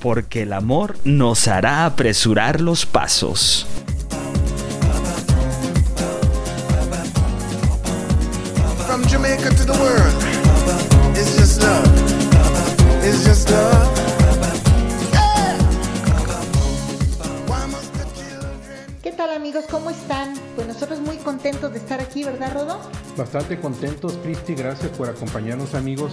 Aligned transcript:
Porque 0.00 0.42
el 0.42 0.52
amor 0.54 0.96
nos 1.04 1.46
hará 1.46 1.84
apresurar 1.84 2.60
los 2.60 2.86
pasos. 2.86 3.66
From 8.86 9.02
Jamaica 9.04 9.50
to 9.50 9.64
the 9.64 9.72
world, 9.78 11.16
it's 11.16 11.36
just 11.36 11.62
love. 11.62 11.84
It's 13.04 13.24
just 13.24 13.50
love. 13.50 13.88
Yeah. 15.12 15.58
Why 17.46 17.66
must 17.70 17.92
the 17.92 18.04
children 18.14 19.00
¿Qué 19.02 19.12
tal 19.12 19.30
amigos? 19.30 19.66
¿Cómo 19.70 19.90
están? 19.90 20.34
Pues 20.56 20.66
nosotros 20.66 21.00
muy 21.00 21.18
contentos 21.18 21.72
de 21.72 21.78
estar 21.78 22.00
aquí, 22.00 22.24
¿verdad, 22.24 22.54
Rodo? 22.54 22.80
Bastante 23.16 23.60
contentos, 23.60 24.14
Cristi, 24.22 24.54
gracias 24.54 24.90
por 24.96 25.08
acompañarnos 25.08 25.74
amigos. 25.74 26.12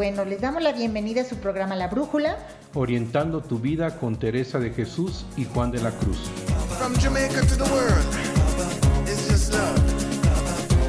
Bueno, 0.00 0.24
les 0.24 0.40
damos 0.40 0.62
la 0.62 0.72
bienvenida 0.72 1.20
a 1.20 1.24
su 1.26 1.36
programa 1.36 1.76
La 1.76 1.88
Brújula. 1.88 2.38
Orientando 2.72 3.42
tu 3.42 3.58
vida 3.58 3.98
con 3.98 4.18
Teresa 4.18 4.58
de 4.58 4.70
Jesús 4.70 5.26
y 5.36 5.44
Juan 5.44 5.70
de 5.70 5.82
la 5.82 5.90
Cruz. 5.90 6.16
from 6.78 6.94
Jamaica 6.94 7.42
to 7.42 7.54
the 7.54 7.70
world, 7.70 8.06
it's 9.06 9.28
just 9.28 9.52
love. 9.52 9.76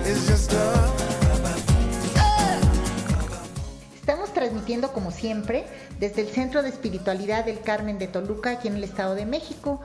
It's 0.08 0.30
just 0.30 0.54
love. 0.54 1.12
Estamos 4.00 4.32
transmitiendo 4.34 4.94
como 4.94 5.12
siempre 5.12 5.66
desde 6.00 6.22
el 6.22 6.30
Centro 6.30 6.64
de 6.64 6.70
Espiritualidad 6.70 7.44
del 7.44 7.60
Carmen 7.60 8.00
de 8.00 8.08
Toluca, 8.08 8.52
aquí 8.52 8.70
en 8.70 8.78
el 8.78 8.86
Estado 8.86 9.14
de 9.14 9.26
México. 9.26 9.82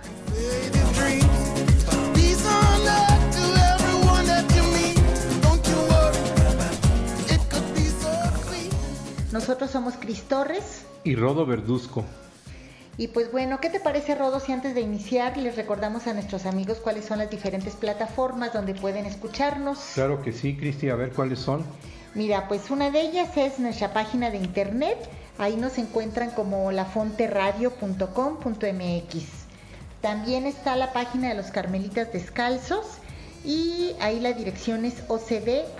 Nosotros 9.33 9.71
somos 9.71 9.95
Cris 9.95 10.23
Torres. 10.23 10.85
Y 11.05 11.17
Rodo 11.17 11.47
Verduzco. 11.47 12.05
Y 12.99 13.09
pues 13.09 13.31
bueno, 13.31 13.61
¿qué 13.61 13.69
te 13.69 13.79
parece, 13.81 14.15
Rodo, 14.15 14.41
si 14.41 14.53
antes 14.53 14.75
de 14.75 14.81
iniciar 14.81 15.37
les 15.37 15.57
recordamos 15.57 16.07
a 16.07 16.15
nuestros 16.15 16.47
amigos 16.47 16.79
cuáles 16.79 17.05
son 17.05 17.19
las 17.19 17.29
diferentes 17.29 17.75
plataformas 17.75 18.55
donde 18.55 18.75
pueden 18.75 19.05
escucharnos? 19.05 19.79
Claro 19.95 20.23
que 20.23 20.33
sí, 20.33 20.57
Cristi, 20.57 20.89
a 20.89 20.95
ver 20.95 21.13
cuáles 21.13 21.41
son. 21.41 21.63
Mira, 22.15 22.49
pues 22.49 22.71
una 22.71 22.91
de 22.91 23.03
ellas 23.03 23.37
es 23.37 23.59
nuestra 23.59 23.93
página 23.93 24.31
de 24.31 24.39
internet. 24.39 24.97
Ahí 25.37 25.57
nos 25.57 25.77
encuentran 25.77 26.31
como 26.31 26.73
lafonteradio.com.mx. 26.73 29.25
También 30.01 30.47
está 30.47 30.77
la 30.77 30.95
página 30.95 31.29
de 31.29 31.35
los 31.35 31.49
Carmelitas 31.49 32.11
Descalzos 32.13 32.87
y 33.45 33.93
ahí 34.01 34.21
la 34.21 34.33
dirección 34.33 34.87
es 34.87 35.03
ocd.org.mx. 35.09 35.77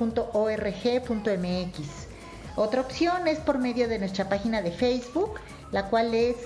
Otra 2.57 2.81
opción 2.81 3.29
es 3.29 3.39
por 3.39 3.59
medio 3.59 3.87
de 3.87 3.99
nuestra 3.99 4.29
página 4.29 4.63
de 4.63 4.73
Facebook, 4.73 5.35
la 5.73 5.89
cual 5.89 6.15
es 6.15 6.37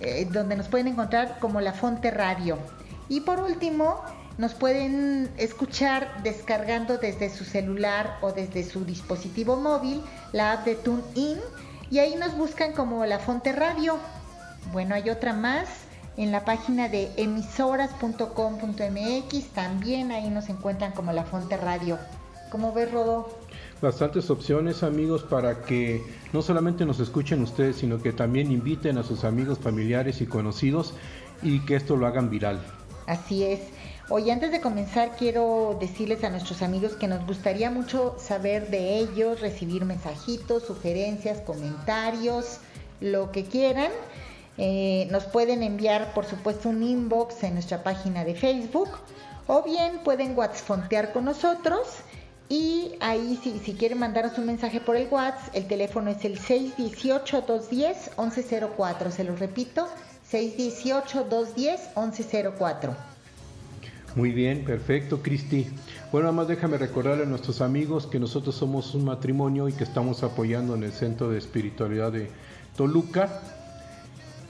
eh, 0.00 0.26
donde 0.30 0.56
nos 0.56 0.68
pueden 0.68 0.88
encontrar 0.88 1.38
como 1.38 1.60
La 1.60 1.74
Fonte 1.74 2.10
Radio. 2.10 2.58
Y 3.08 3.20
por 3.20 3.40
último, 3.40 4.00
nos 4.38 4.54
pueden 4.54 5.30
escuchar 5.36 6.22
descargando 6.22 6.96
desde 6.96 7.28
su 7.28 7.44
celular 7.44 8.16
o 8.22 8.32
desde 8.32 8.64
su 8.64 8.82
dispositivo 8.84 9.56
móvil 9.56 10.02
la 10.32 10.52
app 10.52 10.64
de 10.64 10.76
TuneIn 10.76 11.38
y 11.90 11.98
ahí 11.98 12.14
nos 12.16 12.34
buscan 12.36 12.72
como 12.72 13.04
La 13.04 13.18
Fonte 13.18 13.52
Radio. 13.52 13.98
Bueno, 14.72 14.94
hay 14.94 15.10
otra 15.10 15.34
más 15.34 15.68
en 16.16 16.32
la 16.32 16.46
página 16.46 16.88
de 16.88 17.12
emisoras.com.mx, 17.16 19.46
también 19.52 20.12
ahí 20.12 20.30
nos 20.30 20.48
encuentran 20.48 20.92
como 20.92 21.12
La 21.12 21.24
Fonte 21.24 21.58
Radio. 21.58 21.98
¿Cómo 22.50 22.72
ves, 22.72 22.90
Rodo? 22.90 23.41
Bastantes 23.82 24.30
opciones, 24.30 24.84
amigos, 24.84 25.24
para 25.24 25.62
que 25.62 26.04
no 26.32 26.40
solamente 26.40 26.86
nos 26.86 27.00
escuchen 27.00 27.42
ustedes, 27.42 27.74
sino 27.74 28.00
que 28.00 28.12
también 28.12 28.52
inviten 28.52 28.96
a 28.96 29.02
sus 29.02 29.24
amigos, 29.24 29.58
familiares 29.58 30.20
y 30.20 30.26
conocidos 30.26 30.94
y 31.42 31.58
que 31.66 31.74
esto 31.74 31.96
lo 31.96 32.06
hagan 32.06 32.30
viral. 32.30 32.60
Así 33.08 33.42
es. 33.42 33.58
Oye, 34.08 34.30
antes 34.30 34.52
de 34.52 34.60
comenzar, 34.60 35.16
quiero 35.18 35.76
decirles 35.80 36.22
a 36.22 36.30
nuestros 36.30 36.62
amigos 36.62 36.92
que 36.92 37.08
nos 37.08 37.26
gustaría 37.26 37.72
mucho 37.72 38.14
saber 38.20 38.70
de 38.70 38.98
ellos, 38.98 39.40
recibir 39.40 39.84
mensajitos, 39.84 40.62
sugerencias, 40.62 41.40
comentarios, 41.40 42.58
lo 43.00 43.32
que 43.32 43.46
quieran. 43.46 43.90
Eh, 44.58 45.08
nos 45.10 45.24
pueden 45.24 45.64
enviar, 45.64 46.14
por 46.14 46.24
supuesto, 46.24 46.68
un 46.68 46.84
inbox 46.84 47.42
en 47.42 47.54
nuestra 47.54 47.82
página 47.82 48.24
de 48.24 48.36
Facebook 48.36 48.90
o 49.48 49.64
bien 49.64 49.98
pueden 50.04 50.38
WhatsAppontear 50.38 51.12
con 51.12 51.24
nosotros. 51.24 51.88
Y 52.52 52.92
ahí, 53.00 53.40
si, 53.42 53.58
si 53.60 53.72
quieren 53.72 53.98
mandarnos 53.98 54.36
un 54.36 54.44
mensaje 54.44 54.78
por 54.78 54.94
el 54.94 55.08
WhatsApp, 55.10 55.54
el 55.54 55.66
teléfono 55.66 56.10
es 56.10 56.22
el 56.26 56.38
618-210-1104. 56.38 59.10
Se 59.10 59.24
lo 59.24 59.34
repito, 59.34 59.88
618-210-1104. 60.30 62.94
Muy 64.16 64.32
bien, 64.32 64.66
perfecto, 64.66 65.22
Cristi. 65.22 65.66
Bueno, 66.12 66.26
nada 66.26 66.36
más 66.36 66.48
déjame 66.48 66.76
recordarle 66.76 67.22
a 67.22 67.26
nuestros 67.26 67.62
amigos 67.62 68.06
que 68.06 68.20
nosotros 68.20 68.54
somos 68.54 68.94
un 68.94 69.06
matrimonio 69.06 69.70
y 69.70 69.72
que 69.72 69.84
estamos 69.84 70.22
apoyando 70.22 70.74
en 70.74 70.82
el 70.82 70.92
Centro 70.92 71.30
de 71.30 71.38
Espiritualidad 71.38 72.12
de 72.12 72.28
Toluca. 72.76 73.40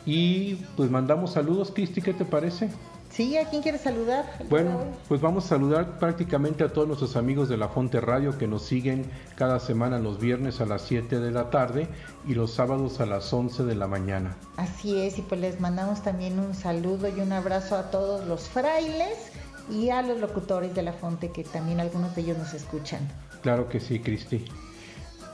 Y 0.05 0.57
pues 0.77 0.91
mandamos 0.91 1.35
saludos, 1.35 1.71
Cristi, 1.73 2.03
¿qué 2.03 2.15
te 2.15 2.25
parece? 2.25 2.69
¿Sí? 3.13 3.37
¿A 3.37 3.45
quién 3.51 3.61
quieres 3.61 3.83
saludar? 3.83 4.25
Bueno, 4.49 4.79
pues 5.07 5.21
vamos 5.21 5.45
a 5.45 5.49
saludar 5.49 5.99
prácticamente 5.99 6.65
a 6.65 6.73
todos 6.73 6.89
nuestros 6.89 7.15
amigos 7.15 7.51
de 7.51 7.59
la 7.59 7.69
Fonte 7.69 8.01
Radio 8.01 8.39
que 8.39 8.49
nos 8.49 8.63
siguen 8.63 9.05
cada 9.37 9.61
semana 9.61 9.99
los 9.99 10.19
viernes 10.19 10.63
a 10.63 10.67
las 10.67 10.81
7 10.83 11.21
de 11.21 11.31
la 11.31 11.51
tarde 11.51 11.89
y 12.27 12.35
los 12.35 12.55
sábados 12.55 13.01
a 13.01 13.07
las 13.07 13.31
11 13.31 13.65
de 13.65 13.75
la 13.75 13.87
mañana. 13.87 14.35
Así 14.57 14.99
es, 14.99 15.19
y 15.19 15.23
pues 15.23 15.43
les 15.43 15.61
mandamos 15.61 16.03
también 16.03 16.39
un 16.39 16.55
saludo 16.55 17.07
y 17.07 17.21
un 17.21 17.33
abrazo 17.33 17.77
a 17.77 17.91
todos 17.91 18.27
los 18.27 18.49
frailes 18.49 19.31
y 19.71 19.91
a 19.91 20.01
los 20.01 20.19
locutores 20.19 20.75
de 20.75 20.83
la 20.83 20.95
Fonte, 20.95 21.31
que 21.31 21.45
también 21.45 21.81
algunos 21.81 22.15
de 22.15 22.23
ellos 22.23 22.39
nos 22.39 22.55
escuchan. 22.55 23.07
Claro 23.43 23.69
que 23.69 23.79
sí, 23.79 23.99
Cristi. 23.99 24.47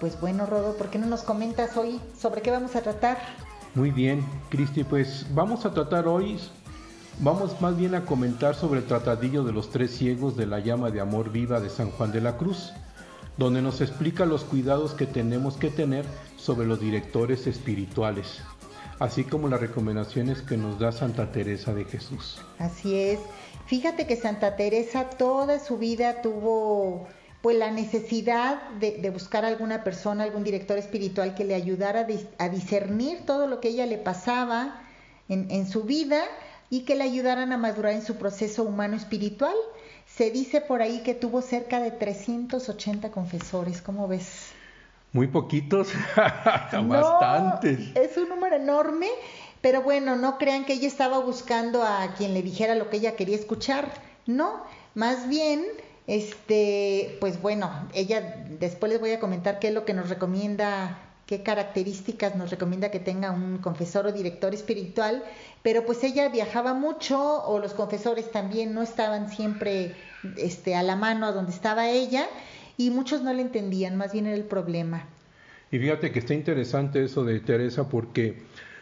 Pues 0.00 0.20
bueno, 0.20 0.46
Rodo, 0.46 0.76
¿por 0.76 0.90
qué 0.90 0.98
no 0.98 1.06
nos 1.06 1.22
comentas 1.22 1.76
hoy 1.76 2.00
sobre 2.20 2.42
qué 2.42 2.50
vamos 2.50 2.74
a 2.74 2.82
tratar? 2.82 3.18
Muy 3.74 3.90
bien, 3.92 4.24
Cristi, 4.48 4.82
pues 4.82 5.26
vamos 5.34 5.64
a 5.64 5.72
tratar 5.72 6.08
hoy, 6.08 6.40
vamos 7.20 7.60
más 7.60 7.76
bien 7.76 7.94
a 7.94 8.04
comentar 8.04 8.54
sobre 8.54 8.80
el 8.80 8.86
tratadillo 8.86 9.42
de 9.42 9.52
los 9.52 9.70
tres 9.70 9.90
ciegos 9.96 10.36
de 10.36 10.46
la 10.46 10.60
llama 10.60 10.90
de 10.90 11.00
amor 11.00 11.30
viva 11.30 11.60
de 11.60 11.70
San 11.70 11.90
Juan 11.90 12.12
de 12.12 12.20
la 12.20 12.36
Cruz, 12.36 12.72
donde 13.36 13.62
nos 13.62 13.80
explica 13.80 14.24
los 14.24 14.44
cuidados 14.44 14.94
que 14.94 15.06
tenemos 15.06 15.56
que 15.56 15.70
tener 15.70 16.04
sobre 16.36 16.66
los 16.66 16.80
directores 16.80 17.46
espirituales, 17.46 18.40
así 19.00 19.24
como 19.24 19.48
las 19.48 19.60
recomendaciones 19.60 20.42
que 20.42 20.56
nos 20.56 20.78
da 20.78 20.92
Santa 20.92 21.32
Teresa 21.32 21.74
de 21.74 21.84
Jesús. 21.84 22.40
Así 22.58 22.94
es. 22.94 23.18
Fíjate 23.66 24.06
que 24.06 24.16
Santa 24.16 24.56
Teresa 24.56 25.10
toda 25.10 25.58
su 25.58 25.76
vida 25.78 26.22
tuvo 26.22 27.06
pues 27.42 27.56
la 27.56 27.70
necesidad 27.70 28.70
de, 28.80 29.10
buscar 29.10 29.44
alguna 29.44 29.84
persona, 29.84 30.24
algún 30.24 30.42
director 30.42 30.76
espiritual 30.76 31.34
que 31.34 31.44
le 31.44 31.54
ayudara 31.54 32.00
a, 32.00 32.44
a 32.44 32.48
discernir 32.48 33.24
todo 33.26 33.46
lo 33.46 33.60
que 33.60 33.68
ella 33.68 33.86
le 33.86 33.98
pasaba 33.98 34.82
en 35.28 35.68
su 35.68 35.84
vida 35.84 36.24
y 36.70 36.80
que 36.80 36.94
le 36.94 37.04
ayudaran 37.04 37.52
a 37.52 37.56
madurar 37.58 37.92
en 37.92 38.04
su 38.04 38.16
proceso 38.16 38.62
humano 38.64 38.96
espiritual. 38.96 39.54
Se 40.06 40.30
dice 40.30 40.60
por 40.60 40.82
ahí 40.82 41.02
que 41.02 41.14
tuvo 41.14 41.42
cerca 41.42 41.80
de 41.80 41.90
380 41.90 43.10
confesores, 43.10 43.82
¿cómo 43.82 44.08
ves? 44.08 44.50
Muy 45.12 45.26
poquitos, 45.28 45.88
No, 46.72 46.88
bastantes. 46.88 47.80
es 47.94 48.16
un 48.16 48.28
número 48.28 48.56
enorme, 48.56 49.08
pero 49.60 49.82
bueno, 49.82 50.16
no 50.16 50.36
crean 50.38 50.64
que 50.64 50.74
ella 50.74 50.86
estaba 50.88 51.18
buscando 51.20 51.82
a 51.82 52.14
quien 52.16 52.34
le 52.34 52.42
dijera 52.42 52.74
lo 52.74 52.90
que 52.90 52.98
ella 52.98 53.16
quería 53.16 53.36
escuchar. 53.36 53.90
No, 54.26 54.62
más 54.94 55.28
bien, 55.28 55.64
este, 56.06 57.16
pues 57.20 57.40
bueno, 57.40 57.70
ella 57.94 58.44
después 58.60 58.92
les 58.92 59.00
voy 59.00 59.12
a 59.12 59.20
comentar 59.20 59.58
qué 59.58 59.68
es 59.68 59.74
lo 59.74 59.84
que 59.84 59.94
nos 59.94 60.08
recomienda 60.08 60.98
qué 61.28 61.42
características 61.42 62.36
nos 62.36 62.50
recomienda 62.50 62.90
que 62.90 63.00
tenga 63.00 63.30
un 63.30 63.58
confesor 63.58 64.06
o 64.06 64.12
director 64.12 64.54
espiritual, 64.54 65.22
pero 65.62 65.84
pues 65.84 66.02
ella 66.02 66.30
viajaba 66.30 66.72
mucho 66.72 67.44
o 67.44 67.58
los 67.58 67.74
confesores 67.74 68.32
también 68.32 68.72
no 68.72 68.80
estaban 68.80 69.28
siempre 69.28 69.94
este, 70.38 70.74
a 70.74 70.82
la 70.82 70.96
mano 70.96 71.26
a 71.26 71.32
donde 71.32 71.52
estaba 71.52 71.90
ella 71.90 72.26
y 72.78 72.88
muchos 72.88 73.20
no 73.20 73.34
le 73.34 73.42
entendían, 73.42 73.98
más 73.98 74.14
bien 74.14 74.26
era 74.26 74.36
el 74.36 74.44
problema. 74.44 75.04
Y 75.70 75.78
fíjate 75.78 76.12
que 76.12 76.20
está 76.20 76.32
interesante 76.32 77.04
eso 77.04 77.26
de 77.26 77.40
Teresa 77.40 77.90
porque 77.90 78.38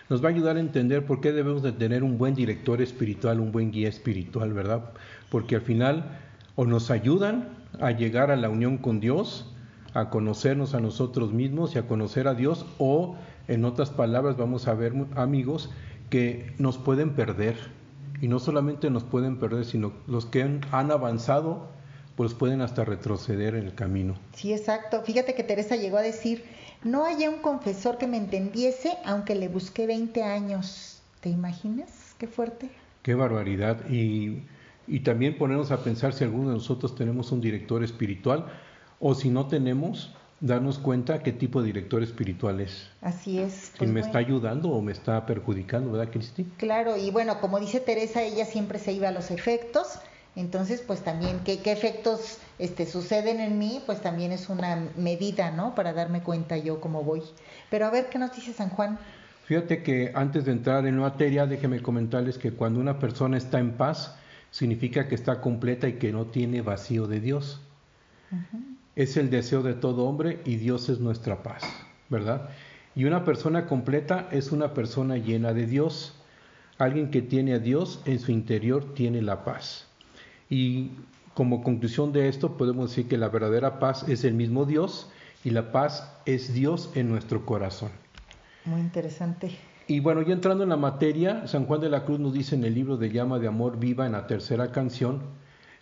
nos 0.09 0.23
va 0.23 0.29
a 0.29 0.33
ayudar 0.33 0.57
a 0.57 0.61
entender 0.61 1.05
por 1.05 1.21
qué 1.21 1.33
debemos 1.33 1.65
de 1.65 1.73
tener 1.73 2.05
un 2.05 2.17
buen 2.17 2.37
director 2.37 2.81
espiritual, 2.81 3.41
un 3.41 3.51
buen 3.51 3.73
guía 3.73 3.89
espiritual, 3.89 4.53
¿verdad? 4.53 4.93
Porque 5.31 5.57
al 5.57 5.63
final 5.63 6.21
o 6.55 6.65
nos 6.65 6.93
ayudan 6.93 7.49
a 7.81 7.91
llegar 7.91 8.31
a 8.31 8.37
la 8.37 8.51
unión 8.51 8.79
con 8.79 9.01
Dios, 9.01 9.53
a 9.97 10.11
conocernos 10.11 10.75
a 10.75 10.81
nosotros 10.81 11.33
mismos 11.33 11.75
y 11.75 11.79
a 11.79 11.87
conocer 11.87 12.29
a 12.29 12.35
Dios, 12.35 12.67
o 12.79 13.17
en 13.49 13.65
otras 13.65 13.89
palabras 13.89 14.37
vamos 14.37 14.69
a 14.69 14.75
ver 14.75 14.93
amigos 15.15 15.71
que 16.11 16.53
nos 16.59 16.77
pueden 16.77 17.15
perder. 17.15 17.57
Y 18.21 18.29
no 18.29 18.39
solamente 18.39 18.91
nos 18.91 19.05
pueden 19.05 19.39
perder, 19.39 19.65
sino 19.65 19.95
los 20.07 20.27
que 20.27 20.43
han, 20.43 20.61
avanzado, 20.71 21.69
pues 22.15 22.35
pueden 22.35 22.61
hasta 22.61 22.85
retroceder 22.85 23.55
en 23.55 23.65
el 23.65 23.75
camino. 23.75 24.17
Sí, 24.35 24.53
exacto. 24.53 25.01
Fíjate 25.03 25.35
que 25.35 25.43
Teresa 25.43 25.77
llegó 25.77 25.97
a 25.97 26.03
decir, 26.03 26.45
no 26.85 27.07
haya 27.07 27.31
un 27.31 27.39
confesor 27.39 27.97
que 27.97 28.07
me 28.07 28.19
entendiese, 28.19 28.99
aunque 29.07 29.35
le 29.35 29.49
busqué 29.49 29.87
20 29.87 30.23
años. 30.23 31.01
¿Te 31.21 31.31
imaginas? 31.31 32.15
Qué 32.19 32.27
fuerte. 32.27 32.69
Qué 33.03 33.15
barbaridad. 33.15 33.89
Y, 33.89 34.43
y 34.87 35.01
también 35.01 35.39
ponernos 35.39 35.71
a 35.71 35.83
pensar 35.83 36.13
si 36.13 36.25
alguno 36.25 36.49
de 36.49 36.55
nosotros 36.57 36.95
tenemos 36.95 37.33
un 37.33 37.41
director 37.41 37.83
espiritual 37.83 38.47
o 39.01 39.15
si 39.15 39.31
no 39.31 39.47
tenemos, 39.47 40.13
darnos 40.41 40.79
cuenta 40.79 41.23
qué 41.23 41.33
tipo 41.33 41.61
de 41.61 41.67
director 41.67 42.03
espiritual 42.03 42.61
es. 42.61 42.89
Así 43.01 43.39
es. 43.39 43.53
Si 43.53 43.79
pues 43.79 43.91
me 43.91 44.01
bueno. 44.01 44.07
está 44.07 44.19
ayudando 44.19 44.71
o 44.71 44.83
me 44.83 44.93
está 44.93 45.25
perjudicando, 45.27 45.93
¿verdad, 45.93 46.13
Cristi? 46.13 46.45
Claro, 46.57 46.97
y 46.97 47.11
bueno, 47.11 47.41
como 47.41 47.59
dice 47.59 47.81
Teresa, 47.81 48.23
ella 48.23 48.45
siempre 48.45 48.79
se 48.79 48.93
iba 48.93 49.09
a 49.09 49.13
los 49.13 49.31
efectos, 49.31 49.99
entonces 50.35 50.83
pues 50.87 51.01
también 51.01 51.41
qué, 51.45 51.61
qué 51.61 51.73
efectos 51.73 52.39
este, 52.59 52.87
suceden 52.87 53.41
en 53.41 53.59
mí, 53.59 53.83
pues 53.87 54.01
también 54.03 54.33
es 54.33 54.49
una 54.49 54.89
medida, 54.97 55.51
¿no? 55.51 55.75
Para 55.75 55.93
darme 55.93 56.23
cuenta 56.23 56.57
yo 56.59 56.81
cómo 56.81 57.03
voy. 57.03 57.23
Pero 57.71 57.87
a 57.87 57.91
ver, 57.91 58.09
¿qué 58.11 58.19
nos 58.19 58.35
dice 58.35 58.53
San 58.53 58.71
Juan? 58.71 58.99
Fíjate 59.47 59.83
que 59.83 60.11
antes 60.15 60.45
de 60.45 60.53
entrar 60.53 60.87
en 60.87 60.99
materia, 60.99 61.47
déjeme 61.47 61.81
comentarles 61.81 62.37
que 62.37 62.53
cuando 62.53 62.81
una 62.81 62.99
persona 62.99 63.37
está 63.37 63.61
en 63.61 63.73
paz, 63.73 64.17
significa 64.51 65.07
que 65.07 65.15
está 65.15 65.41
completa 65.41 65.87
y 65.87 65.95
que 65.95 66.11
no 66.11 66.27
tiene 66.27 66.63
vacío 66.63 67.07
de 67.07 67.21
Dios. 67.21 67.61
Es 68.97 69.17
el 69.19 69.31
deseo 69.31 69.63
de 69.63 69.75
todo 69.75 70.05
hombre 70.07 70.41
y 70.45 70.57
Dios 70.57 70.89
es 70.89 71.01
nuestra 71.01 71.43
paz, 71.43 71.63
¿verdad? 72.09 72.49
Y 72.95 73.05
una 73.05 73.25
persona 73.25 73.67
completa 73.67 74.27
es 74.33 74.53
una 74.53 74.73
persona 74.73 75.19
llena 75.19 75.53
de 75.53 75.67
Dios. 75.67 76.15
Alguien 76.79 77.11
que 77.11 77.21
tiene 77.21 77.53
a 77.53 77.59
Dios 77.59 78.01
en 78.07 78.19
su 78.19 78.33
interior 78.33 78.95
tiene 78.95 79.21
la 79.21 79.45
paz. 79.45 79.87
Y 80.49 80.93
como 81.35 81.63
conclusión 81.63 82.13
de 82.13 82.29
esto 82.29 82.57
podemos 82.57 82.89
decir 82.89 83.07
que 83.07 83.19
la 83.19 83.29
verdadera 83.29 83.79
paz 83.79 84.09
es 84.09 84.25
el 84.25 84.33
mismo 84.33 84.65
Dios 84.65 85.11
y 85.45 85.51
la 85.51 85.73
paz 85.73 86.11
es 86.25 86.55
Dios 86.55 86.91
en 86.95 87.11
nuestro 87.11 87.45
corazón. 87.45 87.91
Muy 88.65 88.81
interesante. 88.81 89.51
Y 89.87 90.01
bueno, 90.01 90.23
ya 90.23 90.33
entrando 90.33 90.65
en 90.65 90.71
la 90.71 90.77
materia, 90.79 91.47
San 91.47 91.67
Juan 91.67 91.83
de 91.83 91.91
la 91.91 92.05
Cruz 92.07 92.19
nos 92.19 92.33
dice 92.33 92.55
en 92.55 92.65
el 92.65 92.75
libro 92.75 92.97
de 92.97 93.11
Llama 93.11 93.39
de 93.39 93.47
Amor 93.47 93.79
Viva, 93.79 94.07
en 94.07 94.13
la 94.13 94.27
tercera 94.27 94.73
canción, 94.73 95.21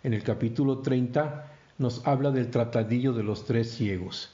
en 0.03 0.13
el 0.13 0.21
capítulo 0.21 0.79
30, 0.79 1.54
nos 1.77 2.05
habla 2.07 2.31
del 2.31 2.51
tratadillo 2.51 3.13
de 3.13 3.23
los 3.23 3.45
tres 3.45 3.71
ciegos. 3.71 4.31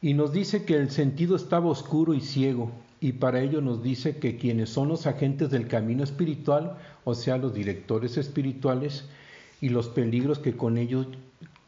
Y 0.00 0.14
nos 0.14 0.32
dice 0.32 0.64
que 0.64 0.74
el 0.74 0.90
sentido 0.90 1.36
estaba 1.36 1.66
oscuro 1.66 2.14
y 2.14 2.20
ciego, 2.20 2.70
y 3.00 3.12
para 3.12 3.40
ello 3.40 3.60
nos 3.60 3.82
dice 3.82 4.16
que 4.16 4.36
quienes 4.36 4.70
son 4.70 4.88
los 4.88 5.06
agentes 5.06 5.50
del 5.50 5.68
camino 5.68 6.04
espiritual, 6.04 6.76
o 7.04 7.14
sea, 7.14 7.36
los 7.36 7.54
directores 7.54 8.16
espirituales, 8.16 9.04
y 9.60 9.70
los 9.70 9.88
peligros 9.88 10.38
que 10.38 10.56
con 10.56 10.78
ello 10.78 11.06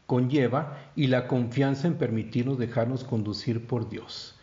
conlleva, 0.07 0.77
y 0.95 1.07
la 1.07 1.27
confianza 1.27 1.87
en 1.87 1.95
permitirnos 1.95 2.57
dejarnos 2.57 3.03
conducir 3.03 3.65
por 3.67 3.89
Dios 3.89 4.35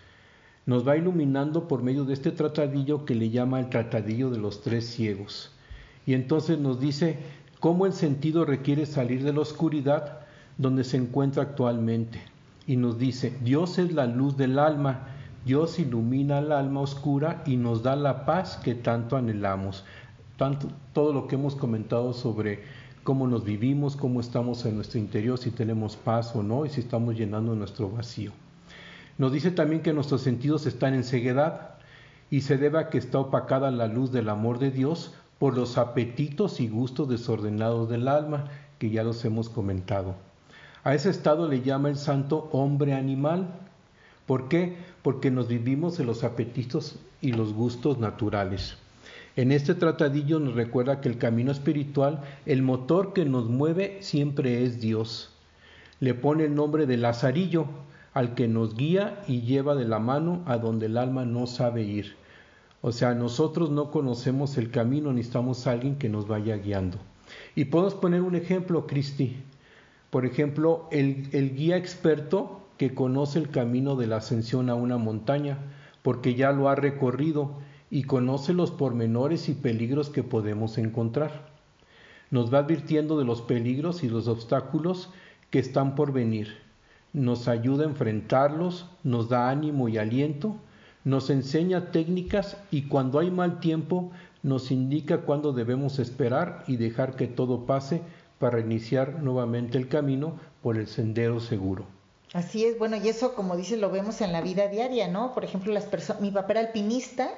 nos 0.68 0.86
va 0.86 0.98
iluminando 0.98 1.66
por 1.66 1.82
medio 1.82 2.04
de 2.04 2.12
este 2.12 2.30
tratadillo 2.30 3.06
que 3.06 3.14
le 3.14 3.30
llama 3.30 3.58
el 3.58 3.70
tratadillo 3.70 4.28
de 4.28 4.36
los 4.36 4.60
tres 4.60 4.84
ciegos. 4.86 5.50
Y 6.04 6.12
entonces 6.12 6.58
nos 6.58 6.78
dice 6.78 7.16
cómo 7.58 7.86
el 7.86 7.94
sentido 7.94 8.44
requiere 8.44 8.84
salir 8.84 9.24
de 9.24 9.32
la 9.32 9.40
oscuridad 9.40 10.17
donde 10.58 10.84
se 10.84 10.98
encuentra 10.98 11.42
actualmente. 11.42 12.20
Y 12.66 12.76
nos 12.76 12.98
dice, 12.98 13.32
Dios 13.42 13.78
es 13.78 13.92
la 13.92 14.06
luz 14.06 14.36
del 14.36 14.58
alma, 14.58 15.06
Dios 15.46 15.78
ilumina 15.78 16.40
el 16.40 16.52
alma 16.52 16.80
oscura 16.80 17.42
y 17.46 17.56
nos 17.56 17.82
da 17.82 17.96
la 17.96 18.26
paz 18.26 18.58
que 18.58 18.74
tanto 18.74 19.16
anhelamos. 19.16 19.84
Tanto, 20.36 20.68
todo 20.92 21.12
lo 21.12 21.26
que 21.26 21.36
hemos 21.36 21.54
comentado 21.54 22.12
sobre 22.12 22.64
cómo 23.02 23.26
nos 23.26 23.44
vivimos, 23.44 23.96
cómo 23.96 24.20
estamos 24.20 24.66
en 24.66 24.76
nuestro 24.76 24.98
interior, 24.98 25.38
si 25.38 25.50
tenemos 25.50 25.96
paz 25.96 26.36
o 26.36 26.42
no, 26.42 26.66
y 26.66 26.68
si 26.68 26.80
estamos 26.80 27.16
llenando 27.16 27.54
nuestro 27.54 27.88
vacío. 27.90 28.32
Nos 29.16 29.32
dice 29.32 29.50
también 29.50 29.80
que 29.80 29.94
nuestros 29.94 30.20
sentidos 30.20 30.66
están 30.66 30.92
en 30.92 31.04
ceguedad 31.04 31.76
y 32.30 32.42
se 32.42 32.58
debe 32.58 32.78
a 32.78 32.90
que 32.90 32.98
está 32.98 33.18
opacada 33.18 33.70
la 33.70 33.86
luz 33.86 34.12
del 34.12 34.28
amor 34.28 34.58
de 34.58 34.70
Dios 34.70 35.14
por 35.38 35.56
los 35.56 35.78
apetitos 35.78 36.60
y 36.60 36.68
gustos 36.68 37.08
desordenados 37.08 37.88
del 37.88 38.08
alma, 38.08 38.44
que 38.78 38.90
ya 38.90 39.02
los 39.02 39.24
hemos 39.24 39.48
comentado. 39.48 40.27
A 40.84 40.94
ese 40.94 41.10
estado 41.10 41.48
le 41.48 41.62
llama 41.62 41.88
el 41.88 41.96
santo 41.96 42.48
hombre 42.52 42.94
animal. 42.94 43.48
¿Por 44.26 44.48
qué? 44.48 44.76
Porque 45.02 45.30
nos 45.30 45.48
vivimos 45.48 45.98
de 45.98 46.04
los 46.04 46.24
apetitos 46.24 46.98
y 47.20 47.32
los 47.32 47.52
gustos 47.52 47.98
naturales. 47.98 48.76
En 49.36 49.52
este 49.52 49.74
tratadillo 49.74 50.40
nos 50.40 50.54
recuerda 50.54 51.00
que 51.00 51.08
el 51.08 51.18
camino 51.18 51.52
espiritual, 51.52 52.22
el 52.44 52.62
motor 52.62 53.12
que 53.12 53.24
nos 53.24 53.48
mueve 53.48 53.98
siempre 54.00 54.64
es 54.64 54.80
Dios. 54.80 55.30
Le 56.00 56.14
pone 56.14 56.44
el 56.44 56.54
nombre 56.54 56.86
de 56.86 56.96
Lazarillo, 56.96 57.66
al 58.14 58.34
que 58.34 58.48
nos 58.48 58.74
guía 58.76 59.22
y 59.28 59.42
lleva 59.42 59.74
de 59.74 59.84
la 59.84 59.98
mano 59.98 60.42
a 60.46 60.58
donde 60.58 60.86
el 60.86 60.98
alma 60.98 61.24
no 61.24 61.46
sabe 61.46 61.82
ir. 61.82 62.16
O 62.80 62.92
sea, 62.92 63.14
nosotros 63.14 63.70
no 63.70 63.90
conocemos 63.90 64.56
el 64.56 64.70
camino, 64.70 65.12
necesitamos 65.12 65.66
a 65.66 65.72
alguien 65.72 65.96
que 65.96 66.08
nos 66.08 66.26
vaya 66.26 66.56
guiando. 66.56 66.98
Y 67.54 67.66
podemos 67.66 67.94
poner 67.94 68.22
un 68.22 68.34
ejemplo, 68.34 68.86
Cristi. 68.86 69.36
Por 70.10 70.24
ejemplo, 70.24 70.88
el, 70.90 71.28
el 71.32 71.54
guía 71.54 71.76
experto 71.76 72.60
que 72.76 72.94
conoce 72.94 73.38
el 73.38 73.50
camino 73.50 73.96
de 73.96 74.06
la 74.06 74.16
ascensión 74.16 74.70
a 74.70 74.74
una 74.74 74.98
montaña, 74.98 75.58
porque 76.02 76.34
ya 76.34 76.52
lo 76.52 76.68
ha 76.68 76.74
recorrido 76.74 77.58
y 77.90 78.04
conoce 78.04 78.54
los 78.54 78.70
pormenores 78.70 79.48
y 79.48 79.54
peligros 79.54 80.10
que 80.10 80.22
podemos 80.22 80.78
encontrar. 80.78 81.48
Nos 82.30 82.52
va 82.52 82.58
advirtiendo 82.58 83.18
de 83.18 83.24
los 83.24 83.42
peligros 83.42 84.04
y 84.04 84.08
los 84.08 84.28
obstáculos 84.28 85.10
que 85.50 85.58
están 85.58 85.94
por 85.94 86.12
venir 86.12 86.68
nos 87.12 87.48
ayuda 87.48 87.84
a 87.84 87.88
enfrentarlos, 87.88 88.86
nos 89.02 89.28
da 89.28 89.48
ánimo 89.48 89.88
y 89.88 89.98
aliento, 89.98 90.56
nos 91.04 91.30
enseña 91.30 91.90
técnicas 91.90 92.56
y 92.70 92.82
cuando 92.82 93.18
hay 93.18 93.30
mal 93.30 93.60
tiempo 93.60 94.10
nos 94.42 94.70
indica 94.70 95.22
cuándo 95.22 95.52
debemos 95.52 95.98
esperar 95.98 96.64
y 96.66 96.76
dejar 96.76 97.16
que 97.16 97.26
todo 97.26 97.66
pase 97.66 98.02
para 98.38 98.60
iniciar 98.60 99.22
nuevamente 99.22 99.78
el 99.78 99.88
camino 99.88 100.38
por 100.62 100.76
el 100.76 100.86
sendero 100.86 101.40
seguro. 101.40 101.86
Así 102.34 102.64
es, 102.64 102.78
bueno, 102.78 102.96
y 102.96 103.08
eso 103.08 103.34
como 103.34 103.56
dices 103.56 103.78
lo 103.78 103.90
vemos 103.90 104.20
en 104.20 104.32
la 104.32 104.42
vida 104.42 104.68
diaria, 104.68 105.08
¿no? 105.08 105.32
Por 105.32 105.44
ejemplo, 105.44 105.72
las 105.72 105.84
personas, 105.84 106.20
mi 106.20 106.30
papá 106.30 106.52
era 106.52 106.60
alpinista 106.60 107.30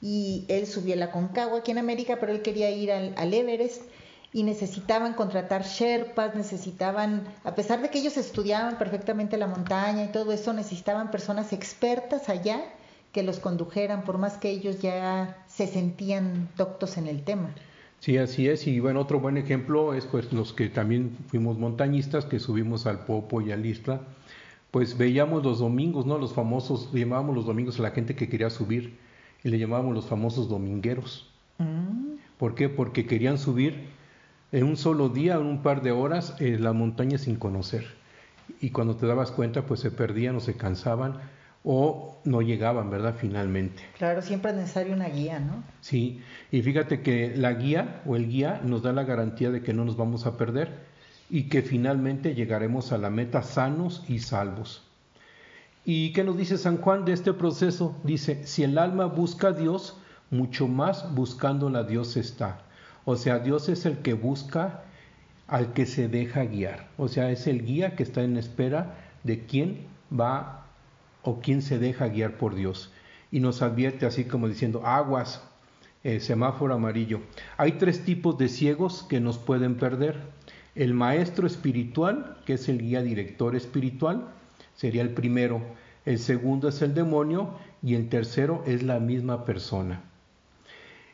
y 0.00 0.44
él 0.48 0.66
subió 0.66 0.94
la 0.94 1.10
Concagua 1.10 1.58
aquí 1.58 1.72
en 1.72 1.78
América, 1.78 2.18
pero 2.20 2.32
él 2.32 2.42
quería 2.42 2.70
ir 2.70 2.92
al, 2.92 3.14
al 3.16 3.34
Everest 3.34 3.82
y 4.32 4.42
necesitaban 4.42 5.14
contratar 5.14 5.64
sherpas, 5.64 6.34
necesitaban, 6.34 7.24
a 7.42 7.54
pesar 7.54 7.80
de 7.80 7.88
que 7.88 7.98
ellos 7.98 8.16
estudiaban 8.16 8.78
perfectamente 8.78 9.36
la 9.36 9.46
montaña 9.46 10.04
y 10.04 10.08
todo 10.08 10.30
eso, 10.32 10.52
necesitaban 10.52 11.10
personas 11.10 11.52
expertas 11.52 12.28
allá 12.28 12.62
que 13.12 13.22
los 13.22 13.40
condujeran, 13.40 14.04
por 14.04 14.18
más 14.18 14.36
que 14.36 14.50
ellos 14.50 14.80
ya 14.80 15.42
se 15.48 15.66
sentían 15.66 16.50
doctos 16.56 16.98
en 16.98 17.06
el 17.06 17.24
tema. 17.24 17.54
Sí, 18.06 18.18
así 18.18 18.48
es. 18.48 18.68
Y 18.68 18.78
bueno, 18.78 19.00
otro 19.00 19.18
buen 19.18 19.36
ejemplo 19.36 19.92
es 19.92 20.06
pues 20.06 20.32
los 20.32 20.52
que 20.52 20.68
también 20.68 21.10
fuimos 21.26 21.58
montañistas, 21.58 22.24
que 22.24 22.38
subimos 22.38 22.86
al 22.86 23.00
Popo 23.00 23.40
y 23.40 23.50
al 23.50 23.66
Isla, 23.66 24.02
pues 24.70 24.96
veíamos 24.96 25.42
los 25.42 25.58
domingos, 25.58 26.06
¿no? 26.06 26.16
Los 26.16 26.32
famosos, 26.32 26.92
llamábamos 26.92 27.34
los 27.34 27.46
domingos 27.46 27.80
a 27.80 27.82
la 27.82 27.90
gente 27.90 28.14
que 28.14 28.28
quería 28.28 28.48
subir 28.48 28.96
y 29.42 29.48
le 29.48 29.58
llamábamos 29.58 29.92
los 29.92 30.06
famosos 30.06 30.48
domingueros. 30.48 31.28
Mm, 31.58 32.18
¿Por 32.38 32.54
qué? 32.54 32.68
Porque 32.68 33.06
querían 33.06 33.38
subir 33.38 33.88
en 34.52 34.62
un 34.62 34.76
solo 34.76 35.08
día, 35.08 35.34
en 35.34 35.46
un 35.46 35.64
par 35.64 35.82
de 35.82 35.90
horas, 35.90 36.36
eh, 36.38 36.58
la 36.60 36.72
montaña 36.72 37.18
sin 37.18 37.34
conocer. 37.34 37.88
Y 38.60 38.70
cuando 38.70 38.94
te 38.94 39.08
dabas 39.08 39.32
cuenta, 39.32 39.66
pues 39.66 39.80
se 39.80 39.90
perdían 39.90 40.36
o 40.36 40.40
se 40.40 40.54
cansaban 40.54 41.18
o 41.68 42.16
no 42.24 42.42
llegaban, 42.42 42.90
¿verdad? 42.90 43.16
Finalmente. 43.18 43.82
claro, 43.98 44.22
siempre 44.22 44.52
es 44.52 44.56
necesario 44.56 44.94
una 44.94 45.08
guía, 45.08 45.40
¿no? 45.40 45.64
Sí, 45.80 46.22
y 46.52 46.62
fíjate 46.62 47.02
que 47.02 47.36
la 47.36 47.52
guía 47.54 48.02
o 48.06 48.14
el 48.14 48.28
guía 48.28 48.60
nos 48.64 48.82
da 48.82 48.92
la 48.92 49.02
garantía 49.02 49.50
de 49.50 49.62
que 49.62 49.74
no 49.74 49.84
nos 49.84 49.96
vamos 49.96 50.26
a 50.26 50.36
perder 50.36 50.86
y 51.28 51.48
que 51.48 51.62
finalmente 51.62 52.36
llegaremos 52.36 52.92
a 52.92 52.98
la 52.98 53.10
meta 53.10 53.42
sanos 53.42 54.04
y 54.08 54.20
salvos. 54.20 54.84
¿Y 55.84 56.12
qué 56.12 56.22
nos 56.22 56.36
dice 56.36 56.56
San 56.56 56.76
Juan 56.78 57.04
de 57.04 57.12
este 57.12 57.32
proceso? 57.32 57.96
Dice, 58.04 58.46
si 58.46 58.62
el 58.62 58.78
alma 58.78 59.06
busca 59.06 59.48
a 59.48 59.52
Dios, 59.52 59.96
mucho 60.30 60.68
más 60.68 61.12
buscándola 61.16 61.82
Dios 61.82 62.16
está. 62.16 62.60
O 63.04 63.16
sea, 63.16 63.40
Dios 63.40 63.68
es 63.68 63.86
el 63.86 63.98
que 63.98 64.14
busca 64.14 64.84
al 65.48 65.72
que 65.72 65.86
se 65.86 66.06
deja 66.06 66.44
guiar. 66.44 66.88
O 66.96 67.08
sea, 67.08 67.30
es 67.30 67.48
el 67.48 67.64
guía 67.64 67.96
que 67.96 68.04
está 68.04 68.22
en 68.22 68.36
espera 68.36 68.94
de 69.24 69.46
quién 69.46 69.86
va 70.12 70.65
o 71.26 71.40
quién 71.40 71.60
se 71.60 71.78
deja 71.78 72.08
guiar 72.08 72.38
por 72.38 72.54
Dios. 72.54 72.92
Y 73.30 73.40
nos 73.40 73.60
advierte 73.60 74.06
así 74.06 74.24
como 74.24 74.48
diciendo, 74.48 74.86
aguas, 74.86 75.42
eh, 76.04 76.20
semáforo 76.20 76.74
amarillo. 76.74 77.20
Hay 77.56 77.72
tres 77.72 78.04
tipos 78.04 78.38
de 78.38 78.48
ciegos 78.48 79.02
que 79.02 79.20
nos 79.20 79.38
pueden 79.38 79.74
perder. 79.74 80.20
El 80.76 80.94
maestro 80.94 81.46
espiritual, 81.46 82.36
que 82.46 82.54
es 82.54 82.68
el 82.68 82.78
guía 82.78 83.02
director 83.02 83.56
espiritual, 83.56 84.28
sería 84.76 85.02
el 85.02 85.10
primero. 85.10 85.60
El 86.04 86.20
segundo 86.20 86.68
es 86.68 86.80
el 86.82 86.94
demonio 86.94 87.50
y 87.82 87.96
el 87.96 88.08
tercero 88.08 88.62
es 88.66 88.84
la 88.84 89.00
misma 89.00 89.44
persona. 89.44 90.02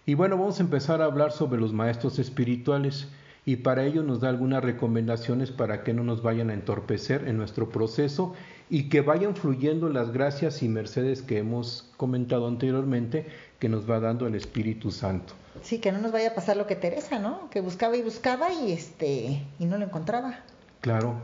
Y 0.04 0.14
bueno, 0.14 0.36
vamos 0.36 0.58
a 0.60 0.64
empezar 0.64 1.00
a 1.00 1.06
hablar 1.06 1.32
sobre 1.32 1.60
los 1.60 1.72
maestros 1.72 2.18
espirituales 2.18 3.08
y 3.44 3.56
para 3.56 3.84
ello 3.84 4.02
nos 4.02 4.20
da 4.20 4.28
algunas 4.28 4.62
recomendaciones 4.62 5.50
para 5.50 5.82
que 5.82 5.92
no 5.92 6.04
nos 6.04 6.22
vayan 6.22 6.50
a 6.50 6.54
entorpecer 6.54 7.26
en 7.26 7.36
nuestro 7.36 7.70
proceso 7.70 8.34
y 8.70 8.88
que 8.88 9.00
vayan 9.00 9.34
fluyendo 9.34 9.88
las 9.88 10.12
gracias 10.12 10.62
y 10.62 10.68
mercedes 10.68 11.22
que 11.22 11.38
hemos 11.38 11.90
comentado 11.96 12.46
anteriormente 12.46 13.26
que 13.58 13.68
nos 13.68 13.88
va 13.90 14.00
dando 14.00 14.26
el 14.26 14.34
Espíritu 14.34 14.90
Santo. 14.90 15.34
Sí, 15.62 15.78
que 15.78 15.92
no 15.92 15.98
nos 15.98 16.12
vaya 16.12 16.30
a 16.30 16.34
pasar 16.34 16.56
lo 16.56 16.66
que 16.66 16.76
Teresa, 16.76 17.18
¿no? 17.18 17.50
Que 17.50 17.60
buscaba 17.60 17.96
y 17.96 18.02
buscaba 18.02 18.52
y 18.52 18.72
este 18.72 19.42
y 19.58 19.66
no 19.66 19.76
lo 19.76 19.84
encontraba. 19.84 20.38
Claro. 20.80 21.20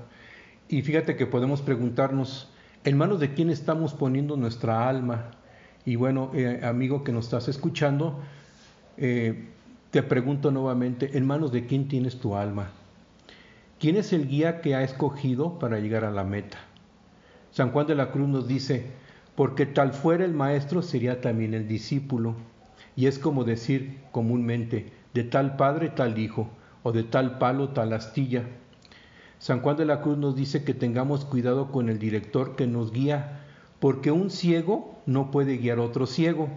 Y 0.68 0.82
fíjate 0.82 1.16
que 1.16 1.26
podemos 1.26 1.62
preguntarnos, 1.62 2.50
¿en 2.84 2.98
manos 2.98 3.20
de 3.20 3.32
quién 3.32 3.48
estamos 3.48 3.94
poniendo 3.94 4.36
nuestra 4.36 4.88
alma? 4.88 5.30
Y 5.86 5.96
bueno, 5.96 6.30
eh, 6.34 6.60
amigo 6.62 7.02
que 7.02 7.12
nos 7.12 7.24
estás 7.24 7.48
escuchando, 7.48 8.20
eh, 8.98 9.48
te 9.98 10.04
pregunto 10.04 10.52
nuevamente, 10.52 11.18
¿en 11.18 11.26
manos 11.26 11.50
de 11.50 11.66
quién 11.66 11.88
tienes 11.88 12.20
tu 12.20 12.36
alma? 12.36 12.70
¿Quién 13.80 13.96
es 13.96 14.12
el 14.12 14.28
guía 14.28 14.60
que 14.60 14.76
ha 14.76 14.84
escogido 14.84 15.58
para 15.58 15.80
llegar 15.80 16.04
a 16.04 16.12
la 16.12 16.22
meta? 16.22 16.58
San 17.50 17.72
Juan 17.72 17.88
de 17.88 17.96
la 17.96 18.12
Cruz 18.12 18.28
nos 18.28 18.46
dice, 18.46 18.92
porque 19.34 19.66
tal 19.66 19.92
fuera 19.92 20.24
el 20.24 20.34
maestro 20.34 20.82
sería 20.82 21.20
también 21.20 21.52
el 21.52 21.66
discípulo. 21.66 22.36
Y 22.94 23.06
es 23.06 23.18
como 23.18 23.42
decir 23.42 23.98
comúnmente, 24.12 24.92
de 25.14 25.24
tal 25.24 25.56
padre 25.56 25.88
tal 25.88 26.16
hijo, 26.16 26.48
o 26.84 26.92
de 26.92 27.02
tal 27.02 27.38
palo 27.38 27.70
tal 27.70 27.92
astilla. 27.92 28.44
San 29.40 29.62
Juan 29.62 29.78
de 29.78 29.84
la 29.84 30.00
Cruz 30.00 30.16
nos 30.16 30.36
dice 30.36 30.62
que 30.62 30.74
tengamos 30.74 31.24
cuidado 31.24 31.72
con 31.72 31.88
el 31.88 31.98
director 31.98 32.54
que 32.54 32.68
nos 32.68 32.92
guía, 32.92 33.40
porque 33.80 34.12
un 34.12 34.30
ciego 34.30 35.00
no 35.06 35.32
puede 35.32 35.56
guiar 35.56 35.78
a 35.78 35.82
otro 35.82 36.06
ciego, 36.06 36.48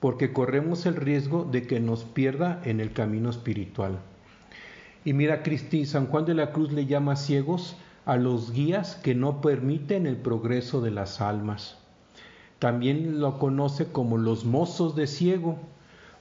porque 0.00 0.32
corremos 0.32 0.86
el 0.86 0.96
riesgo 0.96 1.44
de 1.44 1.66
que 1.66 1.78
nos 1.78 2.04
pierda 2.04 2.60
en 2.64 2.80
el 2.80 2.92
camino 2.92 3.30
espiritual. 3.30 4.00
Y 5.04 5.12
mira, 5.12 5.42
Cristi, 5.42 5.86
San 5.86 6.06
Juan 6.06 6.24
de 6.24 6.34
la 6.34 6.52
Cruz 6.52 6.72
le 6.72 6.86
llama 6.86 7.16
ciegos 7.16 7.76
a 8.04 8.16
los 8.16 8.52
guías 8.52 8.96
que 8.96 9.14
no 9.14 9.40
permiten 9.40 10.06
el 10.06 10.16
progreso 10.16 10.80
de 10.80 10.90
las 10.90 11.20
almas. 11.20 11.78
También 12.58 13.20
lo 13.20 13.38
conoce 13.38 13.92
como 13.92 14.18
los 14.18 14.44
mozos 14.44 14.94
de 14.96 15.06
ciego, 15.06 15.58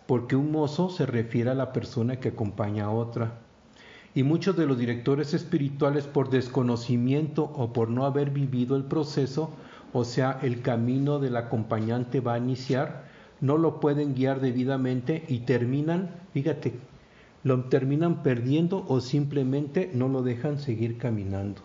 porque 0.07 0.35
un 0.35 0.51
mozo 0.51 0.89
se 0.89 1.05
refiere 1.05 1.49
a 1.49 1.55
la 1.55 1.73
persona 1.73 2.19
que 2.19 2.29
acompaña 2.29 2.85
a 2.85 2.91
otra. 2.91 3.39
Y 4.15 4.23
muchos 4.23 4.55
de 4.57 4.65
los 4.65 4.77
directores 4.77 5.33
espirituales 5.33 6.05
por 6.05 6.29
desconocimiento 6.29 7.43
o 7.43 7.73
por 7.73 7.89
no 7.89 8.05
haber 8.05 8.31
vivido 8.31 8.75
el 8.75 8.85
proceso, 8.85 9.51
o 9.93 10.03
sea, 10.03 10.39
el 10.41 10.61
camino 10.61 11.19
del 11.19 11.35
acompañante 11.35 12.21
va 12.21 12.35
a 12.35 12.39
iniciar, 12.39 13.08
no 13.41 13.57
lo 13.57 13.79
pueden 13.79 14.15
guiar 14.15 14.39
debidamente 14.41 15.23
y 15.27 15.39
terminan, 15.39 16.09
fíjate, 16.33 16.73
lo 17.43 17.65
terminan 17.65 18.21
perdiendo 18.21 18.85
o 18.87 18.99
simplemente 19.01 19.89
no 19.93 20.07
lo 20.07 20.21
dejan 20.23 20.59
seguir 20.59 20.97
caminando. 20.97 21.61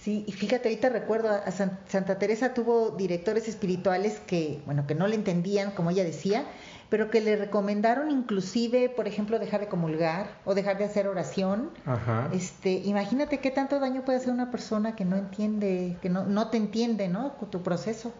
Sí, 0.00 0.24
y 0.26 0.32
fíjate, 0.32 0.68
ahorita 0.68 0.88
recuerdo 0.88 1.28
a 1.28 1.50
San- 1.50 1.78
Santa 1.86 2.18
Teresa 2.18 2.54
tuvo 2.54 2.90
directores 2.90 3.46
espirituales 3.46 4.20
que, 4.26 4.62
bueno, 4.64 4.86
que 4.86 4.94
no 4.94 5.06
le 5.06 5.16
entendían, 5.16 5.72
como 5.72 5.90
ella 5.90 6.04
decía, 6.04 6.44
pero 6.88 7.10
que 7.10 7.20
le 7.20 7.36
recomendaron 7.36 8.10
inclusive, 8.10 8.88
por 8.88 9.06
ejemplo, 9.06 9.38
dejar 9.38 9.60
de 9.60 9.66
comulgar 9.68 10.38
o 10.46 10.54
dejar 10.54 10.78
de 10.78 10.84
hacer 10.84 11.08
oración. 11.08 11.70
Ajá. 11.84 12.30
Este, 12.32 12.70
imagínate 12.84 13.38
qué 13.40 13.50
tanto 13.50 13.78
daño 13.80 14.02
puede 14.06 14.16
hacer 14.16 14.32
una 14.32 14.50
persona 14.50 14.96
que 14.96 15.04
no 15.04 15.16
entiende, 15.16 15.98
que 16.00 16.08
no, 16.08 16.24
no 16.24 16.48
te 16.48 16.56
entiende, 16.56 17.08
¿no? 17.08 17.34
Con 17.36 17.50
tu 17.50 17.60
proceso. 17.62 18.14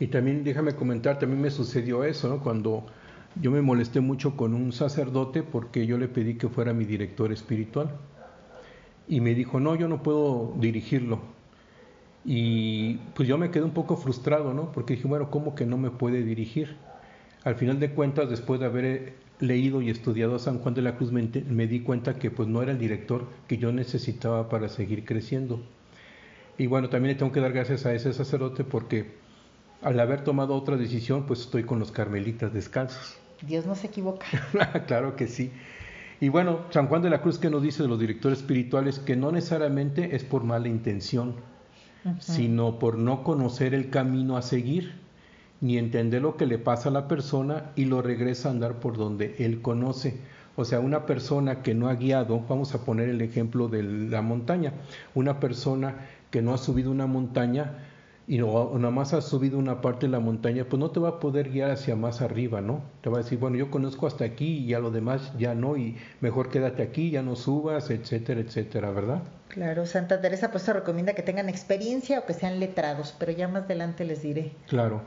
Y 0.00 0.08
también 0.08 0.44
déjame 0.44 0.74
comentar, 0.74 1.18
también 1.18 1.40
me 1.40 1.50
sucedió 1.50 2.04
eso, 2.04 2.28
¿no? 2.28 2.40
Cuando 2.40 2.86
yo 3.40 3.50
me 3.50 3.62
molesté 3.62 4.00
mucho 4.00 4.36
con 4.36 4.54
un 4.54 4.72
sacerdote 4.72 5.42
porque 5.42 5.86
yo 5.86 5.96
le 5.96 6.08
pedí 6.08 6.34
que 6.34 6.48
fuera 6.48 6.72
mi 6.72 6.84
director 6.84 7.32
espiritual. 7.32 7.90
Y 9.08 9.20
me 9.20 9.34
dijo, 9.34 9.60
no, 9.60 9.74
yo 9.74 9.88
no 9.88 10.02
puedo 10.02 10.54
dirigirlo. 10.58 11.20
Y 12.24 12.94
pues 13.14 13.28
yo 13.28 13.36
me 13.38 13.50
quedé 13.50 13.64
un 13.64 13.72
poco 13.72 13.96
frustrado, 13.96 14.54
¿no? 14.54 14.70
Porque 14.72 14.94
dije, 14.94 15.08
bueno, 15.08 15.30
¿cómo 15.30 15.54
que 15.54 15.66
no 15.66 15.76
me 15.76 15.90
puede 15.90 16.22
dirigir? 16.22 16.76
Al 17.44 17.56
final 17.56 17.80
de 17.80 17.90
cuentas, 17.90 18.30
después 18.30 18.60
de 18.60 18.66
haber 18.66 18.84
eh, 18.84 19.14
leído 19.40 19.82
y 19.82 19.90
estudiado 19.90 20.36
a 20.36 20.38
San 20.38 20.58
Juan 20.58 20.74
de 20.74 20.82
la 20.82 20.96
Cruz, 20.96 21.10
me, 21.10 21.28
me 21.48 21.66
di 21.66 21.80
cuenta 21.80 22.18
que 22.18 22.30
pues 22.30 22.48
no 22.48 22.62
era 22.62 22.70
el 22.72 22.78
director 22.78 23.26
que 23.48 23.58
yo 23.58 23.72
necesitaba 23.72 24.48
para 24.48 24.68
seguir 24.68 25.04
creciendo. 25.04 25.60
Y 26.58 26.66
bueno, 26.66 26.88
también 26.88 27.14
le 27.14 27.18
tengo 27.18 27.32
que 27.32 27.40
dar 27.40 27.52
gracias 27.52 27.86
a 27.86 27.94
ese 27.94 28.12
sacerdote 28.12 28.62
porque 28.62 29.21
al 29.82 29.98
haber 30.00 30.24
tomado 30.24 30.54
otra 30.54 30.76
decisión, 30.76 31.24
pues 31.26 31.40
estoy 31.40 31.64
con 31.64 31.78
los 31.78 31.92
carmelitas 31.92 32.52
descalzos. 32.52 33.16
Dios 33.42 33.66
no 33.66 33.74
se 33.74 33.88
equivoca. 33.88 34.26
claro 34.86 35.16
que 35.16 35.26
sí. 35.26 35.50
Y 36.20 36.28
bueno, 36.28 36.60
San 36.70 36.86
Juan 36.86 37.02
de 37.02 37.10
la 37.10 37.20
Cruz 37.20 37.38
que 37.38 37.50
nos 37.50 37.62
dice 37.62 37.82
de 37.82 37.88
los 37.88 37.98
directores 37.98 38.38
espirituales 38.38 39.00
que 39.00 39.16
no 39.16 39.32
necesariamente 39.32 40.14
es 40.14 40.22
por 40.22 40.44
mala 40.44 40.68
intención, 40.68 41.34
sino 42.20 42.78
por 42.78 42.96
no 42.96 43.24
conocer 43.24 43.74
el 43.74 43.90
camino 43.90 44.36
a 44.36 44.42
seguir, 44.42 44.94
ni 45.60 45.78
entender 45.78 46.22
lo 46.22 46.36
que 46.36 46.46
le 46.46 46.58
pasa 46.58 46.88
a 46.88 46.92
la 46.92 47.08
persona 47.08 47.72
y 47.74 47.86
lo 47.86 48.02
regresa 48.02 48.48
a 48.48 48.52
andar 48.52 48.78
por 48.78 48.96
donde 48.96 49.34
él 49.38 49.62
conoce. 49.62 50.20
O 50.54 50.64
sea, 50.64 50.78
una 50.78 51.06
persona 51.06 51.62
que 51.62 51.74
no 51.74 51.88
ha 51.88 51.94
guiado, 51.94 52.40
vamos 52.48 52.74
a 52.74 52.84
poner 52.84 53.08
el 53.08 53.20
ejemplo 53.20 53.66
de 53.68 53.82
la 53.82 54.22
montaña, 54.22 54.74
una 55.14 55.40
persona 55.40 56.06
que 56.30 56.40
no 56.40 56.54
ha 56.54 56.58
subido 56.58 56.92
una 56.92 57.06
montaña 57.06 57.78
y 58.26 58.38
no, 58.38 58.68
más 58.90 59.14
ha 59.14 59.20
subido 59.20 59.58
una 59.58 59.80
parte 59.80 60.06
de 60.06 60.12
la 60.12 60.20
montaña, 60.20 60.64
pues 60.64 60.78
no 60.78 60.90
te 60.90 61.00
va 61.00 61.08
a 61.10 61.20
poder 61.20 61.50
guiar 61.50 61.70
hacia 61.70 61.96
más 61.96 62.20
arriba, 62.20 62.60
¿no? 62.60 62.82
Te 63.00 63.10
va 63.10 63.18
a 63.18 63.22
decir, 63.22 63.38
bueno, 63.38 63.56
yo 63.56 63.70
conozco 63.70 64.06
hasta 64.06 64.24
aquí 64.24 64.58
y 64.58 64.66
ya 64.66 64.78
lo 64.78 64.90
demás 64.90 65.32
ya 65.38 65.54
no, 65.54 65.76
y 65.76 65.96
mejor 66.20 66.48
quédate 66.48 66.82
aquí, 66.82 67.10
ya 67.10 67.22
no 67.22 67.34
subas, 67.34 67.90
etcétera, 67.90 68.40
etcétera, 68.40 68.90
¿verdad? 68.92 69.22
Claro, 69.48 69.86
Santa 69.86 70.20
Teresa 70.20 70.50
pues 70.50 70.62
se 70.62 70.72
recomienda 70.72 71.14
que 71.14 71.22
tengan 71.22 71.48
experiencia 71.48 72.20
o 72.20 72.26
que 72.26 72.32
sean 72.32 72.60
letrados, 72.60 73.14
pero 73.18 73.32
ya 73.32 73.48
más 73.48 73.64
adelante 73.64 74.04
les 74.04 74.22
diré. 74.22 74.52
Claro. 74.68 75.02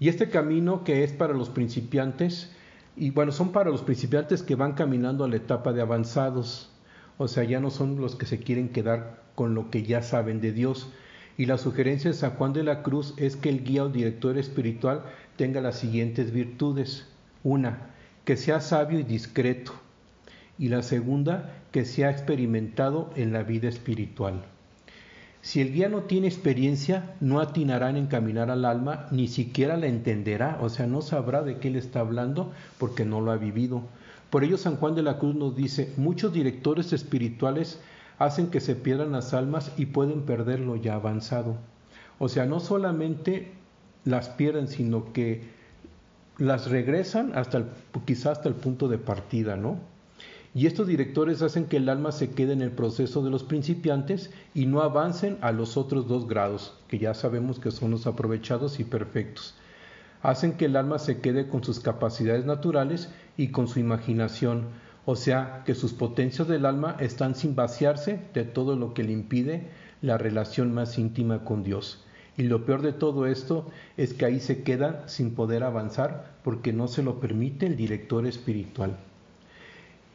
Y 0.00 0.08
este 0.08 0.28
camino 0.28 0.84
que 0.84 1.04
es 1.04 1.12
para 1.12 1.34
los 1.34 1.50
principiantes, 1.50 2.52
y 2.96 3.10
bueno, 3.10 3.30
son 3.30 3.52
para 3.52 3.70
los 3.70 3.82
principiantes 3.82 4.42
que 4.42 4.56
van 4.56 4.72
caminando 4.72 5.24
a 5.24 5.28
la 5.28 5.36
etapa 5.36 5.72
de 5.72 5.80
avanzados, 5.80 6.70
o 7.18 7.28
sea, 7.28 7.44
ya 7.44 7.60
no 7.60 7.70
son 7.70 8.00
los 8.00 8.16
que 8.16 8.26
se 8.26 8.40
quieren 8.40 8.68
quedar 8.68 9.22
con 9.34 9.54
lo 9.54 9.70
que 9.70 9.84
ya 9.84 10.02
saben 10.02 10.40
de 10.40 10.52
Dios. 10.52 10.92
Y 11.38 11.46
la 11.46 11.56
sugerencia 11.56 12.10
de 12.10 12.16
San 12.16 12.32
Juan 12.32 12.52
de 12.52 12.64
la 12.64 12.82
Cruz 12.82 13.14
es 13.16 13.36
que 13.36 13.48
el 13.48 13.62
guía 13.62 13.84
o 13.84 13.88
director 13.88 14.36
espiritual 14.36 15.04
tenga 15.36 15.60
las 15.60 15.78
siguientes 15.78 16.32
virtudes. 16.32 17.06
Una, 17.44 17.92
que 18.24 18.36
sea 18.36 18.60
sabio 18.60 18.98
y 18.98 19.04
discreto. 19.04 19.72
Y 20.58 20.68
la 20.68 20.82
segunda, 20.82 21.54
que 21.70 21.84
sea 21.84 22.10
experimentado 22.10 23.10
en 23.14 23.32
la 23.32 23.44
vida 23.44 23.68
espiritual. 23.68 24.42
Si 25.40 25.60
el 25.60 25.72
guía 25.72 25.88
no 25.88 26.02
tiene 26.02 26.26
experiencia, 26.26 27.14
no 27.20 27.38
atinará 27.38 27.88
en 27.88 27.98
encaminar 27.98 28.50
al 28.50 28.64
alma, 28.64 29.06
ni 29.12 29.28
siquiera 29.28 29.76
la 29.76 29.86
entenderá, 29.86 30.58
o 30.60 30.68
sea, 30.68 30.88
no 30.88 31.02
sabrá 31.02 31.42
de 31.42 31.58
qué 31.58 31.70
le 31.70 31.78
está 31.78 32.00
hablando 32.00 32.52
porque 32.78 33.04
no 33.04 33.20
lo 33.20 33.30
ha 33.30 33.36
vivido. 33.36 33.84
Por 34.30 34.42
ello 34.42 34.58
San 34.58 34.74
Juan 34.76 34.96
de 34.96 35.04
la 35.04 35.18
Cruz 35.18 35.36
nos 35.36 35.54
dice, 35.54 35.92
muchos 35.96 36.32
directores 36.32 36.92
espirituales 36.92 37.80
hacen 38.18 38.50
que 38.50 38.60
se 38.60 38.74
pierdan 38.74 39.12
las 39.12 39.34
almas 39.34 39.72
y 39.76 39.86
pueden 39.86 40.22
perder 40.22 40.60
lo 40.60 40.76
ya 40.76 40.94
avanzado. 40.94 41.56
O 42.18 42.28
sea, 42.28 42.46
no 42.46 42.60
solamente 42.60 43.52
las 44.04 44.28
pierden, 44.28 44.68
sino 44.68 45.12
que 45.12 45.42
las 46.38 46.70
regresan 46.70 47.32
hasta 47.36 47.58
el, 47.58 47.66
quizá 48.04 48.32
hasta 48.32 48.48
el 48.48 48.54
punto 48.54 48.88
de 48.88 48.98
partida, 48.98 49.56
¿no? 49.56 49.78
Y 50.54 50.66
estos 50.66 50.86
directores 50.86 51.42
hacen 51.42 51.66
que 51.66 51.76
el 51.76 51.88
alma 51.88 52.10
se 52.10 52.30
quede 52.30 52.52
en 52.52 52.62
el 52.62 52.72
proceso 52.72 53.22
de 53.22 53.30
los 53.30 53.44
principiantes 53.44 54.30
y 54.54 54.66
no 54.66 54.80
avancen 54.80 55.36
a 55.40 55.52
los 55.52 55.76
otros 55.76 56.08
dos 56.08 56.26
grados, 56.26 56.74
que 56.88 56.98
ya 56.98 57.14
sabemos 57.14 57.60
que 57.60 57.70
son 57.70 57.90
los 57.90 58.06
aprovechados 58.06 58.80
y 58.80 58.84
perfectos. 58.84 59.54
Hacen 60.22 60.54
que 60.54 60.64
el 60.64 60.76
alma 60.76 60.98
se 60.98 61.20
quede 61.20 61.48
con 61.48 61.62
sus 61.62 61.80
capacidades 61.80 62.44
naturales 62.44 63.10
y 63.36 63.48
con 63.48 63.68
su 63.68 63.78
imaginación, 63.78 64.64
o 65.06 65.16
sea, 65.16 65.62
que 65.64 65.74
sus 65.74 65.92
potencias 65.92 66.48
del 66.48 66.66
alma 66.66 66.96
están 67.00 67.34
sin 67.34 67.54
vaciarse 67.54 68.20
de 68.34 68.44
todo 68.44 68.76
lo 68.76 68.94
que 68.94 69.04
le 69.04 69.12
impide 69.12 69.68
la 70.02 70.18
relación 70.18 70.72
más 70.72 70.98
íntima 70.98 71.44
con 71.44 71.64
Dios. 71.64 72.04
Y 72.36 72.44
lo 72.44 72.64
peor 72.64 72.82
de 72.82 72.92
todo 72.92 73.26
esto 73.26 73.68
es 73.96 74.14
que 74.14 74.24
ahí 74.24 74.38
se 74.38 74.62
queda 74.62 75.08
sin 75.08 75.34
poder 75.34 75.64
avanzar 75.64 76.36
porque 76.44 76.72
no 76.72 76.86
se 76.86 77.02
lo 77.02 77.18
permite 77.18 77.66
el 77.66 77.76
director 77.76 78.26
espiritual. 78.26 78.96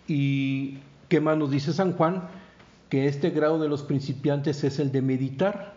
¿Y 0.07 0.79
qué 1.09 1.19
más 1.19 1.37
nos 1.37 1.51
dice 1.51 1.73
San 1.73 1.93
Juan? 1.93 2.29
Que 2.89 3.07
este 3.07 3.29
grado 3.31 3.59
de 3.59 3.67
los 3.67 3.83
principiantes 3.83 4.63
es 4.63 4.79
el 4.79 4.91
de 4.91 5.01
meditar 5.01 5.73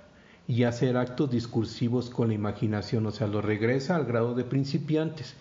y 0.46 0.62
hacer 0.62 0.96
actos 0.96 1.30
discursivos 1.30 2.10
con 2.10 2.28
la 2.28 2.34
imaginación, 2.34 3.06
o 3.06 3.10
sea, 3.10 3.26
lo 3.26 3.42
regresa 3.42 3.96
al 3.96 4.04
grado 4.04 4.34
de 4.34 4.44
principiantes. 4.44 5.34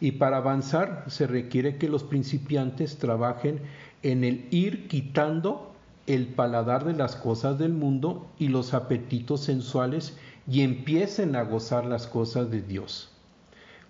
Y 0.00 0.12
para 0.12 0.38
avanzar 0.38 1.04
se 1.08 1.26
requiere 1.26 1.76
que 1.76 1.88
los 1.88 2.04
principiantes 2.04 2.98
trabajen 2.98 3.60
en 4.02 4.24
el 4.24 4.46
ir 4.50 4.88
quitando 4.88 5.72
el 6.06 6.28
paladar 6.28 6.84
de 6.84 6.94
las 6.94 7.16
cosas 7.16 7.58
del 7.58 7.72
mundo 7.72 8.26
y 8.38 8.48
los 8.48 8.74
apetitos 8.74 9.40
sensuales 9.42 10.16
y 10.50 10.62
empiecen 10.62 11.36
a 11.36 11.42
gozar 11.42 11.84
las 11.84 12.06
cosas 12.06 12.50
de 12.50 12.62
Dios. 12.62 13.10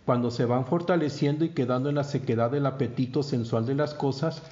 Cuando 0.04 0.30
se 0.30 0.46
van 0.46 0.66
fortaleciendo 0.66 1.44
y 1.44 1.50
quedando 1.50 1.90
en 1.90 1.94
la 1.96 2.04
sequedad 2.04 2.50
del 2.50 2.66
apetito 2.66 3.22
sensual 3.22 3.66
de 3.66 3.74
las 3.74 3.94
cosas, 3.94 4.42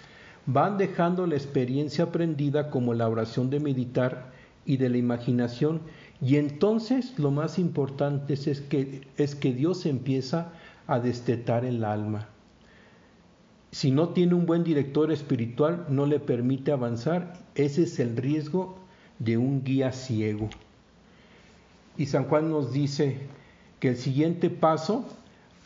van 0.44 0.78
dejando 0.78 1.26
la 1.26 1.34
experiencia 1.34 2.04
aprendida 2.04 2.70
como 2.70 2.94
la 2.94 3.08
oración 3.08 3.50
de 3.50 3.58
meditar 3.58 4.30
y 4.64 4.76
de 4.76 4.90
la 4.90 4.98
imaginación 4.98 5.80
y 6.20 6.36
entonces 6.36 7.18
lo 7.18 7.30
más 7.30 7.58
importante 7.58 8.34
es, 8.34 8.60
que, 8.60 9.06
es 9.16 9.34
que 9.34 9.52
Dios 9.52 9.86
empieza 9.86 10.52
a 10.86 10.98
destetar 11.00 11.64
el 11.64 11.84
alma. 11.84 12.28
Si 13.70 13.90
no 13.90 14.10
tiene 14.10 14.34
un 14.34 14.46
buen 14.46 14.64
director 14.64 15.12
espiritual, 15.12 15.86
no 15.88 16.06
le 16.06 16.20
permite 16.20 16.72
avanzar. 16.72 17.34
Ese 17.54 17.82
es 17.82 17.98
el 17.98 18.16
riesgo 18.16 18.78
de 19.18 19.36
un 19.36 19.64
guía 19.64 19.92
ciego. 19.92 20.48
Y 21.98 22.06
San 22.06 22.24
Juan 22.24 22.50
nos 22.50 22.72
dice 22.72 23.18
que 23.80 23.88
el 23.88 23.96
siguiente 23.96 24.50
paso 24.50 25.04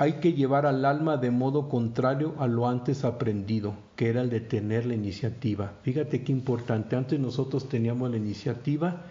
hay 0.01 0.15
que 0.15 0.33
llevar 0.33 0.65
al 0.65 0.85
alma 0.87 1.19
de 1.19 1.31
modo 1.31 1.69
contrario 1.69 2.35
a 2.39 2.47
lo 2.47 2.67
antes 2.67 3.05
aprendido, 3.05 3.75
que 3.97 4.09
era 4.09 4.23
el 4.23 4.31
de 4.31 4.41
tener 4.41 4.87
la 4.87 4.95
iniciativa. 4.95 5.75
Fíjate 5.83 6.25
qué 6.25 6.33
importante. 6.33 6.97
Antes 6.97 7.21
nosotros 7.21 7.69
teníamos 7.69 8.11
la 8.11 8.17
iniciativa 8.17 9.03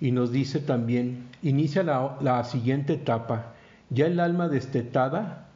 y 0.00 0.10
nos 0.10 0.32
dice 0.32 0.58
también, 0.58 1.28
inicia 1.42 1.84
la, 1.84 2.18
la 2.20 2.42
siguiente 2.42 2.94
etapa. 2.94 3.54
Ya 3.90 4.06
el 4.06 4.20
alma 4.20 4.48
destetada 4.48 5.48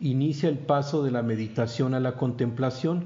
inicia 0.00 0.48
el 0.48 0.58
paso 0.58 1.04
de 1.04 1.10
la 1.10 1.22
meditación 1.22 1.92
a 1.94 2.00
la 2.00 2.16
contemplación 2.16 3.04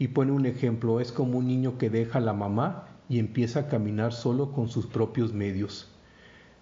y 0.00 0.08
pone 0.08 0.32
un 0.32 0.46
ejemplo, 0.46 0.98
es 1.00 1.12
como 1.12 1.38
un 1.38 1.46
niño 1.46 1.78
que 1.78 1.90
deja 1.90 2.18
a 2.18 2.22
la 2.22 2.32
mamá 2.32 2.88
y 3.08 3.20
empieza 3.20 3.60
a 3.60 3.68
caminar 3.68 4.12
solo 4.12 4.50
con 4.50 4.68
sus 4.68 4.86
propios 4.86 5.32
medios. 5.32 5.88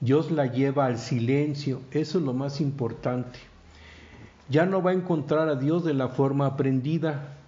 Dios 0.00 0.30
la 0.30 0.44
lleva 0.44 0.84
al 0.84 0.98
silencio, 0.98 1.80
eso 1.90 2.18
es 2.18 2.24
lo 2.24 2.34
más 2.34 2.60
importante. 2.60 3.38
Ya 4.50 4.66
no 4.66 4.82
va 4.82 4.90
a 4.90 4.94
encontrar 4.94 5.48
a 5.48 5.56
Dios 5.56 5.84
de 5.84 5.94
la 5.94 6.08
forma 6.08 6.44
aprendida, 6.44 7.38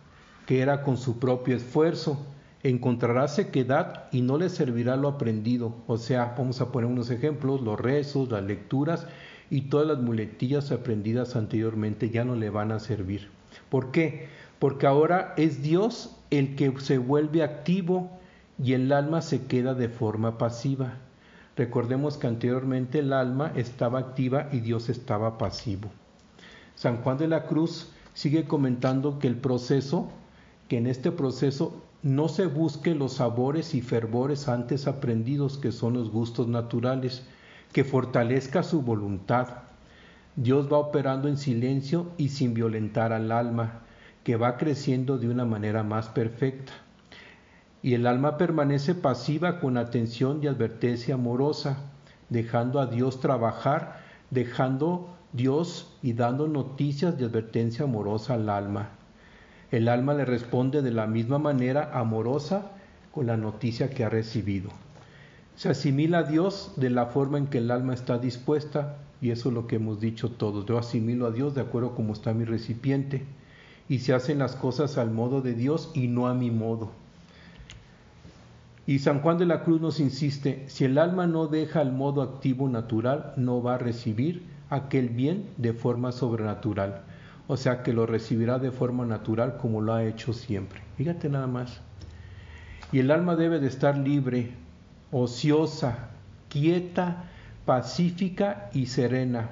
que 0.47 0.63
era 0.63 0.83
con 0.83 0.97
su 0.97 1.19
propio 1.19 1.55
esfuerzo. 1.55 2.17
Encontrará 2.63 3.29
sequedad 3.29 4.05
y 4.13 4.23
no 4.23 4.39
le 4.39 4.49
servirá 4.49 4.97
lo 4.97 5.09
aprendido. 5.09 5.75
O 5.87 5.99
sea, 5.99 6.35
vamos 6.39 6.63
a 6.63 6.73
poner 6.73 6.91
unos 6.91 7.11
ejemplos, 7.11 7.61
los 7.61 7.79
rezos, 7.79 8.31
las 8.31 8.43
lecturas 8.43 9.07
y 9.51 9.63
todas 9.63 9.87
las 9.87 9.99
muletillas 9.99 10.73
aprendidas 10.73 11.37
anteriormente 11.37 12.11
ya 12.11 12.25
no 12.25 12.35
le 12.37 12.51
van 12.51 12.73
a 12.73 12.81
servir. 12.81 13.29
¿Por 13.69 13.91
qué? 13.91 14.29
Porque 14.59 14.87
ahora 14.87 15.35
es 15.37 15.63
Dios 15.63 16.17
el 16.31 16.57
que 16.57 16.73
se 16.81 16.99
vuelve 16.99 17.43
activo 17.43 18.11
y 18.63 18.73
el 18.73 18.91
alma 18.93 19.23
se 19.23 19.47
queda 19.47 19.75
de 19.75 19.89
forma 19.89 20.39
pasiva. 20.39 20.95
Recordemos 21.57 22.19
que 22.19 22.27
anteriormente 22.27 22.99
el 22.99 23.13
alma 23.13 23.53
estaba 23.55 23.99
activa 23.99 24.49
y 24.53 24.61
Dios 24.61 24.89
estaba 24.89 25.39
pasivo. 25.39 25.91
San 26.75 26.99
Juan 27.03 27.19
de 27.19 27.29
la 27.29 27.47
Cruz 27.47 27.91
sigue 28.15 28.45
comentando 28.45 29.19
que 29.19 29.29
el 29.29 29.37
proceso, 29.37 30.11
que 30.69 30.79
en 30.79 30.87
este 30.87 31.11
proceso 31.11 31.83
no 32.03 32.29
se 32.29 32.47
busque 32.47 32.95
los 32.95 33.15
sabores 33.15 33.75
y 33.75 33.81
fervores 33.81 34.49
antes 34.49 34.87
aprendidos 34.87 35.59
que 35.59 35.73
son 35.73 35.95
los 35.95 36.11
gustos 36.11 36.47
naturales, 36.47 37.25
que 37.77 37.85
fortalezca 37.85 38.63
su 38.63 38.81
voluntad. 38.81 39.49
Dios 40.35 40.73
va 40.73 40.79
operando 40.79 41.29
en 41.29 41.37
silencio 41.37 42.07
y 42.17 42.31
sin 42.31 42.55
violentar 42.55 43.13
al 43.13 43.31
alma, 43.31 43.83
que 44.25 44.37
va 44.37 44.57
creciendo 44.57 45.19
de 45.19 45.29
una 45.29 45.45
manera 45.45 45.83
más 45.83 46.09
perfecta. 46.09 46.73
Y 47.83 47.93
el 47.93 48.07
alma 48.07 48.39
permanece 48.39 48.95
pasiva 48.95 49.61
con 49.61 49.77
atención 49.77 50.41
y 50.43 50.47
advertencia 50.47 51.17
amorosa, 51.17 51.77
dejando 52.31 52.81
a 52.81 52.87
Dios 52.87 53.21
trabajar, 53.21 54.01
dejando 54.31 55.15
Dios 55.35 55.95
y 56.01 56.15
dando 56.15 56.49
noticias 56.49 57.19
de 57.19 57.27
advertencia 57.27 57.85
amorosa 57.85 58.33
al 58.33 58.49
alma. 58.49 58.89
El 59.71 59.91
alma 59.91 60.15
le 60.15 60.25
responde 60.25 60.81
de 60.81 60.93
la 60.93 61.07
misma 61.07 61.39
manera 61.39 61.91
amorosa 61.93 62.71
con 63.13 63.27
la 63.27 63.37
noticia 63.37 63.91
que 63.91 64.03
ha 64.03 64.09
recibido. 64.09 64.71
Se 65.57 65.71
asimila 65.71 66.19
a 66.19 66.23
Dios 66.23 66.73
de 66.77 66.91
la 66.91 67.07
forma 67.07 67.39
en 67.39 67.47
que 67.47 67.59
el 67.59 67.71
alma 67.71 67.95
está 67.95 68.19
dispuesta, 68.19 68.99
y 69.23 69.31
eso 69.31 69.49
es 69.49 69.55
lo 69.55 69.67
que 69.67 69.77
hemos 69.77 70.01
dicho 70.01 70.31
todos. 70.31 70.67
Yo 70.67 70.79
asimilo 70.79 71.27
a 71.27 71.31
Dios 71.31 71.55
de 71.55 71.63
acuerdo 71.63 71.89
a 71.89 71.95
cómo 71.95 72.13
está 72.13 72.35
mi 72.35 72.45
recipiente, 72.45 73.25
y 73.89 74.01
se 74.01 74.13
hacen 74.13 74.39
las 74.39 74.55
cosas 74.55 74.99
al 74.99 75.11
modo 75.11 75.41
de 75.41 75.55
Dios 75.55 75.91
y 75.95 76.09
no 76.09 76.29
a 76.29 76.35
mi 76.35 76.51
modo. 76.51 76.91
Y 78.87 78.99
San 79.01 79.21
Juan 79.21 79.39
de 79.39 79.47
la 79.47 79.65
Cruz 79.65 79.81
nos 79.81 79.99
insiste, 79.99 80.65
si 80.69 80.85
el 80.85 80.99
alma 80.99 81.27
no 81.27 81.47
deja 81.47 81.83
el 81.83 81.91
modo 81.91 82.23
activo 82.23 82.69
natural, 82.69 83.33
no 83.37 83.63
va 83.63 83.75
a 83.75 83.79
recibir 83.79 84.43
aquel 84.71 85.09
bien 85.09 85.49
de 85.57 85.73
forma 85.73 86.13
sobrenatural. 86.13 87.03
O 87.49 87.57
sea 87.57 87.83
que 87.83 87.93
lo 87.93 88.07
recibirá 88.07 88.59
de 88.59 88.71
forma 88.71 89.07
natural 89.07 89.57
como 89.57 89.81
lo 89.81 89.95
ha 89.95 90.05
hecho 90.05 90.33
siempre. 90.33 90.83
Fíjate 90.97 91.29
nada 91.29 91.47
más. 91.47 91.81
Y 92.93 92.99
el 92.99 93.11
alma 93.11 93.37
debe 93.37 93.59
de 93.59 93.69
estar 93.69 93.97
libre, 93.97 94.53
ociosa, 95.13 96.11
quieta, 96.49 97.25
pacífica 97.65 98.71
y 98.73 98.87
serena, 98.87 99.51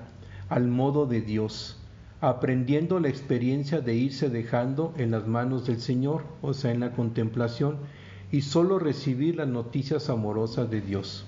al 0.49 0.69
modo 0.69 1.07
de 1.07 1.21
Dios, 1.21 1.77
aprendiendo 2.21 3.01
la 3.01 3.09
experiencia 3.09 3.81
de 3.81 3.95
irse 3.95 4.31
dejando 4.31 4.95
en 4.97 5.11
las 5.11 5.27
manos 5.27 5.67
del 5.67 5.81
Señor, 5.81 6.25
o 6.43 6.55
sea, 6.55 6.71
en 6.71 6.81
la 6.81 6.93
contemplación, 6.93 7.77
y 8.33 8.43
solo 8.43 8.79
recibir 8.79 9.37
las 9.37 9.49
noticias 9.49 10.11
amorosas 10.11 10.71
de 10.71 10.81
Dios. 10.81 11.25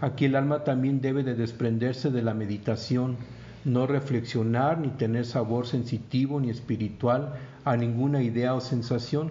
Aquí 0.00 0.24
el 0.24 0.36
alma 0.36 0.64
también 0.64 1.00
debe 1.00 1.22
de 1.22 1.34
desprenderse 1.34 2.10
de 2.10 2.22
la 2.22 2.34
meditación, 2.34 3.16
no 3.64 3.86
reflexionar 3.86 4.78
ni 4.78 4.88
tener 4.88 5.24
sabor 5.24 5.66
sensitivo 5.66 6.40
ni 6.40 6.50
espiritual 6.50 7.34
a 7.64 7.76
ninguna 7.76 8.22
idea 8.22 8.54
o 8.54 8.60
sensación. 8.60 9.30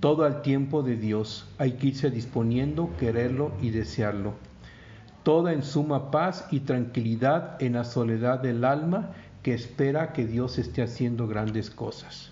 Todo 0.00 0.24
al 0.24 0.42
tiempo 0.42 0.82
de 0.82 0.96
Dios 0.96 1.46
hay 1.58 1.72
que 1.72 1.88
irse 1.88 2.10
disponiendo, 2.10 2.90
quererlo 2.98 3.52
y 3.62 3.70
desearlo. 3.70 4.34
Toda 5.22 5.52
en 5.52 5.62
suma 5.62 6.10
paz 6.10 6.46
y 6.50 6.60
tranquilidad 6.60 7.60
en 7.62 7.72
la 7.72 7.84
soledad 7.84 8.40
del 8.40 8.64
alma 8.64 9.12
que 9.42 9.54
espera 9.54 10.12
que 10.12 10.26
Dios 10.26 10.58
esté 10.58 10.82
haciendo 10.82 11.26
grandes 11.26 11.70
cosas. 11.70 12.30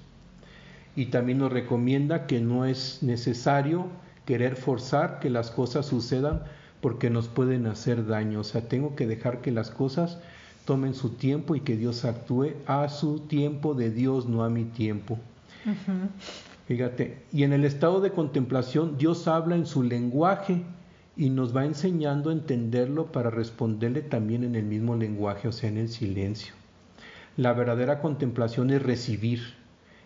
Y 0.94 1.06
también 1.06 1.38
nos 1.38 1.52
recomienda 1.52 2.26
que 2.26 2.40
no 2.40 2.66
es 2.66 3.02
necesario 3.02 3.88
querer 4.26 4.56
forzar 4.56 5.18
que 5.18 5.30
las 5.30 5.50
cosas 5.50 5.86
sucedan 5.86 6.42
porque 6.80 7.10
nos 7.10 7.28
pueden 7.28 7.66
hacer 7.66 8.06
daño. 8.06 8.40
O 8.40 8.44
sea, 8.44 8.68
tengo 8.68 8.94
que 8.94 9.06
dejar 9.06 9.40
que 9.40 9.50
las 9.50 9.70
cosas 9.70 10.18
tomen 10.66 10.94
su 10.94 11.10
tiempo 11.10 11.56
y 11.56 11.60
que 11.60 11.76
Dios 11.76 12.04
actúe 12.04 12.52
a 12.66 12.88
su 12.88 13.20
tiempo 13.20 13.74
de 13.74 13.90
Dios, 13.90 14.26
no 14.26 14.44
a 14.44 14.50
mi 14.50 14.64
tiempo. 14.64 15.18
Fíjate, 16.66 17.18
y 17.32 17.42
en 17.42 17.52
el 17.52 17.64
estado 17.64 18.00
de 18.00 18.12
contemplación 18.12 18.96
Dios 18.96 19.28
habla 19.28 19.54
en 19.54 19.66
su 19.66 19.82
lenguaje 19.82 20.62
y 21.16 21.30
nos 21.30 21.54
va 21.54 21.64
enseñando 21.64 22.30
a 22.30 22.32
entenderlo 22.32 23.12
para 23.12 23.30
responderle 23.30 24.02
también 24.02 24.44
en 24.44 24.54
el 24.54 24.64
mismo 24.64 24.96
lenguaje, 24.96 25.48
o 25.48 25.52
sea, 25.52 25.68
en 25.68 25.76
el 25.76 25.88
silencio. 25.88 26.54
La 27.36 27.52
verdadera 27.52 28.00
contemplación 28.00 28.70
es 28.70 28.82
recibir, 28.82 29.40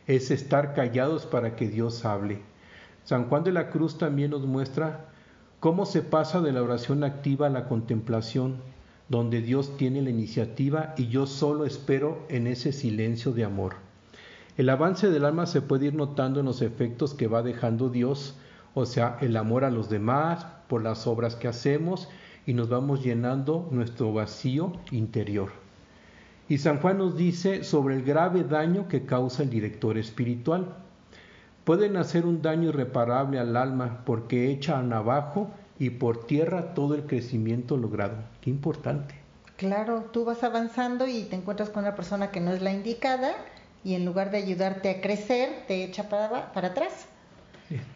es 0.07 0.31
estar 0.31 0.75
callados 0.75 1.27
para 1.27 1.55
que 1.55 1.69
Dios 1.69 2.05
hable. 2.05 2.41
San 3.05 3.29
Juan 3.29 3.45
de 3.45 3.53
la 3.53 3.71
Cruz 3.71 3.97
también 3.97 4.33
nos 4.33 4.45
muestra 4.45 5.09
¿Cómo 5.61 5.87
se 5.87 6.03
pasa 6.03 6.41
de 6.41 6.53
la 6.53 6.63
oración 6.63 7.03
activa 7.03 7.49
a 7.49 7.51
la 7.51 7.67
contemplación, 7.67 8.59
donde 9.09 9.43
Dios 9.43 9.77
tiene 9.77 10.03
la 10.03 10.11
iniciativa 10.11 10.95
y 10.97 11.09
yo 11.09 11.27
solo 11.27 11.65
espero 11.65 12.25
en 12.29 12.47
ese 12.47 12.71
silencio 12.71 13.33
de 13.33 13.43
amor? 13.43 13.88
El 14.59 14.69
avance 14.71 15.09
del 15.09 15.25
alma 15.25 15.47
se 15.47 15.63
puede 15.63 15.87
ir 15.87 15.95
notando 15.95 16.41
en 16.41 16.47
los 16.47 16.63
efectos 16.63 17.15
que 17.15 17.29
va 17.29 17.45
dejando 17.45 17.91
Dios, 17.91 18.37
o 18.75 18.87
sea, 18.87 19.17
el 19.21 19.37
amor 19.37 19.65
a 19.65 19.71
los 19.71 19.89
demás, 19.89 20.47
por 20.69 20.83
las 20.83 21.07
obras 21.07 21.37
que 21.37 21.47
hacemos, 21.47 22.09
y 22.45 22.55
nos 22.55 22.69
vamos 22.69 23.05
llenando 23.05 23.69
nuestro 23.71 24.13
vacío 24.13 24.73
interior. 24.91 25.51
Y 26.49 26.59
San 26.59 26.81
Juan 26.81 26.99
nos 26.99 27.17
dice 27.17 27.63
sobre 27.63 27.95
el 27.95 28.03
grave 28.03 28.43
daño 28.43 28.89
que 28.89 29.07
causa 29.07 29.45
el 29.45 29.51
director 29.51 29.97
espiritual 29.97 30.75
pueden 31.63 31.97
hacer 31.97 32.27
un 32.27 32.43
daño 32.43 32.71
irreparable 32.71 33.39
al 33.39 33.55
alma 33.55 34.03
porque 34.07 34.51
echan 34.51 34.93
abajo 34.93 35.51
y 35.79 35.91
por 35.91 36.25
tierra 36.25 36.75
todo 36.75 36.95
el 36.95 37.03
crecimiento 37.03 37.77
logrado. 37.77 38.17
Qué 38.41 38.51
importante. 38.51 39.15
Claro, 39.57 40.07
tú 40.13 40.25
vas 40.25 40.43
avanzando 40.43 41.07
y 41.07 41.25
te 41.25 41.37
encuentras 41.37 41.71
con 41.71 41.85
una 41.85 41.95
persona 41.95 42.33
que 42.33 42.41
no 42.41 42.53
es 42.53 42.63
la 42.63 42.73
indicada 42.73 43.33
y 43.85 43.95
en 43.95 44.05
lugar 44.05 44.31
de 44.31 44.39
ayudarte 44.39 44.91
a 44.91 45.01
crecer, 45.01 45.65
te 45.67 45.85
echa 45.85 46.09
para, 46.09 46.53
para 46.53 46.69
atrás. 46.69 47.09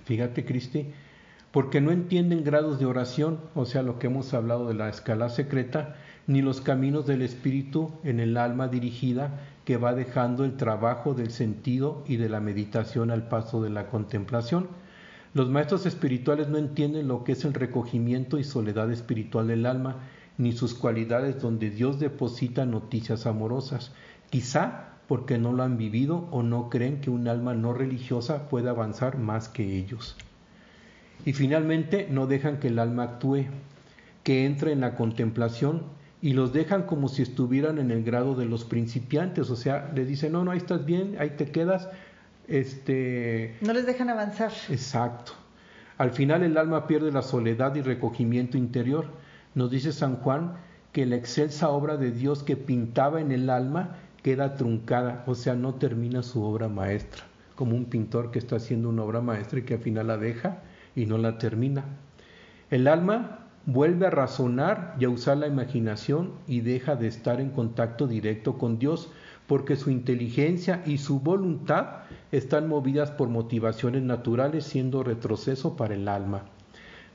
Fíjate, 0.05 0.45
Cristi, 0.45 0.93
porque 1.51 1.81
no 1.81 1.91
entienden 1.91 2.45
grados 2.45 2.79
de 2.79 2.87
oración, 2.87 3.41
o 3.55 3.65
sea, 3.65 3.83
lo 3.83 3.99
que 3.99 4.07
hemos 4.07 4.33
hablado 4.35 4.69
de 4.69 4.75
la 4.75 4.89
escala 4.89 5.29
secreta, 5.29 5.97
ni 6.27 6.41
los 6.41 6.61
caminos 6.61 7.07
del 7.07 7.23
espíritu 7.23 7.93
en 8.05 8.21
el 8.21 8.37
alma 8.37 8.69
dirigida 8.69 9.41
que 9.65 9.77
va 9.77 9.95
dejando 9.95 10.45
el 10.45 10.57
trabajo 10.57 11.15
del 11.15 11.31
sentido 11.31 12.05
y 12.07 12.17
de 12.17 12.29
la 12.29 12.41
meditación 12.41 13.11
al 13.11 13.29
paso 13.29 13.63
de 13.63 13.71
la 13.71 13.89
contemplación. 13.89 14.69
Los 15.35 15.49
maestros 15.49 15.87
espirituales 15.87 16.49
no 16.49 16.59
entienden 16.59 17.09
lo 17.09 17.25
que 17.25 17.33
es 17.33 17.45
el 17.45 17.55
recogimiento 17.55 18.39
y 18.39 18.45
soledad 18.45 18.91
espiritual 18.91 19.49
del 19.49 19.67
alma, 19.67 19.97
ni 20.39 20.53
sus 20.53 20.75
cualidades 20.75 21.41
donde 21.41 21.71
Dios 21.71 21.99
deposita 21.99 22.65
noticias 22.67 23.27
amorosas, 23.27 23.93
quizá 24.31 24.92
porque 25.13 25.37
no 25.37 25.53
lo 25.53 25.63
han 25.63 25.77
vivido 25.77 26.27
o 26.31 26.43
no 26.43 26.71
creen 26.71 27.03
que 27.03 27.11
un 27.11 27.29
alma 27.29 27.53
no 27.53 27.75
religiosa 27.75 28.49
pueda 28.49 28.71
avanzar 28.71 29.19
más 29.19 29.51
que 29.51 29.77
ellos. 29.77 30.17
Y 31.27 31.35
finalmente 31.35 32.09
no 32.11 32.27
dejan 32.27 32.59
que 32.59 32.69
el 32.69 32.79
alma 32.79 33.03
actúe, 33.03 33.45
que 34.23 34.47
entre 34.47 34.73
en 34.73 34.81
la 34.81 34.95
contemplación 34.95 35.83
y 36.23 36.33
los 36.33 36.55
dejan 36.55 36.85
como 36.85 37.09
si 37.09 37.21
estuvieran 37.21 37.79
en 37.79 37.91
el 37.91 38.05
grado 38.05 38.35
de 38.35 38.47
los 38.47 38.65
principiantes, 38.65 39.51
o 39.51 39.57
sea, 39.57 39.93
le 39.95 40.07
dicen, 40.07 40.33
no, 40.33 40.45
no, 40.45 40.51
ahí 40.51 40.57
estás 40.57 40.87
bien, 40.87 41.17
ahí 41.19 41.33
te 41.37 41.45
quedas, 41.51 41.91
este, 42.49 43.59
No 43.61 43.75
les 43.75 43.85
dejan 43.85 44.09
avanzar. 44.09 44.53
Exacto. 44.71 45.33
Al 45.99 46.13
final 46.13 46.43
el 46.43 46.57
alma 46.57 46.87
pierde 46.87 47.13
la 47.13 47.21
soledad 47.21 47.75
y 47.75 47.83
recogimiento 47.83 48.57
interior. 48.57 49.09
Nos 49.55 49.71
dice 49.71 49.93
San 49.93 50.17
Juan 50.17 50.55
que 50.93 51.05
la 51.05 51.17
excelsa 51.17 51.69
obra 51.69 51.99
de 51.99 52.13
Dios 52.13 52.43
que 52.43 52.57
pintaba 52.57 53.21
en 53.21 53.31
el 53.31 53.51
alma 53.51 53.97
queda 54.23 54.55
truncada, 54.55 55.25
o 55.27 55.35
sea, 55.35 55.55
no 55.55 55.75
termina 55.75 56.23
su 56.23 56.43
obra 56.43 56.69
maestra, 56.69 57.25
como 57.57 57.77
un 57.77 57.87
pintor 57.87 58.31
que 58.31 58.39
está 58.39 58.57
haciendo 58.57 58.89
una 58.89 59.03
obra 59.03 59.21
maestra 59.21 59.59
y 59.59 59.63
que 59.63 59.75
al 59.75 59.81
final 59.81 60.07
la 60.07 60.17
deja 60.17 60.63
y 60.95 61.07
no 61.07 61.19
la 61.19 61.39
termina. 61.39 61.85
El 62.71 62.89
alma 62.89 63.41
vuelve 63.67 64.07
a 64.07 64.11
razonar 64.11 64.97
y 64.99 65.05
a 65.05 65.11
usar 65.11 65.37
la 65.37 65.47
imaginación 65.47 66.33
y 66.47 66.61
deja 66.61 66.97
de 66.97 67.09
estar 67.09 67.41
en 67.41 67.51
contacto 67.51 68.07
directo 68.07 68.59
con 68.59 68.79
Dios, 68.79 69.11
porque 69.47 69.77
su 69.77 69.91
inteligencia 69.91 70.83
y 70.87 70.99
su 70.99 71.21
voluntad 71.21 72.05
están 72.31 72.69
movidas 72.69 73.11
por 73.11 73.29
motivaciones 73.29 74.03
naturales, 74.03 74.65
siendo 74.65 75.03
retroceso 75.03 75.77
para 75.77 75.95
el 75.95 76.09
alma. 76.09 76.45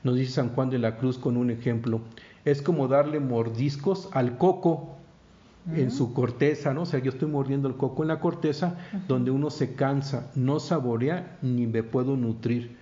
Nos 0.04 0.16
dice 0.16 0.32
San 0.32 0.50
Juan 0.50 0.70
de 0.70 0.78
la 0.78 0.96
Cruz 0.96 1.18
con 1.18 1.36
un 1.36 1.50
ejemplo, 1.50 2.00
es 2.44 2.62
como 2.62 2.86
darle 2.86 3.18
mordiscos 3.18 4.08
al 4.12 4.38
coco 4.38 4.97
en 5.74 5.90
su 5.90 6.14
corteza, 6.14 6.72
¿no? 6.72 6.82
O 6.82 6.86
sea, 6.86 7.00
yo 7.00 7.10
estoy 7.10 7.28
mordiendo 7.28 7.68
el 7.68 7.76
coco 7.76 8.02
en 8.02 8.08
la 8.08 8.20
corteza, 8.20 8.76
donde 9.06 9.30
uno 9.30 9.50
se 9.50 9.74
cansa, 9.74 10.30
no 10.34 10.60
saborea 10.60 11.38
ni 11.42 11.66
me 11.66 11.82
puedo 11.82 12.16
nutrir. 12.16 12.76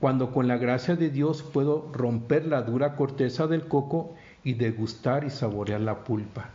Cuando 0.00 0.32
con 0.32 0.46
la 0.46 0.56
gracia 0.56 0.94
de 0.94 1.10
Dios 1.10 1.42
puedo 1.42 1.90
romper 1.92 2.46
la 2.46 2.62
dura 2.62 2.94
corteza 2.94 3.48
del 3.48 3.66
coco 3.66 4.14
y 4.44 4.54
degustar 4.54 5.24
y 5.24 5.30
saborear 5.30 5.80
la 5.80 6.04
pulpa. 6.04 6.50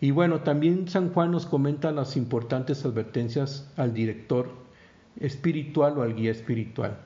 Y 0.00 0.10
bueno, 0.10 0.40
también 0.40 0.88
San 0.88 1.10
Juan 1.10 1.30
nos 1.30 1.46
comenta 1.46 1.92
las 1.92 2.16
importantes 2.16 2.84
advertencias 2.84 3.70
al 3.76 3.94
director 3.94 4.50
espiritual 5.20 5.98
o 5.98 6.02
al 6.02 6.14
guía 6.14 6.30
espiritual. 6.30 6.98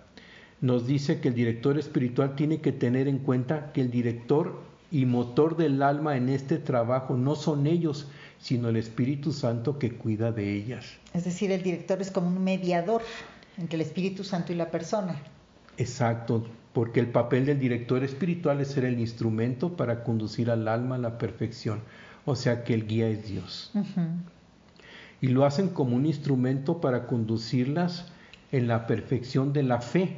Nos 0.60 0.86
dice 0.86 1.20
que 1.20 1.28
el 1.28 1.34
director 1.34 1.78
espiritual 1.78 2.34
tiene 2.34 2.60
que 2.60 2.72
tener 2.72 3.06
en 3.06 3.18
cuenta 3.18 3.72
que 3.72 3.80
el 3.80 3.90
director 3.90 4.60
y 4.90 5.04
motor 5.04 5.56
del 5.56 5.82
alma 5.82 6.16
en 6.16 6.28
este 6.28 6.58
trabajo 6.58 7.16
no 7.16 7.34
son 7.34 7.66
ellos, 7.66 8.08
sino 8.38 8.68
el 8.68 8.76
Espíritu 8.76 9.32
Santo 9.32 9.78
que 9.78 9.92
cuida 9.92 10.32
de 10.32 10.54
ellas. 10.54 10.86
Es 11.12 11.24
decir, 11.24 11.50
el 11.50 11.62
director 11.62 12.00
es 12.00 12.10
como 12.10 12.28
un 12.28 12.42
mediador 12.42 13.02
entre 13.58 13.76
el 13.76 13.82
Espíritu 13.82 14.24
Santo 14.24 14.52
y 14.52 14.56
la 14.56 14.70
persona. 14.70 15.20
Exacto, 15.76 16.46
porque 16.72 17.00
el 17.00 17.08
papel 17.08 17.46
del 17.46 17.58
director 17.58 18.02
espiritual 18.02 18.60
es 18.60 18.68
ser 18.68 18.84
el 18.84 18.98
instrumento 18.98 19.76
para 19.76 20.04
conducir 20.04 20.50
al 20.50 20.68
alma 20.68 20.94
a 20.94 20.98
la 20.98 21.18
perfección, 21.18 21.80
o 22.24 22.34
sea 22.34 22.64
que 22.64 22.74
el 22.74 22.86
guía 22.86 23.08
es 23.08 23.28
Dios. 23.28 23.72
Y 25.20 25.28
lo 25.28 25.44
hacen 25.44 25.68
como 25.68 25.96
un 25.96 26.06
instrumento 26.06 26.80
para 26.80 27.06
conducirlas 27.06 28.06
en 28.52 28.68
la 28.68 28.86
perfección 28.86 29.52
de 29.52 29.62
la 29.64 29.80
fe. 29.80 30.16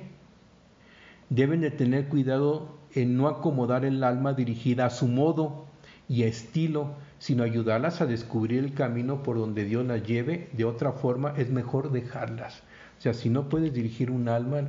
Deben 1.30 1.60
de 1.60 1.70
tener 1.70 2.08
cuidado 2.08 2.79
en 2.94 3.16
no 3.16 3.28
acomodar 3.28 3.84
el 3.84 4.02
alma 4.04 4.32
dirigida 4.34 4.86
a 4.86 4.90
su 4.90 5.06
modo 5.08 5.66
y 6.08 6.24
estilo, 6.24 6.94
sino 7.18 7.42
ayudarlas 7.44 8.00
a 8.00 8.06
descubrir 8.06 8.64
el 8.64 8.74
camino 8.74 9.22
por 9.22 9.36
donde 9.36 9.64
Dios 9.64 9.86
las 9.86 10.02
lleve. 10.02 10.48
De 10.52 10.64
otra 10.64 10.92
forma, 10.92 11.34
es 11.36 11.50
mejor 11.50 11.92
dejarlas. 11.92 12.62
O 12.98 13.02
sea, 13.02 13.14
si 13.14 13.30
no 13.30 13.48
puedes 13.48 13.72
dirigir 13.72 14.10
un 14.10 14.28
alma 14.28 14.62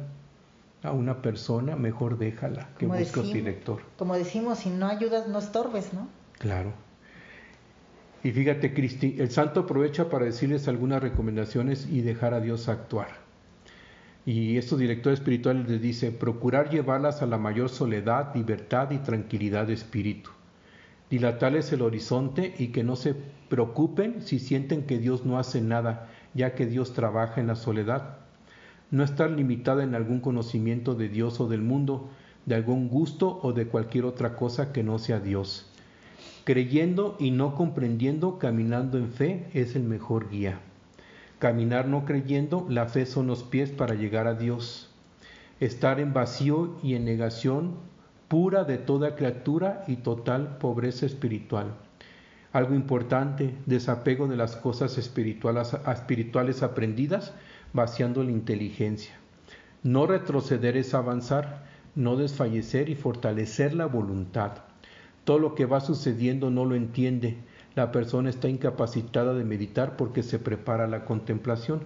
a 0.83 0.91
una 0.91 1.21
persona, 1.21 1.75
mejor 1.75 2.17
déjala, 2.17 2.69
que 2.77 2.87
Como 2.87 2.97
busque 2.99 3.19
decimos- 3.21 3.33
director. 3.33 3.81
Como 3.97 4.15
decimos, 4.15 4.59
si 4.59 4.69
no 4.69 4.87
ayudas, 4.87 5.27
no 5.27 5.39
estorbes, 5.39 5.93
¿no? 5.93 6.07
Claro. 6.39 6.71
Y 8.23 8.31
fíjate, 8.31 8.73
Cristi, 8.73 9.15
el 9.19 9.31
santo 9.31 9.61
aprovecha 9.61 10.09
para 10.09 10.25
decirles 10.25 10.67
algunas 10.67 11.01
recomendaciones 11.01 11.87
y 11.89 12.01
dejar 12.01 12.33
a 12.35 12.39
Dios 12.39 12.67
actuar. 12.69 13.07
Y 14.25 14.57
estos 14.57 14.77
directores 14.77 15.19
espirituales 15.19 15.67
les 15.67 15.81
dice, 15.81 16.11
procurar 16.11 16.69
llevarlas 16.69 17.21
a 17.21 17.25
la 17.25 17.39
mayor 17.39 17.69
soledad, 17.69 18.35
libertad 18.35 18.91
y 18.91 18.99
tranquilidad 18.99 19.65
de 19.65 19.73
espíritu. 19.73 20.29
Dilatarles 21.09 21.73
el 21.73 21.81
horizonte 21.81 22.53
y 22.57 22.67
que 22.67 22.83
no 22.83 22.95
se 22.95 23.15
preocupen 23.49 24.21
si 24.21 24.39
sienten 24.39 24.83
que 24.83 24.99
Dios 24.99 25.25
no 25.25 25.39
hace 25.39 25.59
nada, 25.59 26.07
ya 26.35 26.53
que 26.53 26.67
Dios 26.67 26.93
trabaja 26.93 27.41
en 27.41 27.47
la 27.47 27.55
soledad. 27.55 28.19
No 28.91 29.03
estar 29.03 29.31
limitada 29.31 29.83
en 29.83 29.95
algún 29.95 30.19
conocimiento 30.19 30.93
de 30.93 31.09
Dios 31.09 31.39
o 31.39 31.47
del 31.47 31.61
mundo, 31.61 32.09
de 32.45 32.55
algún 32.55 32.89
gusto 32.89 33.39
o 33.41 33.53
de 33.53 33.67
cualquier 33.67 34.05
otra 34.05 34.35
cosa 34.35 34.71
que 34.71 34.83
no 34.83 34.99
sea 34.99 35.19
Dios. 35.19 35.67
Creyendo 36.43 37.17
y 37.19 37.31
no 37.31 37.55
comprendiendo, 37.55 38.37
caminando 38.37 38.97
en 38.97 39.11
fe 39.11 39.47
es 39.53 39.75
el 39.75 39.83
mejor 39.83 40.29
guía. 40.29 40.59
Caminar 41.41 41.87
no 41.87 42.05
creyendo, 42.05 42.67
la 42.69 42.85
fe 42.85 43.07
son 43.07 43.25
los 43.25 43.41
pies 43.41 43.71
para 43.71 43.95
llegar 43.95 44.27
a 44.27 44.35
Dios. 44.35 44.91
Estar 45.59 45.99
en 45.99 46.13
vacío 46.13 46.77
y 46.83 46.93
en 46.93 47.03
negación 47.03 47.77
pura 48.27 48.63
de 48.63 48.77
toda 48.77 49.15
criatura 49.15 49.83
y 49.87 49.95
total 49.95 50.59
pobreza 50.59 51.07
espiritual. 51.07 51.73
Algo 52.53 52.75
importante, 52.75 53.55
desapego 53.65 54.27
de 54.27 54.37
las 54.37 54.55
cosas 54.55 54.99
espirituales, 54.99 55.75
espirituales 55.91 56.61
aprendidas, 56.61 57.33
vaciando 57.73 58.23
la 58.23 58.29
inteligencia. 58.29 59.15
No 59.81 60.05
retroceder 60.05 60.77
es 60.77 60.93
avanzar, 60.93 61.65
no 61.95 62.17
desfallecer 62.17 62.87
y 62.87 62.93
fortalecer 62.93 63.73
la 63.73 63.87
voluntad. 63.87 64.59
Todo 65.23 65.39
lo 65.39 65.55
que 65.55 65.65
va 65.65 65.79
sucediendo 65.79 66.51
no 66.51 66.65
lo 66.65 66.75
entiende. 66.75 67.37
La 67.75 67.91
persona 67.91 68.29
está 68.29 68.49
incapacitada 68.49 69.33
de 69.33 69.45
meditar 69.45 69.95
porque 69.95 70.23
se 70.23 70.39
prepara 70.39 70.87
la 70.87 71.05
contemplación. 71.05 71.81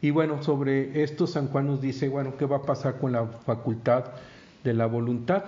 Y 0.00 0.10
bueno, 0.10 0.42
sobre 0.42 1.02
esto 1.02 1.26
San 1.26 1.48
Juan 1.48 1.66
nos 1.66 1.80
dice, 1.80 2.08
bueno, 2.08 2.36
¿qué 2.36 2.46
va 2.46 2.58
a 2.58 2.62
pasar 2.62 2.98
con 2.98 3.12
la 3.12 3.26
facultad 3.26 4.04
de 4.64 4.74
la 4.74 4.86
voluntad? 4.86 5.44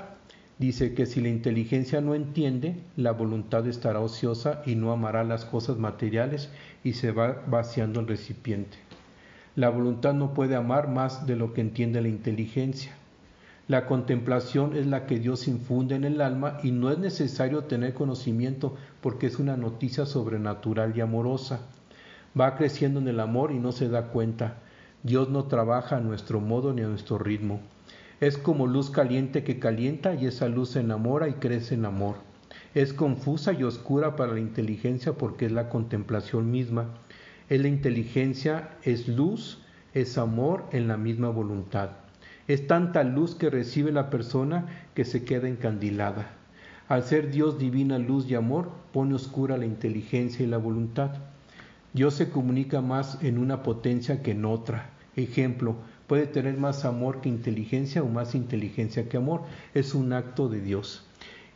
Dice 0.58 0.94
que 0.94 1.04
si 1.04 1.20
la 1.20 1.28
inteligencia 1.28 2.00
no 2.00 2.14
entiende, 2.14 2.76
la 2.96 3.12
voluntad 3.12 3.66
estará 3.66 4.00
ociosa 4.00 4.62
y 4.64 4.74
no 4.74 4.92
amará 4.92 5.24
las 5.24 5.44
cosas 5.44 5.76
materiales 5.76 6.48
y 6.82 6.94
se 6.94 7.12
va 7.12 7.42
vaciando 7.46 8.00
el 8.00 8.06
recipiente. 8.06 8.78
La 9.54 9.68
voluntad 9.68 10.14
no 10.14 10.32
puede 10.32 10.54
amar 10.54 10.88
más 10.88 11.26
de 11.26 11.36
lo 11.36 11.52
que 11.52 11.60
entiende 11.60 12.00
la 12.00 12.08
inteligencia. 12.08 12.94
La 13.68 13.86
contemplación 13.86 14.76
es 14.76 14.86
la 14.86 15.06
que 15.06 15.18
Dios 15.18 15.48
infunde 15.48 15.96
en 15.96 16.04
el 16.04 16.20
alma 16.20 16.58
y 16.62 16.70
no 16.70 16.92
es 16.92 16.98
necesario 16.98 17.64
tener 17.64 17.94
conocimiento 17.94 18.76
porque 19.00 19.26
es 19.26 19.40
una 19.40 19.56
noticia 19.56 20.06
sobrenatural 20.06 20.96
y 20.96 21.00
amorosa. 21.00 21.62
Va 22.40 22.54
creciendo 22.54 23.00
en 23.00 23.08
el 23.08 23.18
amor 23.18 23.50
y 23.50 23.58
no 23.58 23.72
se 23.72 23.88
da 23.88 24.08
cuenta. 24.10 24.58
Dios 25.02 25.30
no 25.30 25.46
trabaja 25.46 25.96
a 25.96 26.00
nuestro 26.00 26.40
modo 26.40 26.72
ni 26.72 26.82
a 26.82 26.86
nuestro 26.86 27.18
ritmo. 27.18 27.60
Es 28.20 28.38
como 28.38 28.68
luz 28.68 28.90
caliente 28.90 29.42
que 29.42 29.58
calienta 29.58 30.14
y 30.14 30.26
esa 30.26 30.46
luz 30.46 30.70
se 30.70 30.80
enamora 30.80 31.28
y 31.28 31.34
crece 31.34 31.74
en 31.74 31.86
amor. 31.86 32.18
Es 32.72 32.92
confusa 32.92 33.52
y 33.52 33.64
oscura 33.64 34.14
para 34.14 34.34
la 34.34 34.40
inteligencia 34.40 35.14
porque 35.14 35.46
es 35.46 35.52
la 35.52 35.70
contemplación 35.70 36.52
misma. 36.52 36.90
Es 37.48 37.60
la 37.60 37.68
inteligencia, 37.68 38.76
es 38.84 39.08
luz, 39.08 39.58
es 39.92 40.18
amor 40.18 40.66
en 40.70 40.86
la 40.86 40.96
misma 40.96 41.30
voluntad. 41.30 42.05
Es 42.48 42.68
tanta 42.68 43.02
luz 43.02 43.34
que 43.34 43.50
recibe 43.50 43.90
la 43.90 44.08
persona 44.08 44.66
que 44.94 45.04
se 45.04 45.24
queda 45.24 45.48
encandilada. 45.48 46.30
Al 46.88 47.02
ser 47.02 47.32
Dios 47.32 47.58
divina 47.58 47.98
luz 47.98 48.30
y 48.30 48.36
amor, 48.36 48.70
pone 48.92 49.14
oscura 49.14 49.56
la 49.56 49.66
inteligencia 49.66 50.44
y 50.44 50.48
la 50.48 50.58
voluntad. 50.58 51.10
Dios 51.92 52.14
se 52.14 52.30
comunica 52.30 52.80
más 52.80 53.18
en 53.22 53.38
una 53.38 53.64
potencia 53.64 54.22
que 54.22 54.30
en 54.30 54.44
otra. 54.44 54.90
Ejemplo, 55.16 55.74
puede 56.06 56.26
tener 56.26 56.56
más 56.56 56.84
amor 56.84 57.20
que 57.20 57.28
inteligencia 57.28 58.04
o 58.04 58.08
más 58.08 58.36
inteligencia 58.36 59.08
que 59.08 59.16
amor. 59.16 59.42
Es 59.74 59.94
un 59.94 60.12
acto 60.12 60.48
de 60.48 60.60
Dios. 60.60 61.04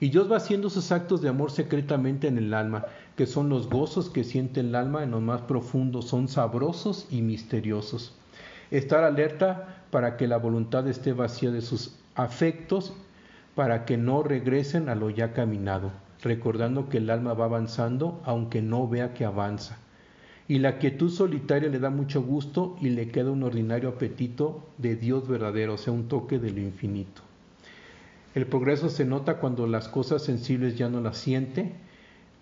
Y 0.01 0.09
Dios 0.09 0.33
va 0.33 0.39
haciendo 0.39 0.71
sus 0.71 0.91
actos 0.91 1.23
de 1.23 1.29
amor 1.29 1.53
secretamente 1.53 2.27
en 2.27 2.39
el 2.39 2.53
alma, 2.53 2.87
que 3.17 3.27
son 3.27 3.49
los 3.49 3.69
gozos 3.69 4.11
que 4.11 4.25
siente 4.25 4.61
el 4.61 4.75
alma 4.75 5.05
en 5.05 5.13
lo 5.13 5.21
más 5.21 5.43
profundo, 5.43 6.03
son 6.03 6.27
sabrosos 6.27 7.07
y 7.11 7.23
misteriosos. 7.23 8.17
Estar 8.71 9.05
alerta 9.05 9.85
para 9.91 10.17
que 10.17 10.29
la 10.29 10.37
voluntad 10.37 10.87
esté 10.87 11.13
vacía 11.13 11.51
de 11.51 11.61
sus 11.61 11.97
afectos, 12.15 12.93
para 13.55 13.85
que 13.85 13.97
no 13.97 14.23
regresen 14.23 14.89
a 14.89 14.95
lo 14.95 15.11
ya 15.11 15.33
caminado, 15.33 15.91
recordando 16.23 16.89
que 16.89 16.99
el 16.99 17.11
alma 17.11 17.35
va 17.35 17.47
avanzando 17.47 18.21
aunque 18.25 18.63
no 18.63 18.89
vea 18.89 19.13
que 19.13 19.25
avanza. 19.25 19.79
Y 20.47 20.59
la 20.59 20.79
quietud 20.79 21.11
solitaria 21.11 21.69
le 21.69 21.79
da 21.79 21.91
mucho 21.91 22.23
gusto 22.23 22.77
y 22.81 22.91
le 22.91 23.09
queda 23.09 23.31
un 23.31 23.43
ordinario 23.43 23.89
apetito 23.89 24.67
de 24.79 24.97
Dios 24.97 25.29
verdadero, 25.29 25.75
o 25.75 25.79
sea, 25.79 25.93
un 25.93 26.09
toque 26.09 26.39
de 26.39 26.51
lo 26.51 26.61
infinito. 26.61 27.23
El 28.35 28.47
progreso 28.47 28.89
se 28.89 29.05
nota 29.05 29.39
cuando 29.39 29.67
las 29.67 29.89
cosas 29.89 30.23
sensibles 30.23 30.77
ya 30.77 30.89
no 30.89 31.01
las 31.01 31.19
siente. 31.19 31.73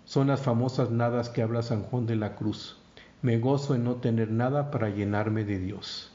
Son 0.05 0.27
las 0.27 0.41
famosas 0.41 0.91
nadas 0.91 1.29
que 1.29 1.41
habla 1.41 1.63
San 1.63 1.81
Juan 1.83 2.05
de 2.05 2.15
la 2.15 2.35
Cruz. 2.35 2.77
Me 3.23 3.39
gozo 3.39 3.73
en 3.73 3.83
no 3.83 3.95
tener 3.95 4.29
nada 4.29 4.69
para 4.69 4.89
llenarme 4.89 5.43
de 5.43 5.59
Dios. 5.59 6.11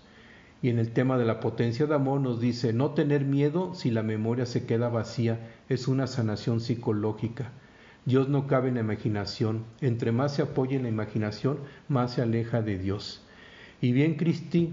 Y 0.65 0.71
en 0.71 0.79
el 0.79 0.93
tema 0.93 1.19
de 1.19 1.27
la 1.27 1.41
potencia 1.41 1.85
de 1.85 1.95
amor 1.95 2.23
nos 2.23 2.41
dice, 2.41 2.73
no 2.73 2.93
tener 2.93 3.27
miedo 3.27 3.75
si 3.75 3.91
la 3.91 4.03
memoria 4.03 4.47
se 4.47 4.65
queda 4.65 4.89
vacía 4.89 5.39
es 5.69 5.89
una 5.89 6.07
sanación 6.07 6.63
psicológica. 6.63 7.53
Dios 8.07 8.31
no 8.31 8.47
cabe 8.47 8.69
en 8.71 8.77
la 8.77 8.81
imaginación. 8.81 9.67
Entre 9.83 10.11
más 10.11 10.37
se 10.37 10.41
apoya 10.41 10.77
en 10.77 10.85
la 10.85 10.89
imaginación, 10.89 11.59
más 11.89 12.13
se 12.13 12.23
aleja 12.23 12.63
de 12.63 12.79
Dios. 12.79 13.21
Y 13.83 13.93
bien, 13.93 14.15
Cristi, 14.15 14.73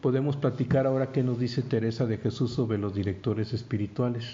podemos 0.00 0.38
platicar 0.38 0.86
ahora 0.86 1.12
qué 1.12 1.22
nos 1.22 1.38
dice 1.38 1.60
Teresa 1.60 2.06
de 2.06 2.16
Jesús 2.16 2.54
sobre 2.54 2.78
los 2.78 2.94
directores 2.94 3.52
espirituales. 3.52 4.24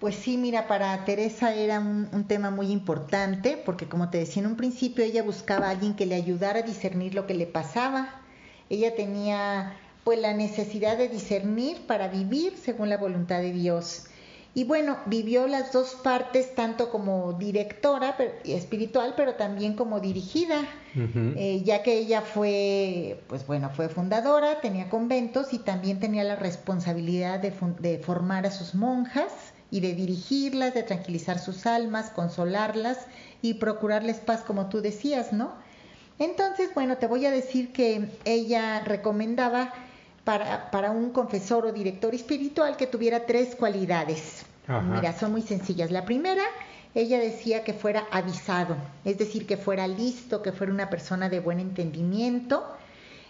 Pues 0.00 0.16
sí, 0.16 0.36
mira, 0.36 0.66
para 0.66 1.04
Teresa 1.04 1.54
era 1.54 1.78
un, 1.78 2.08
un, 2.12 2.24
tema 2.24 2.50
muy 2.50 2.72
importante 2.72 3.56
porque 3.64 3.86
como 3.86 4.10
te 4.10 4.18
decía 4.18 4.42
en 4.42 4.48
un 4.48 4.56
principio, 4.56 5.04
ella 5.04 5.22
buscaba 5.22 5.68
a 5.68 5.70
alguien 5.70 5.94
que 5.94 6.06
le 6.06 6.16
ayudara 6.16 6.58
a 6.58 6.62
discernir 6.62 7.14
lo 7.14 7.24
que 7.28 7.34
le 7.34 7.46
pasaba. 7.46 8.20
Ella 8.68 8.96
tenía 8.96 9.76
pues 10.04 10.20
la 10.20 10.34
necesidad 10.34 10.98
de 10.98 11.08
discernir 11.08 11.86
para 11.86 12.08
vivir 12.08 12.56
según 12.56 12.90
la 12.90 12.98
voluntad 12.98 13.40
de 13.40 13.52
Dios. 13.52 14.04
Y 14.56 14.62
bueno, 14.62 14.98
vivió 15.06 15.48
las 15.48 15.72
dos 15.72 15.96
partes, 16.04 16.54
tanto 16.54 16.90
como 16.90 17.32
directora 17.32 18.14
pero, 18.16 18.30
espiritual, 18.44 19.14
pero 19.16 19.34
también 19.34 19.74
como 19.74 19.98
dirigida, 19.98 20.60
uh 20.94 20.98
-huh. 20.98 21.34
eh, 21.36 21.62
ya 21.64 21.82
que 21.82 21.94
ella 21.94 22.20
fue, 22.20 23.20
pues 23.26 23.44
bueno, 23.48 23.70
fue 23.70 23.88
fundadora, 23.88 24.60
tenía 24.60 24.88
conventos 24.88 25.52
y 25.52 25.58
también 25.58 25.98
tenía 25.98 26.22
la 26.22 26.36
responsabilidad 26.36 27.40
de, 27.40 27.52
de 27.80 27.98
formar 27.98 28.46
a 28.46 28.52
sus 28.52 28.76
monjas 28.76 29.32
y 29.72 29.80
de 29.80 29.94
dirigirlas, 29.94 30.72
de 30.72 30.84
tranquilizar 30.84 31.40
sus 31.40 31.66
almas, 31.66 32.10
consolarlas 32.10 32.98
y 33.42 33.54
procurarles 33.54 34.18
paz, 34.18 34.42
como 34.42 34.68
tú 34.68 34.80
decías, 34.80 35.32
¿no? 35.32 35.50
Entonces, 36.20 36.70
bueno, 36.74 36.96
te 36.98 37.08
voy 37.08 37.26
a 37.26 37.32
decir 37.32 37.72
que 37.72 38.08
ella 38.24 38.80
recomendaba 38.84 39.74
para, 40.24 40.70
para, 40.70 40.90
un 40.90 41.10
confesor 41.10 41.66
o 41.66 41.72
director 41.72 42.14
espiritual 42.14 42.76
que 42.76 42.86
tuviera 42.86 43.26
tres 43.26 43.54
cualidades. 43.54 44.44
Ajá. 44.66 44.80
Mira, 44.80 45.12
son 45.12 45.32
muy 45.32 45.42
sencillas. 45.42 45.90
La 45.90 46.04
primera, 46.04 46.42
ella 46.94 47.18
decía 47.18 47.64
que 47.64 47.74
fuera 47.74 48.06
avisado, 48.10 48.76
es 49.04 49.18
decir, 49.18 49.46
que 49.46 49.56
fuera 49.56 49.86
listo, 49.86 50.42
que 50.42 50.52
fuera 50.52 50.72
una 50.72 50.90
persona 50.90 51.28
de 51.28 51.40
buen 51.40 51.60
entendimiento. 51.60 52.64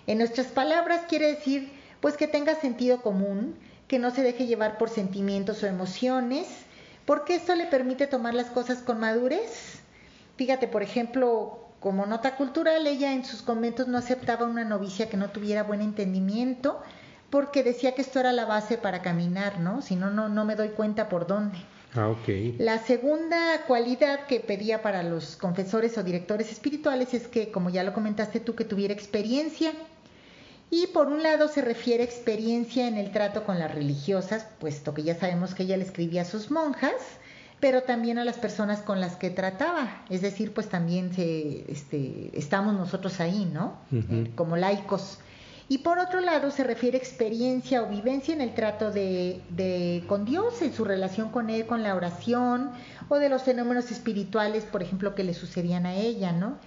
En 0.07 0.19
nuestras 0.19 0.49
palabras 0.49 1.03
quiere 1.09 1.29
decir, 1.29 1.73
pues 2.01 2.17
que 2.17 2.29
tenga 2.29 2.55
sentido 2.55 3.01
común, 3.01 3.57
que 3.89 3.99
no 3.99 4.11
se 4.11 4.23
deje 4.23 4.47
llevar 4.47 4.79
por 4.79 4.91
sentimientos 4.91 5.63
o 5.63 5.67
emociones, 5.67 6.47
porque 7.07 7.35
esto 7.35 7.55
le 7.55 7.67
permite 7.67 8.07
tomar 8.07 8.35
las 8.35 8.47
cosas 8.47 8.79
con 8.79 9.01
madurez. 9.01 9.81
Fíjate, 10.37 10.69
por 10.69 10.83
ejemplo, 10.83 11.64
como 11.85 12.07
nota 12.07 12.35
cultural, 12.37 12.87
ella 12.87 13.13
en 13.13 13.27
sus 13.27 13.43
conventos 13.43 13.89
no 13.89 13.99
aceptaba 13.99 14.47
una 14.47 14.65
novicia 14.65 15.11
que 15.11 15.19
no 15.19 15.29
tuviera 15.29 15.65
buen 15.65 15.83
entendimiento, 15.83 16.81
porque 17.29 17.63
decía 17.63 17.95
que 17.95 18.01
esto 18.01 18.21
era 18.21 18.33
la 18.33 18.47
base 18.47 18.79
para 18.79 19.03
caminar, 19.03 19.61
¿no? 19.61 19.83
Si 19.83 19.95
no, 19.95 20.11
no, 20.11 20.31
no 20.31 20.47
me 20.47 20.57
doy 20.57 20.71
cuenta 20.71 21.11
por 21.11 21.27
dónde. 21.27 21.59
Ah, 21.95 22.09
ok. 22.09 22.57
La 22.57 22.79
segunda 22.79 23.67
cualidad 23.67 24.25
que 24.25 24.41
pedía 24.41 24.81
para 24.81 25.03
los 25.03 25.37
confesores 25.37 25.99
o 25.99 26.03
directores 26.03 26.51
espirituales 26.51 27.13
es 27.13 27.29
que, 27.29 27.53
como 27.53 27.69
ya 27.69 27.85
lo 27.85 27.93
comentaste 27.93 28.41
tú, 28.41 28.55
que 28.55 28.65
tuviera 28.65 28.95
experiencia. 28.95 29.75
Y 30.71 30.87
por 30.87 31.09
un 31.09 31.23
lado 31.23 31.49
se 31.49 31.61
refiere 31.61 32.03
a 32.03 32.07
experiencia 32.07 32.89
en 32.89 32.97
el 32.97 33.13
trato 33.13 33.45
con 33.45 33.59
las 33.59 33.75
religiosas, 33.75 34.47
puesto 34.59 34.95
que 34.95 35.03
ya 35.03 35.17
sabemos 35.17 35.55
que 35.55 35.65
ella 35.65 35.77
le 35.77 35.85
escribía 35.85 36.23
a 36.23 36.25
sus 36.25 36.51
monjas, 36.51 36.95
pero 37.65 37.85
también 37.85 38.19
a 38.19 38.27
las 38.27 38.37
personas 38.37 38.83
con 38.83 39.01
las 39.01 39.17
que 39.17 39.31
trataba. 39.31 40.03
Es 40.11 40.21
decir, 40.21 40.53
pues 40.53 40.69
también 40.69 41.15
se, 41.15 41.65
este, 41.73 42.29
estamos 42.35 42.75
nosotros 42.75 43.21
ahí, 43.21 43.47
¿no? 43.51 43.79
Uh 43.91 43.97
-huh. 43.97 44.35
Como 44.35 44.59
laicos. 44.59 45.19
Y 45.67 45.79
por 45.79 45.99
otro 45.99 46.21
lado 46.21 46.51
se 46.51 46.63
refiere 46.63 46.99
a 46.99 47.01
experiencia 47.01 47.83
o 47.83 47.87
vivencia 47.87 48.35
en 48.35 48.43
el 48.43 48.53
trato 48.53 48.91
de, 48.91 49.41
de, 49.49 50.05
con 50.09 50.27
Dios, 50.27 50.61
en 50.61 50.75
su 50.75 50.85
relación 50.85 51.31
con 51.31 51.49
Él, 51.49 51.65
con 51.65 51.83
la 51.83 51.95
oración 51.95 52.73
o 53.09 53.17
de 53.17 53.31
los 53.31 53.45
fenómenos 53.45 53.91
espirituales, 53.91 54.65
por 54.65 54.83
ejemplo, 54.83 55.15
que 55.15 55.25
le 55.25 55.33
sucedían 55.33 55.87
a 55.87 55.95
ella, 55.95 56.33
¿no? 56.33 56.59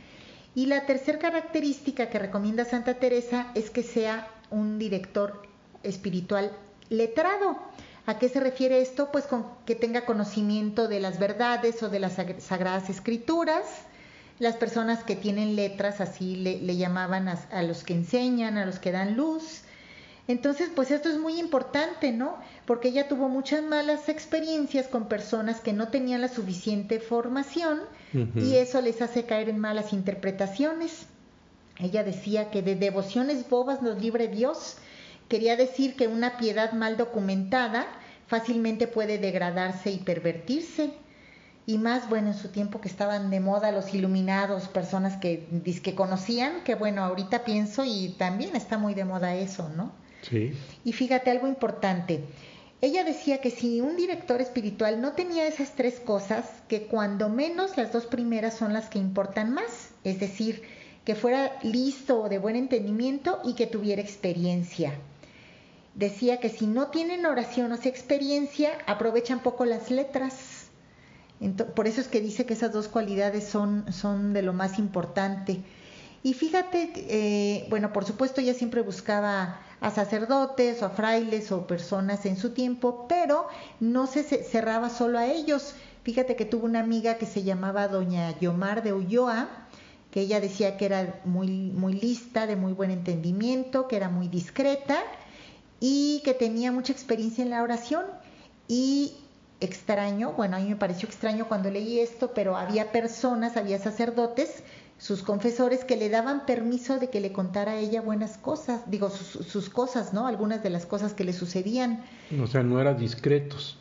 Y 0.55 0.65
la 0.65 0.87
tercera 0.87 1.19
característica 1.19 2.09
que 2.09 2.17
recomienda 2.17 2.65
Santa 2.65 2.95
Teresa 2.95 3.51
es 3.53 3.69
que 3.69 3.83
sea 3.83 4.29
un 4.49 4.79
director 4.79 5.43
espiritual 5.83 6.53
letrado. 6.89 7.55
¿A 8.07 8.17
qué 8.19 8.29
se 8.29 8.39
refiere 8.39 8.81
esto? 8.81 9.11
Pues 9.11 9.25
con 9.25 9.45
que 9.65 9.75
tenga 9.75 10.05
conocimiento 10.05 10.87
de 10.87 11.01
las 11.01 11.19
verdades 11.19 11.83
o 11.83 11.89
de 11.89 11.99
las 11.99 12.13
sagradas 12.39 12.89
escrituras. 12.89 13.65
Las 14.39 14.55
personas 14.55 15.03
que 15.03 15.17
tienen 15.17 15.57
letras, 15.57 15.99
así 15.99 16.37
le, 16.37 16.61
le 16.61 16.77
llamaban 16.77 17.27
a, 17.27 17.33
a, 17.51 17.63
los 17.63 17.83
que 17.83 17.91
enseñan, 17.91 18.57
a 18.57 18.65
los 18.65 18.79
que 18.79 18.93
dan 18.93 19.17
luz. 19.17 19.63
Entonces, 20.29 20.69
pues 20.73 20.89
esto 20.91 21.09
es 21.09 21.17
muy 21.17 21.37
importante, 21.37 22.13
¿no? 22.13 22.37
Porque 22.65 22.89
ella 22.89 23.09
tuvo 23.09 23.27
muchas 23.27 23.61
malas 23.61 24.07
experiencias 24.07 24.87
con 24.87 25.09
personas 25.09 25.59
que 25.59 25.73
no 25.73 25.89
tenían 25.89 26.21
la 26.21 26.29
suficiente 26.29 27.01
formación 27.01 27.81
uh 28.13 28.17
-huh. 28.17 28.41
y 28.41 28.55
eso 28.55 28.79
les 28.79 29.01
hace 29.01 29.25
caer 29.25 29.49
en 29.49 29.59
malas 29.59 29.91
interpretaciones. 29.91 31.07
Ella 31.77 32.05
decía 32.05 32.51
que 32.51 32.61
de 32.61 32.75
devociones 32.75 33.49
bobas 33.49 33.81
nos 33.81 34.01
libre 34.01 34.29
Dios 34.29 34.77
Quería 35.27 35.57
decir 35.57 35.95
que 35.95 36.07
una 36.07 36.37
piedad 36.37 36.71
mal 36.71 36.95
documentada 36.95 37.85
fácilmente 38.27 38.87
puede 38.87 39.17
degradarse 39.17 39.91
y 39.91 39.97
pervertirse. 39.97 40.91
Y 41.65 41.77
más, 41.77 42.07
bueno, 42.07 42.29
en 42.29 42.33
su 42.33 42.49
tiempo 42.49 42.79
que 42.79 42.87
estaban 42.87 43.29
de 43.29 43.41
moda 43.41 43.73
los 43.73 43.93
iluminados, 43.93 44.69
personas 44.69 45.17
que, 45.17 45.45
que 45.83 45.95
conocían, 45.95 46.63
que 46.63 46.75
bueno, 46.75 47.03
ahorita 47.03 47.43
pienso 47.43 47.83
y 47.83 48.15
también 48.17 48.55
está 48.55 48.77
muy 48.77 48.93
de 48.93 49.03
moda 49.03 49.35
eso, 49.35 49.69
¿no? 49.75 49.91
Sí. 50.21 50.53
Y 50.85 50.93
fíjate 50.93 51.29
algo 51.29 51.47
importante. 51.47 52.23
Ella 52.79 53.03
decía 53.03 53.41
que 53.41 53.49
si 53.49 53.81
un 53.81 53.97
director 53.97 54.39
espiritual 54.39 55.01
no 55.01 55.13
tenía 55.13 55.45
esas 55.47 55.73
tres 55.73 55.99
cosas, 55.99 56.45
que 56.69 56.83
cuando 56.83 57.27
menos 57.27 57.75
las 57.75 57.91
dos 57.91 58.05
primeras 58.05 58.55
son 58.55 58.71
las 58.71 58.87
que 58.87 58.99
importan 58.99 59.53
más, 59.53 59.89
es 60.03 60.19
decir, 60.19 60.61
que 61.03 61.15
fuera 61.15 61.57
listo 61.63 62.21
o 62.21 62.29
de 62.29 62.37
buen 62.37 62.55
entendimiento 62.55 63.39
y 63.43 63.55
que 63.55 63.67
tuviera 63.67 64.01
experiencia 64.01 64.93
decía 65.97 66.39
que 66.39 66.49
si 66.49 66.67
no 66.67 66.87
tienen 66.87 67.25
oración 67.25 67.71
o 67.71 67.77
sea, 67.77 67.91
experiencia, 67.91 68.77
aprovechan 68.85 69.39
poco 69.39 69.65
las 69.65 69.91
letras. 69.91 70.67
Por 71.75 71.87
eso 71.87 72.01
es 72.01 72.07
que 72.07 72.21
dice 72.21 72.45
que 72.45 72.53
esas 72.53 72.71
dos 72.71 72.87
cualidades 72.87 73.43
son, 73.45 73.91
son 73.91 74.33
de 74.33 74.43
lo 74.43 74.53
más 74.53 74.79
importante. 74.79 75.59
Y 76.23 76.33
fíjate, 76.33 76.91
eh, 76.95 77.67
bueno, 77.69 77.93
por 77.93 78.05
supuesto 78.05 78.41
ella 78.41 78.53
siempre 78.53 78.81
buscaba 78.81 79.59
a 79.81 79.91
sacerdotes 79.91 80.81
o 80.81 80.85
a 80.85 80.89
frailes 80.89 81.51
o 81.51 81.67
personas 81.67 82.25
en 82.25 82.37
su 82.37 82.51
tiempo, 82.51 83.05
pero 83.07 83.47
no 83.79 84.07
se 84.07 84.23
cerraba 84.23 84.89
solo 84.89 85.17
a 85.17 85.27
ellos. 85.27 85.73
Fíjate 86.03 86.35
que 86.35 86.45
tuvo 86.45 86.65
una 86.65 86.79
amiga 86.79 87.15
que 87.15 87.25
se 87.25 87.43
llamaba 87.43 87.87
doña 87.87 88.37
Yomar 88.39 88.83
de 88.83 88.93
Ulloa, 88.93 89.47
que 90.11 90.21
ella 90.21 90.39
decía 90.39 90.77
que 90.77 90.85
era 90.85 91.21
muy, 91.25 91.71
muy 91.71 91.93
lista, 91.93 92.47
de 92.47 92.55
muy 92.55 92.73
buen 92.73 92.91
entendimiento, 92.91 93.87
que 93.87 93.97
era 93.97 94.09
muy 94.09 94.27
discreta 94.27 95.03
y 95.79 96.21
que 96.23 96.33
tenía 96.33 96.71
mucha 96.71 96.93
experiencia 96.93 97.43
en 97.43 97.51
la 97.51 97.63
oración 97.63 98.03
y 98.67 99.15
extraño, 99.59 100.33
bueno, 100.33 100.57
a 100.57 100.59
mí 100.59 100.69
me 100.69 100.75
pareció 100.75 101.07
extraño 101.07 101.47
cuando 101.47 101.69
leí 101.71 101.99
esto, 101.99 102.31
pero 102.33 102.57
había 102.57 102.91
personas, 102.91 103.57
había 103.57 103.79
sacerdotes, 103.79 104.63
sus 104.99 105.21
confesores 105.21 105.83
que 105.83 105.95
le 105.95 106.09
daban 106.09 106.45
permiso 106.45 106.99
de 106.99 107.09
que 107.09 107.19
le 107.19 107.31
contara 107.31 107.73
a 107.73 107.77
ella 107.77 108.01
buenas 108.01 108.37
cosas, 108.37 108.89
digo, 108.89 109.09
sus, 109.09 109.45
sus 109.45 109.69
cosas, 109.69 110.13
¿no? 110.13 110.25
Algunas 110.27 110.63
de 110.63 110.71
las 110.71 110.85
cosas 110.85 111.13
que 111.13 111.23
le 111.23 111.33
sucedían. 111.33 112.03
O 112.41 112.47
sea, 112.47 112.63
no 112.63 112.81
eran 112.81 112.97
discretos. 112.97 113.77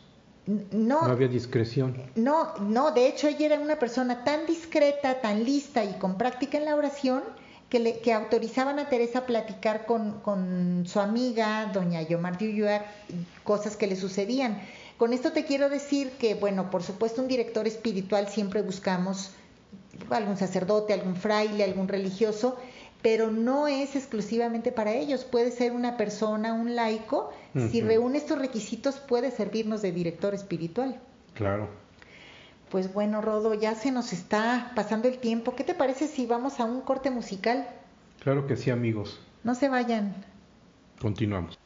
No, 0.71 1.01
no 1.01 1.11
había 1.11 1.27
discreción. 1.27 2.01
No, 2.15 2.55
no, 2.59 2.91
de 2.91 3.07
hecho 3.07 3.27
ella 3.27 3.47
era 3.47 3.59
una 3.59 3.77
persona 3.79 4.23
tan 4.23 4.45
discreta, 4.45 5.19
tan 5.19 5.43
lista 5.43 5.83
y 5.83 5.93
con 5.93 6.17
práctica 6.17 6.57
en 6.57 6.65
la 6.65 6.75
oración, 6.75 7.23
que, 7.69 7.79
le, 7.79 7.99
que 7.99 8.13
autorizaban 8.13 8.79
a 8.79 8.89
Teresa 8.89 9.19
a 9.19 9.25
platicar 9.25 9.85
con, 9.85 10.19
con 10.21 10.83
su 10.87 10.99
amiga, 10.99 11.69
doña 11.73 12.01
Yomar 12.01 12.37
Yuyuar, 12.37 12.85
cosas 13.43 13.75
que 13.75 13.87
le 13.87 13.95
sucedían. 13.95 14.61
Con 14.97 15.13
esto 15.13 15.31
te 15.31 15.45
quiero 15.45 15.69
decir 15.69 16.11
que, 16.11 16.35
bueno, 16.35 16.71
por 16.71 16.81
supuesto 16.81 17.21
un 17.21 17.27
director 17.27 17.67
espiritual 17.67 18.27
siempre 18.29 18.61
buscamos 18.61 19.31
algún 20.09 20.37
sacerdote, 20.37 20.93
algún 20.93 21.15
fraile, 21.15 21.63
algún 21.63 21.87
religioso, 21.87 22.57
pero 23.01 23.31
no 23.31 23.67
es 23.67 23.95
exclusivamente 23.95 24.71
para 24.71 24.93
ellos, 24.93 25.23
puede 25.23 25.51
ser 25.51 25.71
una 25.71 25.97
persona, 25.97 26.53
un 26.53 26.75
laico, 26.75 27.31
si 27.71 27.81
reúne 27.81 28.19
estos 28.19 28.37
requisitos 28.37 28.97
puede 28.97 29.31
servirnos 29.31 29.81
de 29.81 29.91
director 29.91 30.35
espiritual. 30.35 30.99
Claro. 31.33 31.69
Pues 32.69 32.93
bueno, 32.93 33.21
Rodo, 33.21 33.53
ya 33.53 33.75
se 33.75 33.91
nos 33.91 34.13
está 34.13 34.71
pasando 34.75 35.07
el 35.07 35.19
tiempo. 35.19 35.55
¿Qué 35.55 35.63
te 35.63 35.73
parece 35.73 36.07
si 36.07 36.25
vamos 36.25 36.59
a 36.59 36.65
un 36.65 36.81
corte 36.81 37.09
musical? 37.09 37.67
Claro 38.21 38.45
que 38.45 38.57
sí, 38.57 38.71
amigos. 38.71 39.19
No 39.43 39.55
se 39.55 39.69
vayan. 39.69 40.13
Continuamos. 40.99 41.57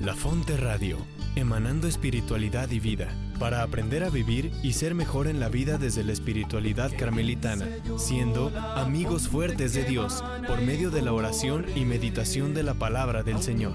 La 0.00 0.14
Fonte 0.14 0.56
Radio, 0.56 0.98
emanando 1.34 1.88
espiritualidad 1.88 2.70
y 2.70 2.78
vida, 2.78 3.08
para 3.40 3.64
aprender 3.64 4.04
a 4.04 4.10
vivir 4.10 4.52
y 4.62 4.74
ser 4.74 4.94
mejor 4.94 5.26
en 5.26 5.40
la 5.40 5.48
vida 5.48 5.76
desde 5.76 6.04
la 6.04 6.12
espiritualidad 6.12 6.92
carmelitana, 6.96 7.66
siendo 7.96 8.56
amigos 8.76 9.28
fuertes 9.28 9.74
de 9.74 9.82
Dios 9.82 10.22
por 10.46 10.62
medio 10.62 10.90
de 10.90 11.02
la 11.02 11.12
oración 11.12 11.66
y 11.74 11.84
meditación 11.84 12.54
de 12.54 12.62
la 12.62 12.74
palabra 12.74 13.24
del 13.24 13.42
Señor. 13.42 13.74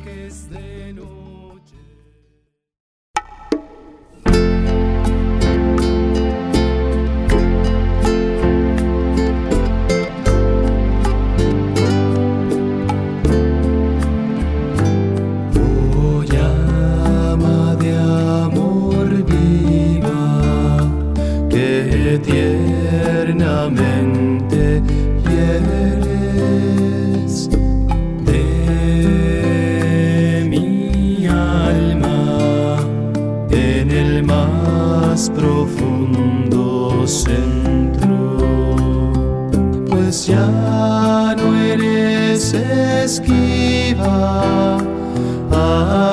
Esquiva, 43.03 44.77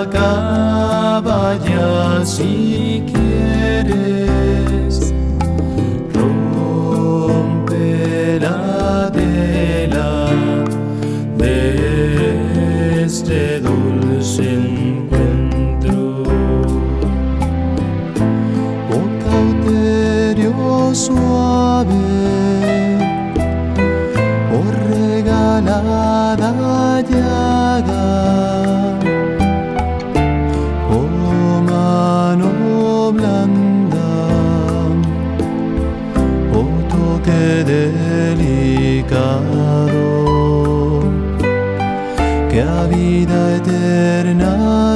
acaba 0.00 1.57
ya 1.57 2.24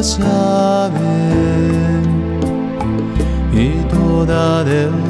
eterna 0.05 0.91
sabe 0.95 1.01
y 3.53 3.85
toda 3.89 4.65
deuda 4.65 5.04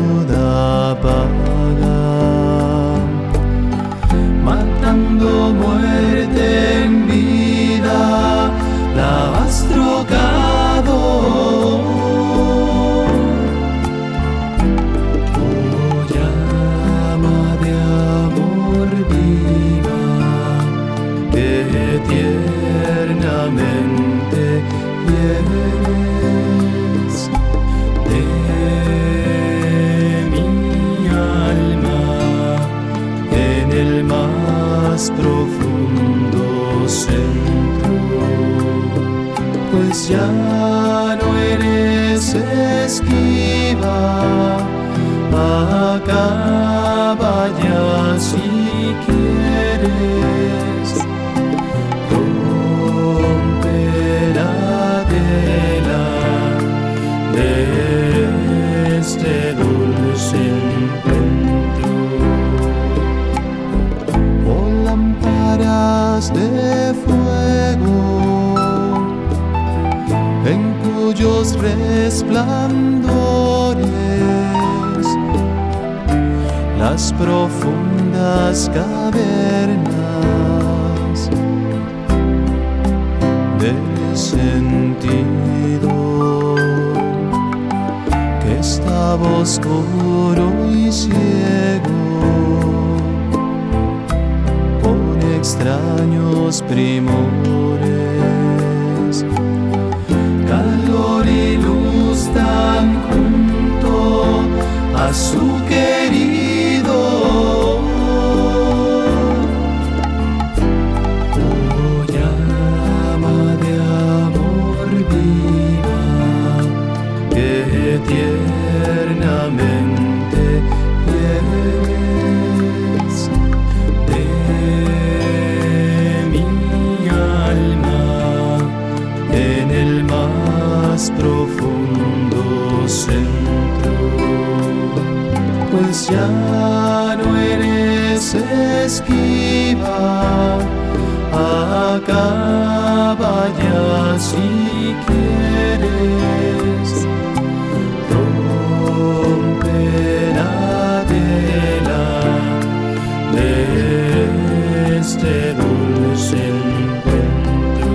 de 155.35 155.55
dulce 155.55 156.37
encuentro. 156.55 157.89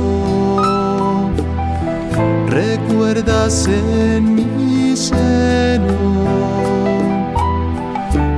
recuerdas 2.47 3.67
en 3.67 4.35
mi 4.35 4.97
seno, 4.97 5.95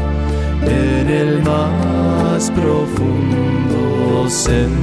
en 0.66 1.10
el 1.10 1.42
más 1.44 2.50
profundo 2.52 4.30
centro. 4.30 4.83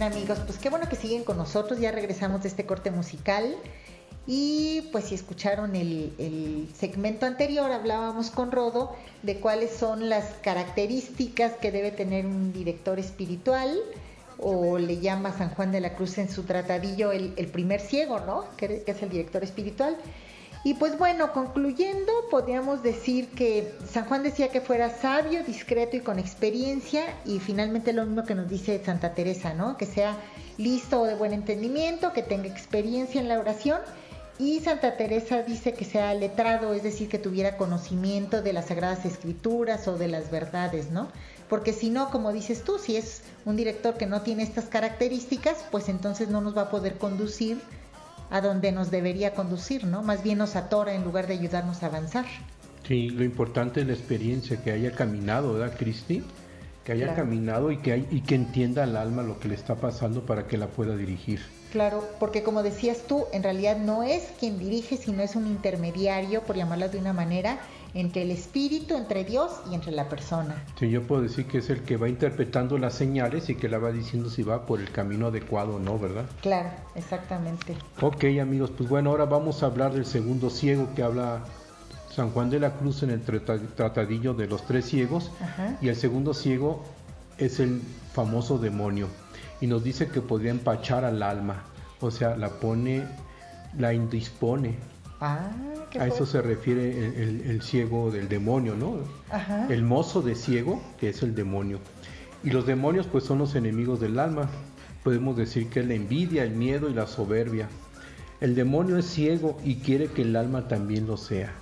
Amigos, 0.00 0.38
pues 0.46 0.58
qué 0.58 0.70
bueno 0.70 0.88
que 0.88 0.96
siguen 0.96 1.24
con 1.24 1.36
nosotros, 1.36 1.78
ya 1.78 1.92
regresamos 1.92 2.42
de 2.42 2.48
este 2.48 2.64
corte 2.64 2.90
musical 2.90 3.54
y 4.26 4.88
pues 4.92 5.06
si 5.06 5.14
escucharon 5.14 5.76
el, 5.76 6.14
el 6.16 6.68
segmento 6.74 7.26
anterior 7.26 7.70
hablábamos 7.70 8.30
con 8.30 8.50
Rodo 8.50 8.96
de 9.22 9.40
cuáles 9.40 9.72
son 9.72 10.08
las 10.08 10.24
características 10.42 11.52
que 11.60 11.70
debe 11.70 11.90
tener 11.90 12.24
un 12.24 12.50
director 12.50 12.98
espiritual 12.98 13.78
o 14.38 14.78
le 14.78 15.00
llama 15.00 15.36
San 15.36 15.50
Juan 15.50 15.70
de 15.70 15.80
la 15.82 15.94
Cruz 15.94 16.16
en 16.16 16.30
su 16.30 16.44
tratadillo 16.44 17.12
el, 17.12 17.34
el 17.36 17.48
primer 17.48 17.80
ciego, 17.80 18.20
¿no? 18.20 18.44
Que 18.56 18.82
es 18.86 19.02
el 19.02 19.10
director 19.10 19.44
espiritual. 19.44 19.98
Y 20.62 20.74
pues 20.74 20.98
bueno, 20.98 21.32
concluyendo, 21.32 22.12
podríamos 22.30 22.82
decir 22.82 23.30
que 23.30 23.74
San 23.90 24.04
Juan 24.04 24.22
decía 24.22 24.48
que 24.48 24.60
fuera 24.60 24.90
sabio, 24.90 25.42
discreto 25.42 25.96
y 25.96 26.00
con 26.00 26.18
experiencia, 26.18 27.02
y 27.24 27.38
finalmente 27.38 27.94
lo 27.94 28.04
mismo 28.04 28.24
que 28.24 28.34
nos 28.34 28.48
dice 28.48 28.82
Santa 28.84 29.14
Teresa, 29.14 29.54
¿no? 29.54 29.78
Que 29.78 29.86
sea 29.86 30.18
listo 30.58 31.00
o 31.00 31.06
de 31.06 31.14
buen 31.14 31.32
entendimiento, 31.32 32.12
que 32.12 32.22
tenga 32.22 32.46
experiencia 32.46 33.22
en 33.22 33.28
la 33.28 33.38
oración, 33.38 33.80
y 34.38 34.60
Santa 34.60 34.96
Teresa 34.96 35.42
dice 35.42 35.72
que 35.72 35.84
sea 35.86 36.12
letrado, 36.14 36.74
es 36.74 36.82
decir, 36.82 37.08
que 37.08 37.18
tuviera 37.18 37.56
conocimiento 37.56 38.42
de 38.42 38.52
las 38.52 38.66
Sagradas 38.66 39.06
Escrituras 39.06 39.88
o 39.88 39.96
de 39.96 40.08
las 40.08 40.30
verdades, 40.30 40.90
¿no? 40.90 41.08
Porque 41.48 41.72
si 41.72 41.90
no, 41.90 42.10
como 42.10 42.32
dices 42.32 42.64
tú, 42.64 42.78
si 42.78 42.96
es 42.96 43.22
un 43.44 43.56
director 43.56 43.96
que 43.96 44.06
no 44.06 44.22
tiene 44.22 44.42
estas 44.42 44.66
características, 44.66 45.64
pues 45.70 45.88
entonces 45.88 46.28
no 46.28 46.40
nos 46.40 46.56
va 46.56 46.62
a 46.62 46.70
poder 46.70 46.96
conducir 46.96 47.60
a 48.30 48.40
donde 48.40 48.72
nos 48.72 48.90
debería 48.90 49.34
conducir, 49.34 49.84
¿no? 49.84 50.02
Más 50.02 50.22
bien 50.22 50.38
nos 50.38 50.56
atora 50.56 50.94
en 50.94 51.04
lugar 51.04 51.26
de 51.26 51.34
ayudarnos 51.34 51.82
a 51.82 51.86
avanzar. 51.86 52.26
Sí, 52.86 53.10
lo 53.10 53.24
importante 53.24 53.80
es 53.80 53.86
la 53.86 53.92
experiencia, 53.92 54.62
que 54.62 54.72
haya 54.72 54.92
caminado, 54.92 55.54
¿verdad, 55.54 55.76
Cristi? 55.78 56.22
Que 56.84 56.92
haya 56.92 57.06
Claro. 57.06 57.22
caminado 57.22 57.70
y 57.72 57.76
que, 57.78 57.92
hay- 57.92 58.08
y 58.10 58.22
que 58.22 58.34
entienda 58.34 58.84
al 58.84 58.96
alma 58.96 59.22
lo 59.22 59.38
que 59.38 59.48
le 59.48 59.54
está 59.54 59.74
pasando 59.76 60.24
para 60.24 60.46
que 60.46 60.56
la 60.56 60.68
pueda 60.68 60.96
dirigir. 60.96 61.40
Claro, 61.72 62.04
porque 62.18 62.42
como 62.42 62.62
decías 62.64 63.02
tú, 63.06 63.26
en 63.32 63.42
realidad 63.44 63.76
no 63.76 64.02
es 64.02 64.24
quien 64.40 64.58
dirige, 64.58 64.96
sino 64.96 65.22
es 65.22 65.36
un 65.36 65.46
intermediario, 65.46 66.42
por 66.42 66.56
llamarlo 66.56 66.88
de 66.88 66.98
una 66.98 67.12
manera, 67.12 67.58
entre 67.94 68.22
el 68.22 68.30
espíritu, 68.30 68.96
entre 68.96 69.24
Dios 69.24 69.50
y 69.70 69.74
entre 69.74 69.92
la 69.92 70.08
persona. 70.08 70.62
Sí, 70.78 70.88
yo 70.90 71.02
puedo 71.02 71.22
decir 71.22 71.46
que 71.46 71.58
es 71.58 71.70
el 71.70 71.82
que 71.82 71.96
va 71.96 72.08
interpretando 72.08 72.78
las 72.78 72.94
señales 72.94 73.48
y 73.50 73.54
que 73.56 73.68
la 73.68 73.78
va 73.78 73.90
diciendo 73.92 74.30
si 74.30 74.42
va 74.42 74.66
por 74.66 74.80
el 74.80 74.90
camino 74.90 75.26
adecuado 75.26 75.76
o 75.76 75.78
no, 75.80 75.98
¿verdad? 75.98 76.24
Claro, 76.40 76.70
exactamente. 76.94 77.74
Ok, 78.00 78.24
amigos, 78.40 78.70
pues 78.76 78.88
bueno, 78.88 79.10
ahora 79.10 79.24
vamos 79.24 79.62
a 79.62 79.66
hablar 79.66 79.92
del 79.92 80.06
segundo 80.06 80.50
ciego 80.50 80.88
que 80.94 81.02
habla 81.02 81.40
San 82.14 82.30
Juan 82.30 82.50
de 82.50 82.60
la 82.60 82.72
Cruz 82.74 83.02
en 83.02 83.10
el 83.10 83.22
trata- 83.22 83.58
tratadillo 83.76 84.34
de 84.34 84.46
los 84.46 84.64
tres 84.66 84.84
ciegos. 84.86 85.30
Ajá. 85.40 85.76
Y 85.80 85.88
el 85.88 85.96
segundo 85.96 86.34
ciego 86.34 86.84
es 87.38 87.60
el 87.60 87.80
famoso 88.12 88.58
demonio. 88.58 89.08
Y 89.60 89.66
nos 89.66 89.84
dice 89.84 90.08
que 90.08 90.20
podría 90.20 90.50
empachar 90.50 91.04
al 91.04 91.22
alma. 91.22 91.64
O 92.00 92.10
sea, 92.10 92.36
la 92.36 92.48
pone, 92.48 93.04
la 93.78 93.92
indispone. 93.92 94.76
Ah, 95.20 95.50
A 95.98 96.06
eso 96.06 96.24
se 96.26 96.40
refiere 96.40 97.06
el, 97.06 97.14
el- 97.14 97.50
el 97.50 97.62
ciego 97.62 98.10
del 98.10 98.28
demonio, 98.28 98.74
¿no? 98.74 98.98
Ajá. 99.30 99.66
El 99.68 99.82
mozo 99.82 100.22
de 100.22 100.34
ciego, 100.34 100.80
que 100.98 101.10
es 101.10 101.22
el 101.22 101.34
demonio. 101.34 101.78
Y 102.42 102.50
los 102.50 102.66
demonios 102.66 103.06
pues 103.06 103.24
son 103.24 103.38
los 103.38 103.54
enemigos 103.54 104.00
del 104.00 104.18
alma. 104.18 104.48
Podemos 105.04 105.36
decir 105.36 105.68
que 105.68 105.80
es 105.80 105.86
la 105.86 105.94
envidia, 105.94 106.42
el 106.44 106.52
miedo 106.52 106.88
y 106.88 106.94
la 106.94 107.06
soberbia. 107.06 107.68
El 108.40 108.54
demonio 108.54 108.96
es 108.96 109.04
ciego 109.06 109.58
y 109.64 109.76
quiere 109.76 110.06
que 110.08 110.22
el 110.22 110.34
alma 110.36 110.68
también 110.68 111.06
lo 111.06 111.16
sea. 111.18 111.52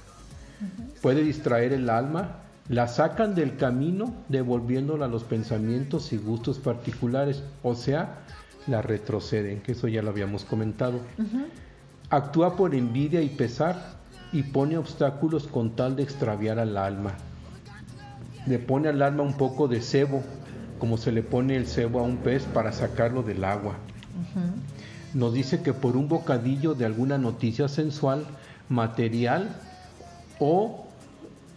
Puede 1.03 1.23
distraer 1.23 1.73
el 1.73 1.89
alma, 1.91 2.41
la 2.69 2.87
sacan 2.89 3.35
del 3.35 3.57
camino 3.57 4.15
devolviéndola 4.29 5.07
a 5.07 5.09
los 5.09 5.25
pensamientos 5.25 6.13
y 6.13 6.17
gustos 6.19 6.59
particulares, 6.59 7.43
o 7.63 7.75
sea, 7.75 8.21
la 8.67 8.83
retroceden, 8.83 9.61
que 9.63 9.73
eso 9.73 9.89
ya 9.89 10.03
lo 10.03 10.11
habíamos 10.11 10.45
comentado. 10.45 11.01
Actúa 12.11 12.57
por 12.57 12.75
envidia 12.75 13.21
y 13.21 13.29
pesar 13.29 13.99
y 14.33 14.43
pone 14.43 14.79
obstáculos 14.79 15.47
con 15.47 15.77
tal 15.77 15.97
de 15.97 16.03
extraviar 16.03 16.59
al 16.59 16.79
alma. 16.79 17.13
Le 18.47 18.59
pone 18.59 18.89
al 18.89 19.03
alma 19.03 19.23
un 19.23 19.35
poco 19.35 19.69
de 19.69 19.83
cebo, 19.83 20.23
como 20.79 20.97
se 20.97 21.13
le 21.13 21.23
pone 21.23 21.57
el 21.57 21.67
cebo 21.67 22.01
a 22.01 22.03
un 22.03 22.17
pez 22.19 22.45
para 22.45 22.73
sacarlo 22.73 23.23
del 23.23 23.45
agua. 23.45 23.75
Nos 25.13 25.35
dice 25.35 25.63
que 25.63 25.75
por 25.75 25.97
un 25.97 26.09
bocadillo 26.09 26.75
de 26.75 26.87
alguna 26.87 27.19
noticia 27.19 27.69
sensual, 27.69 28.25
material 28.71 29.55
o 30.39 30.87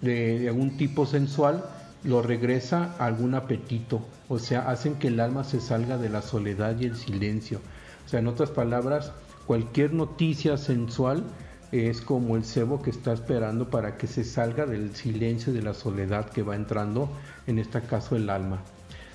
de, 0.02 0.39
de 0.39 0.49
algún 0.49 0.76
tipo 0.76 1.06
sensual, 1.06 1.64
lo 2.04 2.22
regresa 2.22 2.95
a 2.99 3.06
algún 3.06 3.36
apetito. 3.36 4.02
O 4.28 4.38
sea, 4.38 4.70
hacen 4.70 4.95
que 4.95 5.08
el 5.08 5.20
alma 5.22 5.45
se 5.45 5.62
salga 5.62 5.97
de 5.97 6.10
la 6.10 6.22
soledad 6.22 6.78
y 6.78 6.86
el 6.86 6.97
silencio. 6.97 7.62
O 8.06 8.10
sea, 8.10 8.20
en 8.20 8.28
otras 8.28 8.49
palabras, 8.49 9.12
cualquier 9.45 9.93
noticia 9.93 10.57
sensual 10.57 11.23
es 11.71 12.01
como 12.01 12.35
el 12.35 12.43
cebo 12.43 12.81
que 12.81 12.89
está 12.89 13.13
esperando 13.13 13.69
para 13.69 13.97
que 13.97 14.07
se 14.07 14.23
salga 14.23 14.65
del 14.65 14.95
silencio 14.95 15.53
y 15.53 15.55
de 15.55 15.61
la 15.61 15.73
soledad 15.73 16.29
que 16.29 16.43
va 16.43 16.55
entrando, 16.55 17.09
en 17.47 17.59
este 17.59 17.81
caso 17.81 18.15
el 18.15 18.29
alma. 18.29 18.61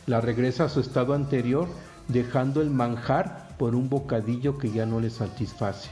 La 0.07 0.21
regresa 0.21 0.65
a 0.65 0.69
su 0.69 0.81
estado 0.81 1.15
anterior, 1.15 1.69
dejando 2.09 2.63
el 2.63 2.71
manjar 2.71 3.57
por 3.59 3.75
un 3.75 3.89
bocadillo 3.89 4.59
que 4.59 4.71
ya 4.71 4.87
no 4.87 5.01
le 5.01 5.11
satisface 5.11 5.91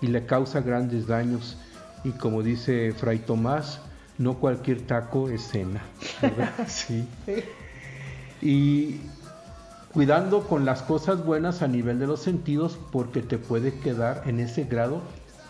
y 0.00 0.08
le 0.08 0.26
causa 0.26 0.60
grandes 0.60 1.06
daños. 1.06 1.56
Y 2.04 2.10
como 2.10 2.42
dice 2.42 2.92
Fray 2.92 3.18
Tomás, 3.20 3.80
no 4.18 4.34
cualquier 4.34 4.82
taco 4.82 5.28
es 5.28 5.42
cena. 5.42 5.82
¿verdad? 6.20 6.52
Sí. 6.66 7.08
Y 8.40 9.00
cuidando 9.98 10.46
con 10.46 10.64
las 10.64 10.82
cosas 10.82 11.24
buenas 11.24 11.60
a 11.60 11.66
nivel 11.66 11.98
de 11.98 12.06
los 12.06 12.20
sentidos 12.20 12.78
porque 12.92 13.20
te 13.20 13.36
puede 13.36 13.80
quedar 13.80 14.22
en 14.26 14.38
ese 14.38 14.62
grado 14.62 15.02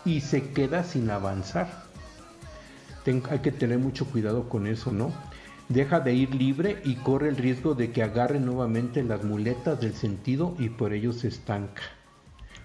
y 0.05 0.21
se 0.21 0.41
queda 0.41 0.83
sin 0.83 1.11
avanzar. 1.11 1.83
Hay 3.29 3.39
que 3.43 3.51
tener 3.51 3.77
mucho 3.77 4.05
cuidado 4.05 4.49
con 4.49 4.65
eso, 4.65 4.91
¿no? 4.91 5.11
deja 5.67 5.99
de 5.99 6.15
ir 6.15 6.33
libre 6.33 6.81
y 6.83 6.95
corre 6.95 7.29
el 7.29 7.37
riesgo 7.37 7.75
de 7.75 7.91
que 7.91 8.01
agarre 8.01 8.39
nuevamente 8.39 9.03
las 9.03 9.23
muletas 9.23 9.79
del 9.79 9.93
sentido 9.93 10.55
y 10.57 10.69
por 10.69 10.93
ello 10.93 11.13
se 11.13 11.27
estanca. 11.27 11.83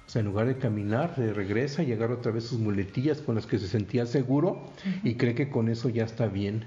O 0.07 0.09
sea, 0.09 0.21
en 0.21 0.27
lugar 0.29 0.47
de 0.47 0.57
caminar, 0.57 1.13
se 1.15 1.35
regresa 1.35 1.83
y 1.83 1.93
agarra 1.93 2.15
otra 2.15 2.33
vez 2.33 2.45
sus 2.45 2.61
muletillas 2.61 3.21
con 3.21 3.35
las 3.35 3.45
que 3.45 3.59
se 3.59 3.69
sentía 3.69 4.07
seguro 4.07 4.71
y 5.03 5.17
cree 5.17 5.35
que 5.35 5.51
con 5.51 5.69
eso 5.69 5.91
ya 5.91 6.05
está 6.05 6.29
bien. 6.29 6.65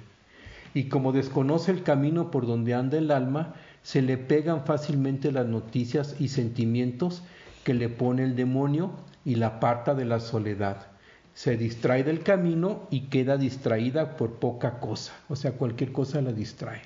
Y 0.75 0.89
como 0.89 1.11
desconoce 1.11 1.71
el 1.71 1.81
camino 1.81 2.29
por 2.29 2.45
donde 2.45 2.75
anda 2.75 2.99
el 2.99 3.09
alma, 3.09 3.55
se 3.87 4.01
le 4.01 4.17
pegan 4.17 4.65
fácilmente 4.65 5.31
las 5.31 5.45
noticias 5.45 6.17
y 6.19 6.27
sentimientos 6.27 7.23
que 7.63 7.73
le 7.73 7.87
pone 7.87 8.25
el 8.25 8.35
demonio 8.35 8.91
y 9.23 9.35
la 9.35 9.47
aparta 9.47 9.95
de 9.95 10.03
la 10.03 10.19
soledad. 10.19 10.87
Se 11.33 11.55
distrae 11.55 12.03
del 12.03 12.21
camino 12.21 12.85
y 12.91 13.03
queda 13.03 13.37
distraída 13.37 14.17
por 14.17 14.39
poca 14.39 14.81
cosa, 14.81 15.13
o 15.29 15.37
sea, 15.37 15.53
cualquier 15.53 15.93
cosa 15.93 16.21
la 16.21 16.33
distrae. 16.33 16.81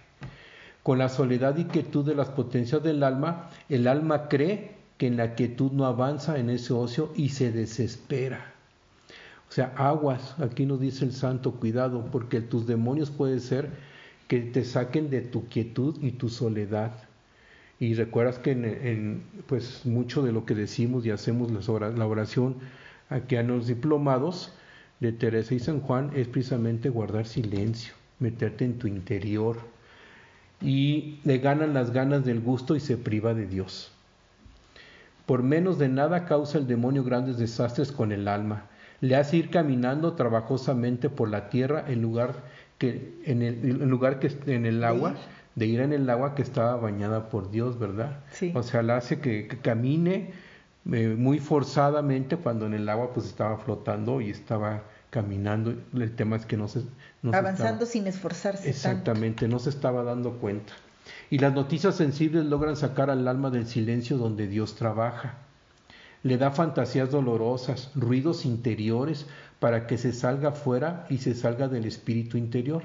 Con 0.84 1.00
la 1.00 1.10
soledad 1.10 1.58
y 1.58 1.64
quietud 1.64 2.06
de 2.06 2.14
las 2.14 2.30
potencias 2.30 2.84
del 2.84 3.02
alma, 3.02 3.50
el 3.68 3.88
alma 3.88 4.28
cree 4.28 4.76
que 5.00 5.08
en 5.08 5.18
la 5.18 5.34
quietud 5.34 5.72
no 5.72 5.88
avanza 5.88 6.38
en 6.38 6.52
ese 6.52 6.72
ocio 6.72 7.14
y 7.16 7.30
se 7.30 7.52
desespera. 7.52 8.54
O 9.50 9.52
sea, 9.52 9.74
aguas, 9.76 10.36
aquí 10.40 10.68
nos 10.68 10.80
dice 10.80 11.06
el 11.06 11.14
santo, 11.14 11.54
cuidado, 11.54 12.06
porque 12.12 12.42
tus 12.42 12.68
demonios 12.68 13.10
puede 13.10 13.40
ser 13.40 13.72
que 14.32 14.40
te 14.40 14.64
saquen 14.64 15.10
de 15.10 15.20
tu 15.20 15.50
quietud 15.50 15.98
y 16.02 16.12
tu 16.12 16.30
soledad. 16.30 16.94
Y 17.82 17.96
recuerdas 17.96 18.40
que 18.40 18.52
en, 18.52 19.24
pues 19.46 19.86
mucho 19.86 20.24
de 20.24 20.32
lo 20.32 20.46
que 20.46 20.56
decimos 20.56 21.06
y 21.06 21.12
hacemos 21.12 21.52
la 21.52 22.06
oración 22.08 22.56
aquí 23.10 23.36
a 23.36 23.44
los 23.44 23.68
diplomados 23.68 24.54
de 25.02 25.12
Teresa 25.12 25.54
y 25.54 25.60
San 25.60 25.82
Juan 25.82 26.12
es 26.16 26.30
precisamente 26.30 26.88
guardar 26.88 27.26
silencio, 27.26 27.94
meterte 28.20 28.64
en 28.64 28.80
tu 28.80 28.88
interior. 28.88 29.58
Y 30.62 31.20
le 31.26 31.40
ganan 31.40 31.74
las 31.74 31.92
ganas 31.92 32.24
del 32.24 32.40
gusto 32.40 32.78
y 32.78 32.80
se 32.80 32.96
priva 32.96 33.34
de 33.34 33.48
Dios. 33.48 33.92
Por 35.26 35.44
menos 35.44 35.78
de 35.78 35.90
nada 35.90 36.24
causa 36.24 36.58
el 36.58 36.68
demonio 36.68 37.04
grandes 37.04 37.38
desastres 37.38 37.92
con 37.92 38.14
el 38.14 38.30
alma. 38.30 38.68
Le 39.02 39.18
hace 39.18 39.36
ir 39.36 39.50
caminando 39.50 40.14
trabajosamente 40.14 41.10
por 41.10 41.28
la 41.28 41.50
tierra 41.50 41.84
en 41.86 42.02
lugar 42.02 42.61
que 42.82 43.14
en 43.26 43.44
el 43.44 43.88
lugar 43.88 44.18
que 44.20 44.32
en 44.48 44.66
el 44.66 44.84
agua, 44.84 45.14
de 45.56 45.66
ir 45.68 45.80
en 45.82 45.94
el 45.94 46.10
agua 46.10 46.34
que 46.34 46.42
estaba 46.42 46.76
bañada 46.78 47.30
por 47.30 47.52
Dios, 47.52 47.78
¿verdad? 47.78 48.22
Sí. 48.32 48.52
O 48.56 48.64
sea, 48.64 48.82
la 48.82 48.98
hace 48.98 49.20
que, 49.20 49.48
que 49.48 49.60
camine 49.60 50.32
eh, 50.92 51.16
muy 51.16 51.38
forzadamente 51.40 52.38
cuando 52.38 52.66
en 52.66 52.74
el 52.74 52.90
agua 52.90 53.14
pues 53.14 53.28
estaba 53.28 53.58
flotando 53.60 54.20
y 54.20 54.32
estaba 54.32 54.82
caminando. 55.12 55.76
El 55.94 56.12
tema 56.16 56.38
es 56.38 56.48
que 56.48 56.58
no 56.58 56.68
se 56.68 56.80
no 57.22 57.32
se 57.32 57.38
Avanzando 57.38 57.84
estaba- 57.84 57.92
sin 57.92 58.08
esforzarse 58.08 58.68
Exactamente, 58.68 59.48
no 59.48 59.60
se 59.60 59.70
estaba 59.70 60.04
dando 60.04 60.40
cuenta. 60.40 60.74
Y 61.30 61.38
las 61.38 61.54
noticias 61.54 61.96
sensibles 61.96 62.46
logran 62.46 62.76
sacar 62.76 63.10
al 63.12 63.28
alma 63.28 63.52
del 63.52 63.68
silencio 63.68 64.18
donde 64.18 64.48
Dios 64.48 64.76
trabaja. 64.76 65.38
Le 66.24 66.38
da 66.38 66.52
fantasías 66.52 67.10
dolorosas, 67.10 67.92
ruidos 67.96 68.46
interiores 68.46 69.26
para 69.60 69.88
que 69.88 69.98
se 69.98 70.14
salga 70.14 70.52
fuera 70.52 71.06
y 71.10 71.18
se 71.18 71.34
salga 71.34 71.68
del 71.68 71.86
espíritu 71.86 72.38
interior. 72.38 72.84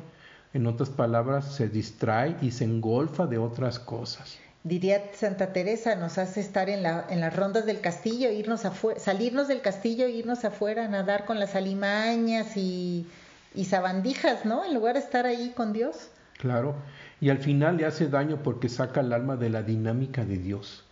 En 0.55 0.67
otras 0.67 0.89
palabras, 0.89 1.55
se 1.55 1.69
distrae 1.69 2.37
y 2.41 2.51
se 2.51 2.65
engolfa 2.65 3.27
de 3.27 3.39
otras 3.39 3.79
cosas. 3.79 4.39
Diría 4.65 5.11
Santa 5.13 5.53
Teresa, 5.53 5.95
nos 5.95 6.19
hace 6.19 6.41
estar 6.41 6.69
en, 6.71 6.83
la, 6.83 7.07
en 7.09 7.21
las 7.21 7.37
rondas 7.37 7.67
del 7.67 7.81
castillo, 7.81 8.31
irnos 8.31 8.65
afuera, 8.65 8.99
salirnos 8.99 9.49
del 9.49 9.61
castillo, 9.61 10.07
e 10.07 10.11
irnos 10.11 10.45
afuera, 10.45 10.87
a 10.87 10.89
nadar 10.89 11.25
con 11.25 11.39
las 11.39 11.55
alimañas 11.55 12.57
y, 12.57 13.07
y 13.55 13.67
sabandijas, 13.67 14.45
¿no? 14.45 14.65
En 14.65 14.75
lugar 14.75 14.95
de 14.95 15.01
estar 15.01 15.25
ahí 15.25 15.53
con 15.55 15.73
Dios. 15.73 16.09
Claro, 16.39 16.75
y 17.21 17.31
al 17.31 17.39
final 17.39 17.77
le 17.77 17.87
hace 17.87 18.09
daño 18.09 18.43
porque 18.43 18.69
saca 18.69 19.03
el 19.03 19.13
alma 19.13 19.37
de 19.37 19.51
la 19.51 19.63
dinámica 19.63 20.25
de 20.25 20.39
Dios, 20.39 20.85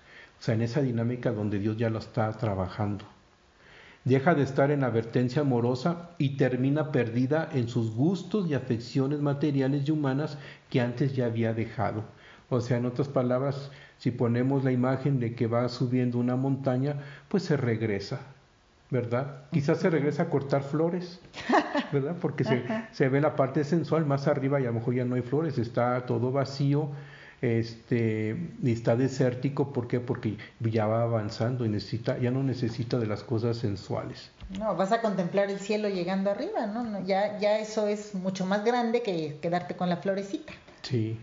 sea, 0.45 0.55
en 0.55 0.63
esa 0.63 0.83
dinámica 0.83 1.33
donde 1.33 1.59
Dios 1.59 1.79
ya 1.79 1.89
lo 1.89 1.99
está 1.99 2.31
trabajando. 2.33 3.07
Deja 4.05 4.35
de 4.35 4.43
estar 4.43 4.71
en 4.71 4.85
advertencia 4.85 5.41
amorosa 5.41 6.11
y 6.19 6.37
termina 6.37 6.93
perdida 6.93 7.49
en 7.51 7.69
sus 7.69 7.95
gustos 7.95 8.47
y 8.51 8.53
afecciones 8.53 9.21
materiales 9.21 9.89
y 9.89 9.91
humanas 9.91 10.37
que 10.69 10.83
antes 10.83 11.17
ya 11.17 11.25
había 11.25 11.55
dejado. 11.55 12.05
O 12.51 12.61
sea, 12.61 12.77
en 12.77 12.85
otras 12.85 13.09
palabras, 13.09 13.71
si 13.97 14.11
ponemos 14.11 14.65
la 14.65 14.73
imagen 14.73 15.19
de 15.19 15.35
que 15.35 15.47
va 15.47 15.67
subiendo 15.71 16.19
una 16.19 16.37
montaña, 16.37 16.97
pues 17.29 17.45
se 17.45 17.57
regresa, 17.57 18.21
¿verdad? 18.91 19.45
Quizás 19.51 19.79
se 19.79 19.89
regresa 19.89 20.25
a 20.25 20.29
cortar 20.29 20.63
flores, 20.63 21.23
¿verdad? 21.93 22.17
Porque 22.21 22.45
se, 22.45 22.65
se 22.93 23.09
ve 23.09 23.23
la 23.23 23.35
parte 23.35 23.65
sensual 23.65 24.05
más 24.05 24.29
arriba 24.29 24.61
y 24.61 24.65
a 24.65 24.67
lo 24.67 24.75
mejor 24.75 24.95
ya 24.95 25.07
no 25.07 25.15
hay 25.15 25.23
flores, 25.23 25.57
está 25.57 26.05
todo 26.05 26.31
vacío, 26.31 26.91
este, 27.45 28.37
y 28.63 28.73
está 28.73 28.97
desértico, 28.97 29.73
¿por 29.73 29.87
qué? 29.87 30.01
Porque 30.01 30.37
ya 30.61 30.87
va 30.87 31.03
avanzando 31.03 31.65
y 31.65 31.69
necesita, 31.69 32.19
ya 32.19 32.31
no 32.31 32.43
necesita 32.43 32.99
de 32.99 33.07
las 33.07 33.23
cosas 33.23 33.57
sensuales. 33.59 34.31
No, 34.59 34.75
vas 34.77 34.93
a 34.93 35.01
contemplar 35.01 35.51
el 35.51 35.59
cielo 35.59 35.89
llegando 35.89 36.31
arriba, 36.31 36.67
¿no? 36.67 36.85
No, 36.85 37.05
ya, 37.05 37.39
ya 37.39 37.59
eso 37.59 37.87
es 37.89 38.15
mucho 38.15 38.47
más 38.47 38.65
grande 38.65 39.03
que 39.03 39.39
quedarte 39.43 39.75
con 39.77 39.89
la 39.89 39.99
florecita. 39.99 40.53
Sí. 40.83 41.19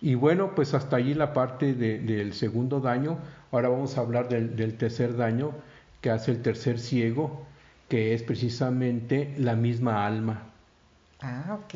Y 0.00 0.14
bueno, 0.14 0.54
pues 0.54 0.74
hasta 0.74 0.96
allí 0.96 1.14
la 1.14 1.32
parte 1.32 1.74
de- 1.74 1.98
del 2.00 2.32
segundo 2.34 2.80
daño. 2.80 3.18
Ahora 3.52 3.68
vamos 3.68 3.96
a 3.96 4.00
hablar 4.00 4.28
del, 4.28 4.56
del 4.56 4.76
tercer 4.76 5.16
daño 5.16 5.52
que 6.00 6.10
hace 6.10 6.30
el 6.32 6.42
tercer 6.42 6.78
ciego, 6.80 7.46
que 7.88 8.14
es 8.14 8.22
precisamente 8.24 9.34
la 9.38 9.54
misma 9.54 10.06
alma. 10.06 10.51
Ah, 11.24 11.56
ok, 11.62 11.74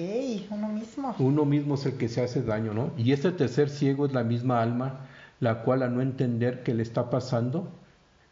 uno 0.51 0.69
mismo. 0.69 1.15
Uno 1.21 1.45
mismo 1.45 1.77
es 1.77 1.87
el 1.87 1.97
que 1.97 2.09
se 2.09 2.21
hace 2.21 2.43
daño, 2.43 2.75
¿no? 2.75 2.91
Y 2.97 3.13
este 3.13 3.31
tercer 3.31 3.71
ciego 3.71 4.05
es 4.05 4.13
la 4.13 4.25
misma 4.25 4.61
alma, 4.61 5.07
la 5.39 5.63
cual 5.63 5.85
a 5.85 5.89
no 5.89 6.03
entender 6.03 6.65
qué 6.65 6.75
le 6.75 6.83
está 6.83 7.11
pasando, 7.11 7.69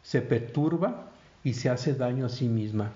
se 0.01 0.21
perturba 0.21 1.11
y 1.41 1.53
se 1.53 1.69
hace 1.69 1.93
daño 1.93 2.25
a 2.25 2.29
sí 2.29 2.49
misma. 2.49 2.91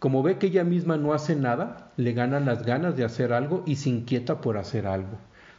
Como 0.00 0.24
ve 0.24 0.38
que 0.38 0.48
ella 0.48 0.64
misma 0.64 0.96
no 0.96 1.12
hace 1.12 1.36
nada, 1.36 1.92
le 1.96 2.14
ganan 2.14 2.46
las 2.46 2.64
ganas 2.64 2.96
de 2.96 3.04
hacer 3.04 3.32
algo 3.32 3.62
y 3.64 3.76
se 3.76 3.90
inquieta 3.90 4.40
por 4.40 4.58
hacer 4.58 4.88
algo. 4.88 5.16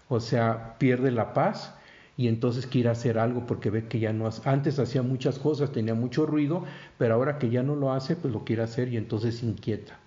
O 0.10 0.20
sea, 0.20 0.76
pierde 0.78 1.10
la 1.10 1.34
paz 1.34 1.74
y 2.18 2.28
entonces 2.28 2.68
quiere 2.68 2.90
hacer 2.90 3.18
algo 3.18 3.48
porque 3.48 3.70
ve 3.70 3.88
que 3.88 4.00
ya 4.00 4.12
no 4.12 4.28
hace. 4.28 4.42
Antes 4.50 4.78
hacía 4.78 5.04
muchas 5.04 5.40
cosas, 5.40 5.72
tenía 5.72 5.94
mucho 5.96 6.26
ruido, 6.26 6.66
pero 6.98 7.14
ahora 7.14 7.40
que 7.40 7.50
ya 7.50 7.64
no 7.64 7.78
lo 7.78 7.94
hace, 7.94 8.18
pues 8.18 8.34
lo 8.34 8.44
quiere 8.44 8.64
hacer 8.64 8.90
y 8.90 8.98
entonces 8.98 9.38
se 9.38 9.46
inquieta. 9.46 10.01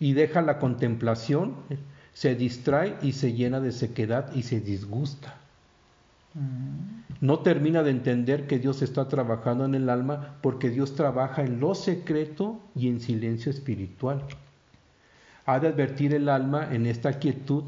Y 0.00 0.12
deja 0.12 0.42
la 0.42 0.58
contemplación, 0.58 1.56
se 2.12 2.34
distrae 2.34 2.96
y 3.02 3.12
se 3.12 3.32
llena 3.32 3.60
de 3.60 3.72
sequedad 3.72 4.32
y 4.34 4.42
se 4.42 4.60
disgusta. 4.60 5.36
No 7.20 7.40
termina 7.40 7.82
de 7.82 7.90
entender 7.90 8.46
que 8.46 8.58
Dios 8.58 8.82
está 8.82 9.08
trabajando 9.08 9.64
en 9.64 9.74
el 9.74 9.88
alma 9.88 10.36
porque 10.40 10.70
Dios 10.70 10.94
trabaja 10.94 11.42
en 11.42 11.58
lo 11.58 11.74
secreto 11.74 12.60
y 12.76 12.88
en 12.88 13.00
silencio 13.00 13.50
espiritual. 13.50 14.22
Ha 15.46 15.58
de 15.58 15.68
advertir 15.68 16.14
el 16.14 16.28
alma 16.28 16.68
en 16.72 16.86
esta 16.86 17.18
quietud 17.18 17.64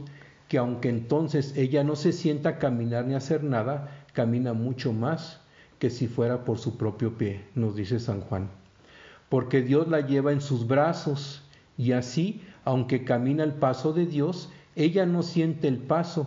que 0.48 0.58
aunque 0.58 0.88
entonces 0.88 1.56
ella 1.56 1.84
no 1.84 1.96
se 1.96 2.12
sienta 2.12 2.50
a 2.50 2.58
caminar 2.58 3.06
ni 3.06 3.14
a 3.14 3.18
hacer 3.18 3.44
nada, 3.44 3.88
camina 4.12 4.52
mucho 4.52 4.92
más 4.92 5.40
que 5.78 5.90
si 5.90 6.08
fuera 6.08 6.44
por 6.44 6.58
su 6.58 6.76
propio 6.76 7.16
pie, 7.16 7.44
nos 7.54 7.74
dice 7.74 8.00
San 8.00 8.20
Juan. 8.20 8.50
Porque 9.28 9.62
Dios 9.62 9.88
la 9.88 10.00
lleva 10.00 10.32
en 10.32 10.40
sus 10.40 10.66
brazos 10.66 11.42
y 11.80 11.92
así, 11.92 12.42
aunque 12.66 13.04
camina 13.04 13.42
el 13.42 13.54
paso 13.54 13.94
de 13.94 14.04
Dios, 14.04 14.50
ella 14.76 15.06
no 15.06 15.22
siente 15.22 15.66
el 15.66 15.78
paso 15.78 16.26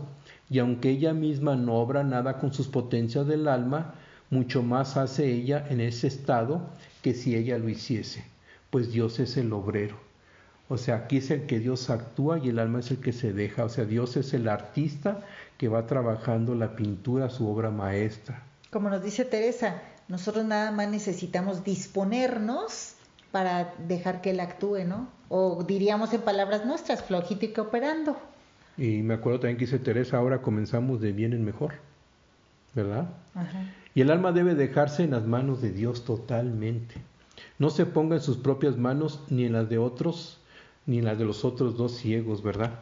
y 0.50 0.58
aunque 0.58 0.90
ella 0.90 1.14
misma 1.14 1.56
no 1.56 1.76
obra 1.76 2.04
nada 2.04 2.40
con 2.40 2.52
sus 2.52 2.68
potencias 2.68 3.28
del 3.28 3.48
alma, 3.48 3.94
mucho 4.32 4.64
más 4.64 4.98
hace 4.98 5.32
ella 5.32 5.64
en 5.70 5.80
ese 5.80 6.08
estado 6.08 6.72
que 7.04 7.14
si 7.14 7.36
ella 7.36 7.60
lo 7.60 7.70
hiciese, 7.70 8.24
pues 8.72 8.92
Dios 8.92 9.20
es 9.20 9.38
el 9.38 9.54
obrero. 9.54 9.96
O 10.70 10.78
sea, 10.78 10.96
aquí 10.96 11.18
es 11.18 11.30
el 11.30 11.46
que 11.46 11.60
Dios 11.60 11.92
actúa 11.92 12.40
y 12.40 12.50
el 12.50 12.58
alma 12.58 12.80
es 12.80 12.90
el 12.90 12.98
que 12.98 13.14
se 13.14 13.32
deja. 13.32 13.66
O 13.66 13.70
sea, 13.70 13.86
Dios 13.86 14.18
es 14.18 14.34
el 14.34 14.48
artista 14.48 15.20
que 15.60 15.68
va 15.68 15.86
trabajando 15.86 16.56
la 16.56 16.76
pintura, 16.76 17.30
su 17.30 17.48
obra 17.48 17.70
maestra. 17.70 18.42
Como 18.72 18.90
nos 18.90 19.04
dice 19.04 19.24
Teresa, 19.24 19.84
nosotros 20.08 20.46
nada 20.46 20.72
más 20.72 20.90
necesitamos 20.90 21.64
disponernos 21.64 22.93
para 23.34 23.74
dejar 23.88 24.22
que 24.22 24.30
él 24.30 24.40
actúe, 24.40 24.86
¿no? 24.86 25.08
O 25.28 25.64
diríamos 25.64 26.14
en 26.14 26.22
palabras 26.22 26.68
nuestras, 26.68 27.04
flojito 27.04 27.46
y 27.46 27.48
cooperando. 27.48 28.16
Y 28.78 29.02
me 29.02 29.16
acuerdo 29.16 29.40
también 29.40 29.58
que 29.58 29.66
dice 29.66 29.80
Teresa, 29.80 30.18
ahora 30.18 30.44
comenzamos 30.44 31.02
de 31.02 31.14
bien 31.14 31.34
en 31.34 31.44
mejor, 31.44 31.74
¿verdad? 32.76 33.10
Ajá. 33.34 33.74
Y 33.96 34.02
el 34.02 34.12
alma 34.12 34.34
debe 34.34 34.54
dejarse 34.54 35.04
en 35.04 35.12
las 35.12 35.26
manos 35.26 35.64
de 35.64 35.72
Dios 35.72 36.06
totalmente. 36.06 36.94
No 37.58 37.72
se 37.72 37.88
ponga 37.88 38.18
en 38.18 38.22
sus 38.22 38.38
propias 38.38 38.78
manos 38.78 39.22
ni 39.30 39.46
en 39.46 39.54
las 39.54 39.68
de 39.68 39.80
otros, 39.80 40.40
ni 40.86 41.00
en 41.00 41.06
las 41.06 41.18
de 41.18 41.26
los 41.26 41.44
otros 41.44 41.76
dos 41.76 41.94
ciegos, 41.98 42.44
¿verdad? 42.44 42.82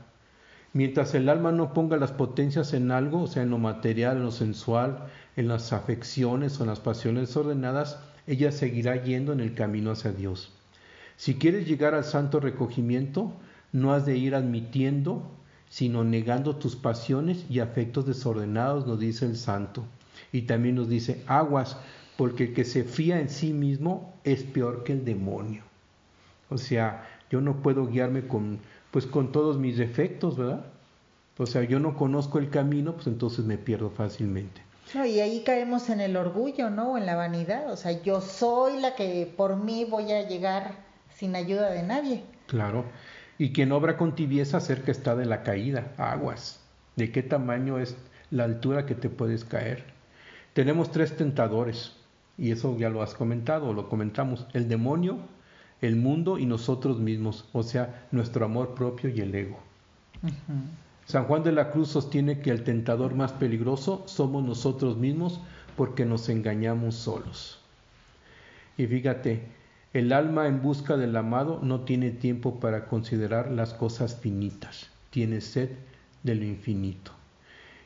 Mientras 0.74 1.16
el 1.16 1.30
alma 1.30 1.54
no 1.54 1.72
ponga 1.72 1.96
las 1.96 2.12
potencias 2.12 2.74
en 2.74 2.92
algo, 2.92 3.22
o 3.22 3.28
sea, 3.28 3.44
en 3.44 3.52
lo 3.52 3.58
material, 3.58 4.18
en 4.18 4.24
lo 4.24 4.32
sensual, 4.32 5.06
en 5.38 5.48
las 5.48 5.72
afecciones 5.72 6.60
o 6.60 6.64
en 6.64 6.70
las 6.70 6.82
pasiones 6.82 7.38
ordenadas, 7.38 8.00
ella 8.28 8.52
seguirá 8.52 9.04
yendo 9.04 9.34
en 9.34 9.40
el 9.40 9.54
camino 9.54 9.92
hacia 9.92 10.12
Dios. 10.12 10.52
Si 11.18 11.36
quieres 11.36 11.68
llegar 11.68 11.94
al 11.94 12.04
santo 12.04 12.40
recogimiento, 12.40 13.34
no 13.72 13.94
has 13.94 14.06
de 14.06 14.18
ir 14.18 14.36
admitiendo, 14.36 15.30
sino 15.70 16.04
negando 16.04 16.56
tus 16.58 16.76
pasiones 16.76 17.46
y 17.50 17.60
afectos 17.60 18.06
desordenados, 18.06 18.88
nos 18.88 19.00
dice 19.00 19.26
el 19.26 19.38
santo. 19.38 19.86
Y 20.32 20.44
también 20.44 20.76
nos 20.76 20.90
dice, 20.90 21.24
aguas, 21.28 21.78
porque 22.18 22.46
el 22.46 22.54
que 22.54 22.66
se 22.66 22.84
fía 22.84 23.20
en 23.20 23.30
sí 23.30 23.54
mismo 23.54 24.14
es 24.24 24.44
peor 24.44 24.84
que 24.84 24.94
el 24.94 25.06
demonio. 25.06 25.64
O 26.50 26.58
sea, 26.58 27.08
yo 27.30 27.40
no 27.40 27.62
puedo 27.62 27.88
guiarme 27.88 28.28
con, 28.28 28.60
pues 28.92 29.06
con 29.06 29.32
todos 29.32 29.58
mis 29.58 29.78
defectos, 29.78 30.38
¿verdad? 30.38 30.66
O 31.38 31.46
sea, 31.46 31.64
yo 31.64 31.80
no 31.80 31.96
conozco 31.96 32.40
el 32.40 32.50
camino, 32.50 32.94
pues 32.94 33.08
entonces 33.08 33.46
me 33.46 33.58
pierdo 33.58 33.90
fácilmente. 33.90 34.62
No, 34.94 35.06
y 35.06 35.20
ahí 35.20 35.44
caemos 35.44 35.90
en 35.90 36.02
el 36.02 36.18
orgullo, 36.18 36.70
¿no? 36.70 36.94
O 36.94 36.98
en 36.98 37.06
la 37.06 37.16
vanidad. 37.16 37.72
O 37.72 37.78
sea, 37.78 38.02
yo 38.02 38.22
soy 38.22 38.80
la 38.80 38.96
que 38.96 39.32
por 39.38 39.56
mí 39.56 39.86
voy 39.86 40.12
a 40.12 40.28
llegar 40.28 40.76
sin 41.16 41.36
ayuda 41.36 41.70
de 41.70 41.84
nadie. 41.84 42.24
Claro. 42.48 42.86
Y 43.38 43.54
quien 43.54 43.72
obra 43.72 43.98
con 43.98 44.16
tibieza 44.16 44.60
cerca 44.60 44.92
está 44.92 45.16
de 45.16 45.26
la 45.26 45.44
caída, 45.44 45.94
aguas. 45.98 46.60
¿De 46.96 47.12
qué 47.12 47.24
tamaño 47.24 47.80
es 47.80 47.96
la 48.30 48.44
altura 48.44 48.86
que 48.86 48.96
te 48.96 49.10
puedes 49.10 49.46
caer? 49.46 49.86
Tenemos 50.54 50.92
tres 50.92 51.16
tentadores, 51.16 51.94
y 52.38 52.52
eso 52.52 52.78
ya 52.78 52.90
lo 52.90 53.02
has 53.02 53.14
comentado, 53.14 53.74
lo 53.74 53.88
comentamos, 53.88 54.46
el 54.54 54.68
demonio, 54.68 55.20
el 55.80 55.96
mundo 55.96 56.38
y 56.38 56.46
nosotros 56.46 57.00
mismos, 57.00 57.48
o 57.54 57.64
sea, 57.64 58.08
nuestro 58.12 58.46
amor 58.46 58.76
propio 58.76 59.10
y 59.10 59.22
el 59.22 59.34
ego. 59.34 59.60
San 61.06 61.26
Juan 61.26 61.44
de 61.44 61.52
la 61.52 61.72
Cruz 61.72 61.90
sostiene 61.90 62.40
que 62.40 62.52
el 62.52 62.64
tentador 62.64 63.16
más 63.16 63.32
peligroso 63.34 64.04
somos 64.06 64.44
nosotros 64.44 64.98
mismos 64.98 65.40
porque 65.76 66.06
nos 66.06 66.30
engañamos 66.30 66.96
solos. 66.96 67.60
Y 68.78 68.88
fíjate, 68.88 69.42
el 69.94 70.14
alma 70.14 70.48
en 70.48 70.62
busca 70.62 70.96
del 70.96 71.16
amado 71.18 71.60
no 71.62 71.82
tiene 71.82 72.12
tiempo 72.12 72.60
para 72.60 72.86
considerar 72.86 73.52
las 73.52 73.74
cosas 73.74 74.16
finitas, 74.16 74.90
tiene 75.10 75.42
sed 75.42 75.70
de 76.24 76.36
lo 76.36 76.46
infinito. 76.46 77.12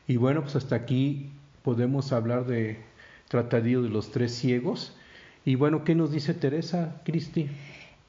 Y 0.06 0.16
bueno, 0.16 0.42
pues 0.42 0.56
hasta 0.56 0.76
aquí 0.76 1.32
podemos 1.62 2.12
hablar 2.12 2.46
de 2.46 2.78
Tratadillo 3.28 3.82
de 3.82 3.88
los 3.88 4.12
Tres 4.12 4.32
Ciegos. 4.36 4.94
Y 5.44 5.56
bueno, 5.56 5.82
¿qué 5.84 5.94
nos 5.94 6.12
dice 6.12 6.32
Teresa, 6.32 7.00
Cristi? 7.04 7.48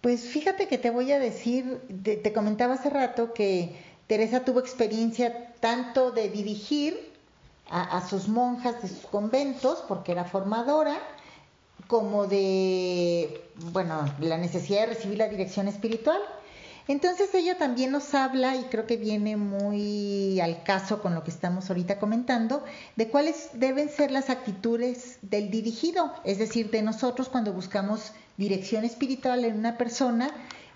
Pues 0.01 0.27
fíjate 0.27 0.67
que 0.67 0.77
te 0.77 0.91
voy 0.91 1.11
a 1.11 1.19
decir, 1.19 1.79
te, 2.03 2.17
te 2.17 2.33
comentaba 2.33 2.75
hace 2.75 2.89
rato 2.91 3.33
que 3.33 3.75
Teresa 4.07 4.45
tuvo 4.45 4.59
experiencia 4.59 5.53
tanto 5.59 6.11
de 6.11 6.29
dirigir 6.29 7.13
a, 7.69 8.07
sus 8.07 8.29
monjas 8.29 8.81
de 8.81 8.87
sus 8.87 9.05
conventos, 9.07 9.83
porque 9.87 10.13
era 10.13 10.23
formadora, 10.23 10.97
como 11.87 12.27
de, 12.27 13.41
bueno, 13.71 14.05
la 14.19 14.37
necesidad 14.37 14.81
de 14.81 14.93
recibir 14.93 15.17
la 15.17 15.27
dirección 15.27 15.67
espiritual. 15.67 16.21
Entonces 16.87 17.33
ella 17.33 17.57
también 17.57 17.91
nos 17.91 18.13
habla, 18.13 18.55
y 18.55 18.63
creo 18.63 18.85
que 18.85 18.95
viene 18.95 19.35
muy 19.35 20.39
al 20.39 20.63
caso 20.63 21.01
con 21.01 21.13
lo 21.13 21.25
que 21.25 21.31
estamos 21.31 21.69
ahorita 21.69 21.99
comentando, 21.99 22.63
de 22.95 23.09
cuáles 23.09 23.49
deben 23.53 23.89
ser 23.89 24.11
las 24.11 24.29
actitudes 24.29 25.17
del 25.21 25.51
dirigido, 25.51 26.13
es 26.23 26.37
decir, 26.37 26.71
de 26.71 26.81
nosotros 26.81 27.27
cuando 27.27 27.51
buscamos 27.51 28.13
dirección 28.37 28.85
espiritual 28.85 29.43
en 29.43 29.57
una 29.57 29.77
persona, 29.77 30.31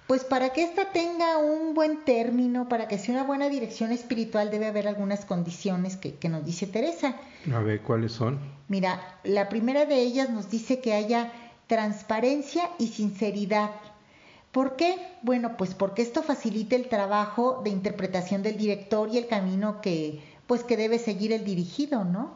pues 0.08 0.24
para 0.24 0.50
que 0.52 0.64
ésta 0.64 0.92
tenga 0.92 1.38
un 1.38 1.74
buen 1.74 2.04
término, 2.04 2.68
para 2.68 2.88
que 2.88 2.98
sea 2.98 3.16
una 3.16 3.24
buena 3.24 3.50
dirección 3.50 3.92
espiritual, 3.92 4.52
debe 4.52 4.68
haber 4.68 4.88
algunas 4.88 5.26
condiciones 5.26 5.96
que, 5.98 6.16
que 6.16 6.30
nos 6.30 6.46
dice 6.46 6.68
Teresa. 6.68 7.16
A 7.54 7.60
ver, 7.60 7.82
¿cuáles 7.82 8.12
son? 8.12 8.40
Mira, 8.68 9.20
la 9.24 9.50
primera 9.50 9.86
de 9.86 10.00
ellas 10.00 10.30
nos 10.30 10.50
dice 10.50 10.80
que 10.80 10.94
haya 10.94 11.32
transparencia 11.68 12.70
y 12.80 12.88
sinceridad. 12.88 13.72
¿Por 14.52 14.76
qué? 14.76 14.98
Bueno, 15.22 15.56
pues 15.56 15.74
porque 15.74 16.02
esto 16.02 16.24
facilita 16.24 16.76
el 16.76 16.90
trabajo 16.90 17.62
de 17.64 17.70
interpretación 17.70 18.44
del 18.44 18.58
director 18.58 19.10
y 19.10 19.18
el 19.18 19.28
camino 19.28 19.80
que, 19.80 20.22
pues 20.48 20.64
que 20.64 20.76
debe 20.76 21.00
seguir 21.00 21.32
el 21.32 21.46
dirigido, 21.46 22.04
¿no? 22.04 22.36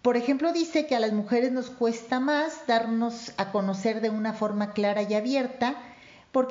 Por 0.00 0.16
ejemplo, 0.16 0.52
dice 0.52 0.86
que 0.86 0.96
a 0.96 1.00
las 1.00 1.12
mujeres 1.12 1.52
nos 1.52 1.68
cuesta 1.70 2.20
más 2.20 2.66
darnos 2.66 3.32
a 3.36 3.52
conocer 3.52 4.00
de 4.00 4.10
una 4.10 4.32
forma 4.32 4.72
clara 4.72 5.02
y 5.02 5.14
abierta, 5.14 5.76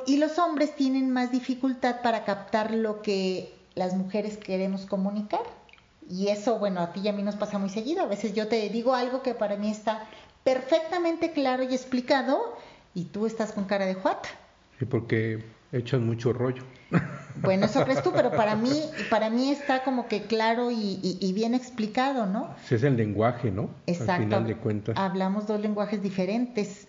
y 0.06 0.16
los 0.16 0.38
hombres 0.38 0.74
tienen 0.74 1.10
más 1.10 1.30
dificultad 1.30 2.00
para 2.02 2.24
captar 2.24 2.70
lo 2.70 3.02
que 3.02 3.54
las 3.74 3.94
mujeres 3.94 4.36
queremos 4.36 4.86
comunicar. 4.86 5.42
Y 6.08 6.28
eso, 6.28 6.58
bueno, 6.58 6.80
a 6.80 6.92
ti 6.92 7.00
y 7.00 7.08
a 7.08 7.12
mí 7.12 7.22
nos 7.22 7.36
pasa 7.36 7.58
muy 7.58 7.70
seguido. 7.70 8.02
A 8.02 8.06
veces 8.06 8.34
yo 8.34 8.48
te 8.48 8.68
digo 8.68 8.94
algo 8.94 9.22
que 9.22 9.34
para 9.34 9.56
mí 9.56 9.70
está 9.70 10.06
perfectamente 10.42 11.32
claro 11.32 11.62
y 11.62 11.74
explicado 11.74 12.56
y 12.94 13.04
tú 13.04 13.26
estás 13.26 13.52
con 13.52 13.64
cara 13.64 13.86
de 13.86 13.94
juata. 13.94 14.28
Sí, 14.78 14.84
porque 14.84 15.44
echan 15.72 16.06
mucho 16.06 16.32
rollo. 16.32 16.62
Bueno, 17.42 17.66
eso 17.66 17.82
crees 17.82 18.00
tú, 18.04 18.12
pero 18.14 18.30
para 18.30 18.54
mí, 18.54 18.80
para 19.10 19.28
mí 19.28 19.50
está 19.50 19.82
como 19.82 20.06
que 20.06 20.22
claro 20.22 20.70
y, 20.70 21.00
y- 21.02 21.18
y 21.20 21.32
bien 21.32 21.52
explicado, 21.52 22.26
¿no? 22.26 22.54
Es 22.70 22.84
el 22.84 22.96
lenguaje, 22.96 23.50
¿no? 23.50 23.70
Exacto. 23.88 24.12
Al 24.12 24.22
final 24.22 24.46
de 24.46 24.56
cuentas. 24.56 24.96
Hablamos 24.96 25.48
dos 25.48 25.58
lenguajes 25.60 26.00
diferentes. 26.00 26.86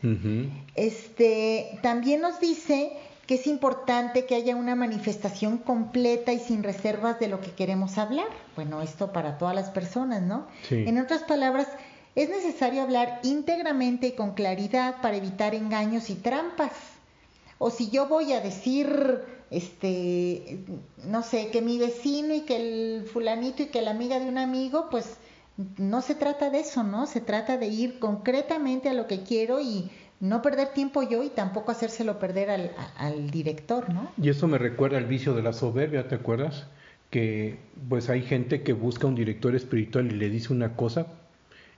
Este, 0.75 1.79
también 1.81 2.21
nos 2.21 2.39
dice 2.39 2.91
que 3.25 3.35
es 3.35 3.47
importante 3.47 4.25
que 4.25 4.35
haya 4.35 4.55
una 4.55 4.75
manifestación 4.75 5.57
completa 5.57 6.31
y 6.31 6.37
sin 6.39 6.61
reservas 6.61 7.19
de 7.19 7.27
lo 7.27 7.41
que 7.41 7.49
queremos 7.51 7.97
hablar. 7.97 8.27
Bueno, 8.55 8.83
esto 8.83 9.11
para 9.11 9.39
todas 9.39 9.55
las 9.55 9.71
personas, 9.71 10.21
¿no? 10.21 10.45
Sí. 10.69 10.83
En 10.87 10.99
otras 10.99 11.23
palabras, 11.23 11.67
es 12.15 12.29
necesario 12.29 12.83
hablar 12.83 13.19
íntegramente 13.23 14.07
y 14.07 14.11
con 14.11 14.35
claridad 14.35 15.01
para 15.01 15.17
evitar 15.17 15.55
engaños 15.55 16.11
y 16.11 16.15
trampas. 16.15 16.71
O 17.65 17.71
si 17.71 17.89
yo 17.89 18.07
voy 18.07 18.31
a 18.31 18.41
decir, 18.41 18.87
este, 19.49 20.59
no 21.03 21.23
sé, 21.23 21.49
que 21.49 21.63
mi 21.63 21.79
vecino 21.79 22.35
y 22.35 22.41
que 22.41 22.57
el 22.57 23.07
fulanito 23.07 23.63
y 23.63 23.65
que 23.69 23.81
la 23.81 23.89
amiga 23.89 24.19
de 24.19 24.29
un 24.29 24.37
amigo, 24.37 24.87
pues 24.91 25.17
no 25.79 26.03
se 26.03 26.13
trata 26.13 26.51
de 26.51 26.59
eso, 26.59 26.83
¿no? 26.83 27.07
Se 27.07 27.21
trata 27.21 27.57
de 27.57 27.65
ir 27.65 27.97
concretamente 27.97 28.89
a 28.89 28.93
lo 28.93 29.07
que 29.07 29.23
quiero 29.23 29.59
y 29.61 29.89
no 30.19 30.43
perder 30.43 30.73
tiempo 30.73 31.01
yo 31.01 31.23
y 31.23 31.29
tampoco 31.29 31.71
hacérselo 31.71 32.19
perder 32.19 32.51
al, 32.51 32.71
al 32.97 33.31
director, 33.31 33.91
¿no? 33.91 34.11
Y 34.21 34.29
eso 34.29 34.47
me 34.47 34.59
recuerda 34.59 34.99
al 34.99 35.07
vicio 35.07 35.33
de 35.33 35.41
la 35.41 35.51
soberbia, 35.51 36.07
¿te 36.07 36.13
acuerdas? 36.13 36.67
Que 37.09 37.57
pues 37.89 38.11
hay 38.11 38.21
gente 38.21 38.61
que 38.61 38.73
busca 38.73 39.07
un 39.07 39.15
director 39.15 39.55
espiritual 39.55 40.05
y 40.05 40.11
le 40.11 40.29
dice 40.29 40.53
una 40.53 40.75
cosa 40.75 41.07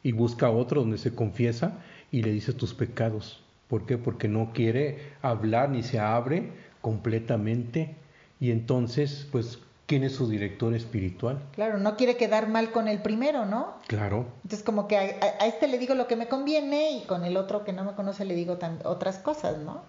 y 0.03 0.11
busca 0.11 0.49
otro 0.49 0.81
donde 0.81 0.97
se 0.97 1.15
confiesa 1.15 1.79
y 2.11 2.23
le 2.23 2.33
dice 2.33 2.51
tus 2.51 2.73
pecados. 2.73 3.41
¿Por 3.67 3.85
qué? 3.85 3.97
Porque 3.97 4.27
no 4.27 4.51
quiere 4.53 5.13
hablar 5.21 5.69
ni 5.69 5.83
se 5.83 5.99
abre 5.99 6.51
completamente 6.81 7.95
y 8.39 8.51
entonces 8.51 9.27
pues 9.31 9.59
¿quién 9.87 10.03
es 10.03 10.13
su 10.13 10.29
director 10.29 10.73
espiritual? 10.73 11.39
Claro, 11.53 11.77
no 11.77 11.95
quiere 11.97 12.15
quedar 12.17 12.47
mal 12.47 12.71
con 12.71 12.87
el 12.87 13.01
primero, 13.01 13.45
¿no? 13.45 13.73
Claro. 13.87 14.25
Entonces 14.43 14.63
como 14.63 14.87
que 14.87 14.97
a, 14.97 15.01
a- 15.01 15.43
a 15.43 15.47
este 15.47 15.67
le 15.67 15.77
digo 15.79 15.95
lo 15.95 16.07
que 16.07 16.15
me 16.15 16.27
conviene 16.27 16.91
y 16.91 17.01
con 17.05 17.25
el 17.25 17.35
otro 17.37 17.65
que 17.65 17.73
no 17.73 17.83
me 17.83 17.93
conoce 17.93 18.25
le 18.25 18.35
digo 18.35 18.57
tan- 18.57 18.79
otras 18.85 19.17
cosas, 19.17 19.57
¿no? 19.59 19.81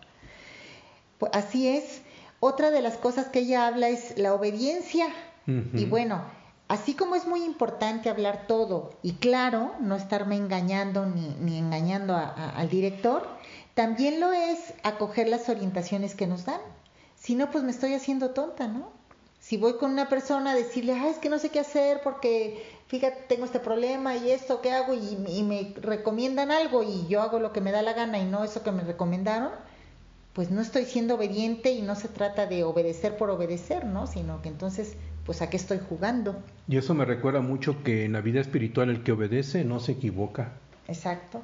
Pues 1.19 1.33
así 1.35 1.69
es. 1.69 2.03
Otra 2.41 2.71
de 2.71 2.81
las 2.83 2.97
cosas 2.97 3.27
que 3.29 3.41
ella 3.41 3.67
habla 3.67 3.89
es 3.89 4.17
la 4.19 4.33
obediencia. 4.35 5.07
Y 5.73 5.87
bueno, 5.87 6.21
así 6.69 6.93
como 6.95 7.17
es 7.17 7.27
muy 7.27 7.43
importante 7.43 8.11
hablar 8.11 8.45
todo 8.47 8.91
y 9.03 9.15
claro, 9.15 9.73
no 9.81 9.97
estarme 9.97 10.37
engañando 10.37 11.07
ni, 11.07 11.35
ni 11.41 11.57
engañando 11.59 12.15
a- 12.15 12.27
a- 12.29 12.51
al 12.51 12.69
director, 12.69 13.27
también 13.79 14.19
lo 14.19 14.33
es 14.33 14.75
acoger 14.83 15.29
las 15.29 15.49
orientaciones 15.49 16.17
que 16.17 16.27
nos 16.27 16.47
dan. 16.47 16.61
Si 17.15 17.37
no, 17.37 17.53
pues 17.53 17.63
me 17.63 17.71
estoy 17.71 17.95
haciendo 17.95 18.31
tonta, 18.31 18.67
¿no? 18.67 18.91
Si 19.39 19.57
voy 19.57 19.75
con 19.75 19.93
una 19.93 20.09
persona 20.09 20.51
a 20.51 20.57
decirle, 20.57 20.95
ah, 20.95 21.09
es 21.09 21.19
que 21.19 21.29
no 21.29 21.39
sé 21.39 21.51
qué 21.51 21.61
hacer 21.61 22.01
porque, 22.03 22.61
fíjate, 22.89 23.23
tengo 23.29 23.45
este 23.45 23.61
problema 23.61 24.17
y 24.17 24.33
esto, 24.33 24.63
¿qué 24.63 24.73
hago? 24.73 24.95
Y, 24.95 25.17
y 25.29 25.45
me 25.45 25.75
recomiendan 25.81 26.51
algo 26.51 26.83
y 26.83 27.07
yo 27.07 27.23
hago 27.23 27.39
lo 27.39 27.53
que 27.53 27.61
me 27.61 27.71
da 27.71 27.83
la 27.83 27.93
gana 27.93 28.19
y 28.19 28.25
no 28.25 28.43
eso 28.43 28.65
que 28.65 28.73
me 28.73 28.83
recomendaron, 28.83 29.53
pues 30.33 30.51
no 30.51 30.61
estoy 30.61 30.85
siendo 30.85 31.15
obediente 31.15 31.71
y 31.71 31.81
no 31.81 31.95
se 31.95 32.09
trata 32.09 32.47
de 32.47 32.65
obedecer 32.65 33.17
por 33.17 33.31
obedecer, 33.31 33.85
¿no? 33.85 34.09
Sino 34.09 34.43
que 34.43 34.49
entonces, 34.49 34.97
pues 35.25 35.41
a 35.41 35.51
qué 35.51 35.57
estoy 35.57 35.79
jugando. 35.89 36.35
Y 36.67 36.79
eso 36.79 36.95
me 36.95 37.05
recuerda 37.05 37.43
mucho 37.43 37.85
que 37.85 38.07
en 38.07 38.15
la 38.15 38.23
vida 38.23 38.41
espiritual 38.41 38.91
el 38.91 39.05
que 39.05 39.13
obedece 39.13 39.63
no 39.63 39.79
se 39.79 39.93
equivoca. 39.93 40.55
Exacto, 40.89 41.43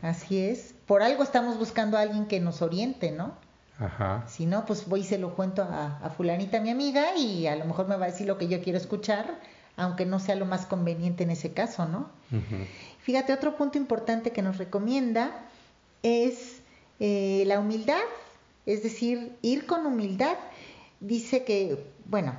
así 0.00 0.38
es. 0.38 0.74
Por 0.86 1.02
algo 1.02 1.22
estamos 1.22 1.58
buscando 1.58 1.96
a 1.96 2.00
alguien 2.00 2.26
que 2.26 2.40
nos 2.40 2.62
oriente, 2.62 3.12
¿no? 3.12 3.34
Ajá. 3.78 4.24
Si 4.28 4.46
no, 4.46 4.64
pues 4.66 4.86
voy 4.86 5.00
y 5.00 5.04
se 5.04 5.18
lo 5.18 5.34
cuento 5.34 5.62
a, 5.62 5.98
a 6.02 6.10
fulanita, 6.10 6.60
mi 6.60 6.70
amiga, 6.70 7.16
y 7.16 7.46
a 7.46 7.56
lo 7.56 7.64
mejor 7.64 7.88
me 7.88 7.96
va 7.96 8.06
a 8.06 8.10
decir 8.10 8.26
lo 8.26 8.38
que 8.38 8.48
yo 8.48 8.62
quiero 8.62 8.78
escuchar, 8.78 9.38
aunque 9.76 10.06
no 10.06 10.18
sea 10.18 10.34
lo 10.34 10.46
más 10.46 10.66
conveniente 10.66 11.24
en 11.24 11.30
ese 11.30 11.52
caso, 11.52 11.86
¿no? 11.86 12.10
Fíjate, 13.00 13.32
otro 13.32 13.56
punto 13.56 13.78
importante 13.78 14.30
que 14.30 14.42
nos 14.42 14.58
recomienda 14.58 15.32
es 16.02 16.60
eh, 17.00 17.44
la 17.46 17.58
humildad, 17.58 18.02
es 18.66 18.82
decir, 18.82 19.36
ir 19.42 19.66
con 19.66 19.86
humildad. 19.86 20.36
Dice 21.00 21.44
que, 21.44 21.84
bueno, 22.06 22.34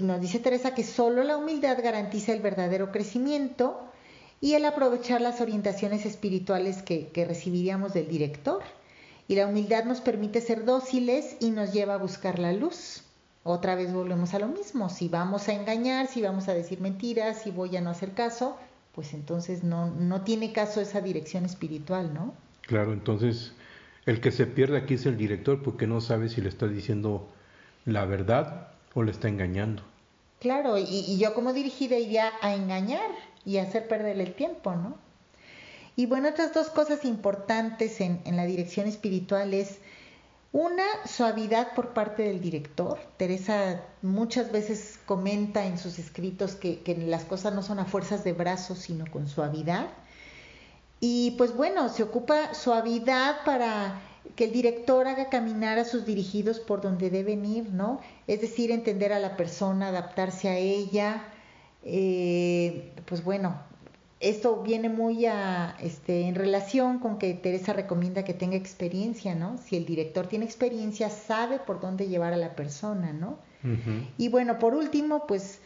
nos 0.00 0.20
dice 0.20 0.38
Teresa 0.38 0.74
que 0.74 0.84
solo 0.84 1.24
la 1.24 1.36
humildad 1.36 1.78
garantiza 1.82 2.32
el 2.32 2.40
verdadero 2.40 2.90
crecimiento 2.90 3.91
y 4.42 4.54
el 4.54 4.64
aprovechar 4.64 5.20
las 5.20 5.40
orientaciones 5.40 6.04
espirituales 6.04 6.82
que, 6.82 7.06
que 7.08 7.24
recibiríamos 7.24 7.94
del 7.94 8.08
director. 8.08 8.60
Y 9.28 9.36
la 9.36 9.46
humildad 9.46 9.84
nos 9.84 10.00
permite 10.00 10.40
ser 10.40 10.64
dóciles 10.64 11.36
y 11.38 11.52
nos 11.52 11.72
lleva 11.72 11.94
a 11.94 11.98
buscar 11.98 12.40
la 12.40 12.52
luz. 12.52 13.04
otra 13.44 13.76
vez 13.76 13.92
volvemos 13.92 14.34
a 14.34 14.40
lo 14.40 14.48
mismo. 14.48 14.88
Si 14.88 15.08
vamos 15.08 15.48
a 15.48 15.52
engañar, 15.52 16.08
si 16.08 16.20
vamos 16.22 16.48
a 16.48 16.54
decir 16.54 16.80
mentiras, 16.80 17.42
si 17.42 17.52
voy 17.52 17.76
a 17.76 17.80
no 17.80 17.90
hacer 17.90 18.14
caso, 18.14 18.56
pues 18.96 19.14
entonces 19.14 19.62
no, 19.62 19.92
no 19.92 20.22
tiene 20.22 20.52
caso 20.52 20.80
esa 20.80 21.00
dirección 21.00 21.44
espiritual, 21.44 22.12
¿no? 22.12 22.34
Claro, 22.62 22.92
entonces 22.92 23.52
el 24.06 24.20
que 24.20 24.32
se 24.32 24.46
pierde 24.46 24.76
aquí 24.76 24.94
es 24.94 25.06
el 25.06 25.16
director 25.16 25.62
porque 25.62 25.86
no 25.86 26.00
sabe 26.00 26.28
si 26.28 26.40
le 26.40 26.48
está 26.48 26.66
diciendo 26.66 27.28
la 27.84 28.06
verdad 28.06 28.72
o 28.92 29.04
le 29.04 29.12
está 29.12 29.28
engañando. 29.28 29.84
Claro, 30.40 30.78
y, 30.78 30.82
y 30.82 31.18
yo 31.18 31.32
como 31.32 31.52
dirigida 31.52 31.96
iría 31.96 32.32
a 32.40 32.56
engañar 32.56 33.08
y 33.44 33.58
hacer 33.58 33.88
perder 33.88 34.20
el 34.20 34.34
tiempo, 34.34 34.74
¿no? 34.74 34.96
Y 35.94 36.06
bueno, 36.06 36.28
otras 36.28 36.54
dos 36.54 36.70
cosas 36.70 37.04
importantes 37.04 38.00
en, 38.00 38.22
en 38.24 38.36
la 38.36 38.46
dirección 38.46 38.86
espiritual 38.86 39.52
es 39.52 39.78
una, 40.52 40.84
suavidad 41.06 41.74
por 41.74 41.94
parte 41.94 42.24
del 42.24 42.42
director. 42.42 42.98
Teresa 43.16 43.82
muchas 44.02 44.52
veces 44.52 44.98
comenta 45.06 45.64
en 45.64 45.78
sus 45.78 45.98
escritos 45.98 46.54
que, 46.54 46.80
que 46.80 46.94
las 46.94 47.24
cosas 47.24 47.54
no 47.54 47.62
son 47.62 47.78
a 47.78 47.86
fuerzas 47.86 48.22
de 48.22 48.34
brazos, 48.34 48.78
sino 48.78 49.10
con 49.10 49.28
suavidad. 49.28 49.88
Y 51.00 51.32
pues 51.32 51.56
bueno, 51.56 51.88
se 51.88 52.02
ocupa 52.02 52.52
suavidad 52.52 53.44
para 53.46 54.02
que 54.36 54.44
el 54.44 54.52
director 54.52 55.08
haga 55.08 55.30
caminar 55.30 55.78
a 55.78 55.86
sus 55.86 56.04
dirigidos 56.04 56.60
por 56.60 56.82
donde 56.82 57.08
deben 57.08 57.46
ir, 57.46 57.70
¿no? 57.70 58.00
Es 58.26 58.42
decir, 58.42 58.70
entender 58.70 59.12
a 59.14 59.18
la 59.18 59.38
persona, 59.38 59.88
adaptarse 59.88 60.50
a 60.50 60.58
ella. 60.58 61.31
Eh, 61.84 62.92
pues 63.06 63.24
bueno, 63.24 63.56
esto 64.22 64.62
viene 64.62 64.88
muy 64.88 65.26
a, 65.26 65.76
este, 65.80 66.22
en 66.22 66.36
relación 66.36 67.00
con 67.00 67.18
que 67.18 67.34
Teresa 67.34 67.72
recomienda 67.72 68.24
que 68.24 68.34
tenga 68.34 68.56
experiencia, 68.56 69.34
¿no? 69.34 69.58
Si 69.58 69.76
el 69.76 69.84
director 69.84 70.28
tiene 70.28 70.44
experiencia, 70.44 71.10
sabe 71.10 71.58
por 71.58 71.80
dónde 71.80 72.08
llevar 72.08 72.32
a 72.32 72.36
la 72.36 72.54
persona, 72.54 73.12
¿no? 73.12 73.38
Y 74.18 74.28
bueno, 74.28 74.58
por 74.58 74.74
último, 74.74 75.26
pues, 75.28 75.60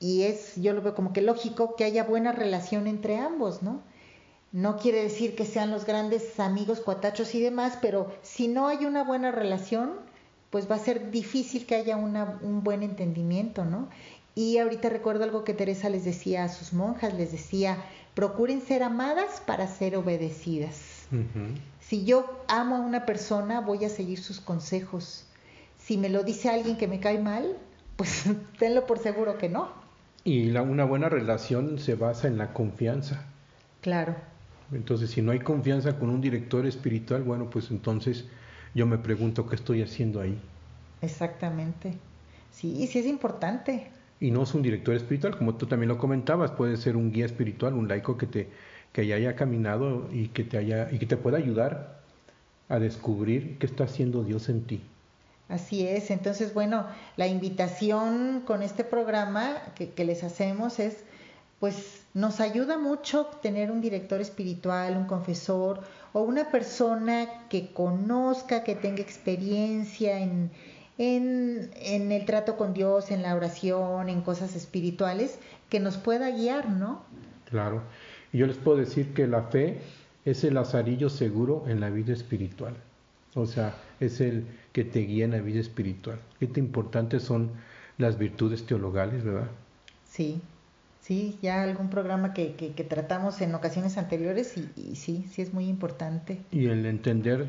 y 0.00 0.22
es, 0.22 0.56
yo 0.56 0.72
lo 0.72 0.82
veo 0.82 0.94
como 0.96 1.12
que 1.12 1.22
lógico, 1.22 1.76
que 1.76 1.84
haya 1.84 2.02
buena 2.02 2.32
relación 2.32 2.88
entre 2.88 3.18
ambos, 3.18 3.62
¿no? 3.62 3.80
No 4.50 4.78
quiere 4.78 5.02
decir 5.02 5.34
que 5.34 5.44
sean 5.44 5.70
los 5.70 5.84
grandes 5.84 6.38
amigos, 6.38 6.80
cuatachos 6.80 7.34
y 7.34 7.40
demás, 7.40 7.78
pero 7.80 8.12
si 8.22 8.46
no 8.46 8.68
hay 8.68 8.84
una 8.84 9.02
buena 9.02 9.32
relación, 9.32 9.92
pues 10.50 10.70
va 10.70 10.76
a 10.76 10.78
ser 10.78 11.10
difícil 11.10 11.66
que 11.66 11.74
haya 11.74 11.96
una, 11.96 12.38
un 12.40 12.62
buen 12.62 12.84
entendimiento, 12.84 13.64
¿no? 13.64 13.88
Y 14.34 14.58
ahorita 14.58 14.88
recuerdo 14.88 15.24
algo 15.24 15.44
que 15.44 15.54
Teresa 15.54 15.88
les 15.88 16.04
decía 16.04 16.44
a 16.44 16.48
sus 16.48 16.72
monjas, 16.72 17.14
les 17.14 17.30
decía, 17.32 17.78
procuren 18.14 18.60
ser 18.60 18.82
amadas 18.82 19.40
para 19.46 19.66
ser 19.68 19.96
obedecidas. 19.96 21.06
Si 21.80 22.04
yo 22.04 22.42
amo 22.48 22.76
a 22.76 22.80
una 22.80 23.06
persona, 23.06 23.60
voy 23.60 23.84
a 23.84 23.88
seguir 23.88 24.18
sus 24.20 24.40
consejos. 24.40 25.24
Si 25.78 25.96
me 25.98 26.08
lo 26.08 26.24
dice 26.24 26.48
alguien 26.48 26.76
que 26.76 26.88
me 26.88 26.98
cae 26.98 27.18
mal, 27.20 27.56
pues 27.96 28.24
tenlo 28.58 28.86
por 28.86 28.98
seguro 28.98 29.38
que 29.38 29.48
no. 29.48 29.68
Y 30.24 30.46
la- 30.46 30.62
una 30.62 30.84
buena 30.84 31.08
relación 31.08 31.78
se 31.78 31.94
basa 31.94 32.26
en 32.26 32.38
la 32.38 32.52
confianza. 32.52 33.22
Claro, 33.82 34.16
Entonces, 34.72 35.10
si 35.10 35.20
no 35.22 35.30
hay 35.30 35.40
confianza 35.40 35.98
con 35.98 36.08
un 36.10 36.20
director 36.20 36.66
espiritual, 36.66 37.22
bueno, 37.22 37.50
pues 37.50 37.70
entonces 37.70 38.24
yo 38.74 38.86
me 38.86 38.98
pregunto 38.98 39.46
qué 39.46 39.54
estoy 39.54 39.82
haciendo 39.82 40.20
ahí. 40.20 40.36
exactamente. 41.02 41.92
Sí, 42.50 42.86
sí 42.86 42.98
es 43.00 43.06
importante. 43.06 43.90
Y 44.24 44.30
no 44.30 44.44
es 44.44 44.54
un 44.54 44.62
director 44.62 44.94
espiritual, 44.94 45.36
como 45.36 45.54
tú 45.56 45.66
también 45.66 45.90
lo 45.90 45.98
comentabas, 45.98 46.50
puede 46.50 46.78
ser 46.78 46.96
un 46.96 47.12
guía 47.12 47.26
espiritual, 47.26 47.74
un 47.74 47.88
laico 47.88 48.16
que 48.16 48.26
te 48.26 48.48
que 48.90 49.06
ya 49.06 49.16
haya 49.16 49.36
caminado 49.36 50.08
y 50.14 50.28
que 50.28 50.44
te 50.44 50.56
haya 50.56 50.88
y 50.90 50.98
que 50.98 51.04
te 51.04 51.18
pueda 51.18 51.36
ayudar 51.36 52.00
a 52.70 52.78
descubrir 52.78 53.58
qué 53.58 53.66
está 53.66 53.84
haciendo 53.84 54.24
Dios 54.24 54.48
en 54.48 54.64
ti. 54.64 54.80
Así 55.50 55.86
es. 55.86 56.10
Entonces, 56.10 56.54
bueno, 56.54 56.86
la 57.18 57.26
invitación 57.26 58.44
con 58.46 58.62
este 58.62 58.82
programa 58.82 59.58
que, 59.74 59.90
que 59.90 60.06
les 60.06 60.24
hacemos 60.24 60.78
es, 60.78 61.04
pues 61.60 62.00
nos 62.14 62.40
ayuda 62.40 62.78
mucho 62.78 63.26
tener 63.42 63.70
un 63.70 63.82
director 63.82 64.22
espiritual, 64.22 64.96
un 64.96 65.04
confesor 65.04 65.82
o 66.14 66.22
una 66.22 66.50
persona 66.50 67.46
que 67.50 67.74
conozca, 67.74 68.64
que 68.64 68.74
tenga 68.74 69.02
experiencia 69.02 70.18
en, 70.18 70.50
en, 70.98 71.70
en 71.76 72.12
el 72.12 72.24
trato 72.24 72.56
con 72.56 72.74
Dios, 72.74 73.10
en 73.10 73.22
la 73.22 73.34
oración, 73.34 74.08
en 74.08 74.20
cosas 74.22 74.54
espirituales, 74.54 75.38
que 75.68 75.80
nos 75.80 75.96
pueda 75.96 76.30
guiar, 76.30 76.70
¿no? 76.70 77.02
Claro. 77.50 77.82
Y 78.32 78.38
yo 78.38 78.46
les 78.46 78.56
puedo 78.56 78.76
decir 78.76 79.14
que 79.14 79.26
la 79.26 79.42
fe 79.42 79.78
es 80.24 80.44
el 80.44 80.54
lazarillo 80.54 81.10
seguro 81.10 81.64
en 81.68 81.80
la 81.80 81.90
vida 81.90 82.12
espiritual. 82.12 82.74
O 83.34 83.46
sea, 83.46 83.74
es 84.00 84.20
el 84.20 84.46
que 84.72 84.84
te 84.84 85.00
guía 85.00 85.24
en 85.24 85.32
la 85.32 85.40
vida 85.40 85.60
espiritual. 85.60 86.18
Qué 86.38 86.46
tan 86.46 86.64
importantes 86.64 87.22
son 87.22 87.50
las 87.98 88.18
virtudes 88.18 88.64
teologales, 88.64 89.24
¿verdad? 89.24 89.48
Sí, 90.08 90.40
sí, 91.00 91.38
ya 91.42 91.62
algún 91.62 91.90
programa 91.90 92.32
que, 92.32 92.54
que, 92.54 92.72
que 92.72 92.84
tratamos 92.84 93.40
en 93.40 93.54
ocasiones 93.54 93.98
anteriores 93.98 94.56
y, 94.56 94.70
y 94.76 94.96
sí, 94.96 95.26
sí 95.30 95.42
es 95.42 95.52
muy 95.52 95.68
importante. 95.68 96.40
Y 96.52 96.66
el 96.66 96.86
entender 96.86 97.48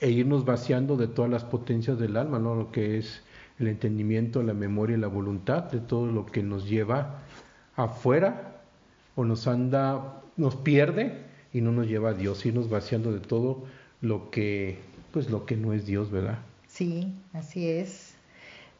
e 0.00 0.10
irnos 0.10 0.44
vaciando 0.44 0.96
de 0.96 1.08
todas 1.08 1.30
las 1.30 1.44
potencias 1.44 1.98
del 1.98 2.16
alma, 2.16 2.38
¿no? 2.38 2.54
Lo 2.54 2.70
que 2.70 2.98
es 2.98 3.22
el 3.58 3.68
entendimiento, 3.68 4.42
la 4.42 4.54
memoria 4.54 4.96
y 4.96 5.00
la 5.00 5.08
voluntad, 5.08 5.64
de 5.64 5.80
todo 5.80 6.06
lo 6.06 6.26
que 6.26 6.42
nos 6.42 6.68
lleva 6.68 7.22
afuera 7.76 8.62
o 9.16 9.24
nos 9.24 9.48
anda, 9.48 10.22
nos 10.36 10.56
pierde 10.56 11.24
y 11.52 11.60
no 11.60 11.72
nos 11.72 11.88
lleva 11.88 12.10
a 12.10 12.14
Dios, 12.14 12.46
irnos 12.46 12.68
vaciando 12.70 13.12
de 13.12 13.20
todo 13.20 13.64
lo 14.00 14.30
que, 14.30 14.78
pues 15.12 15.30
lo 15.30 15.44
que 15.44 15.56
no 15.56 15.72
es 15.72 15.86
Dios, 15.86 16.10
¿verdad? 16.10 16.38
Sí, 16.68 17.12
así 17.32 17.68
es. 17.68 18.14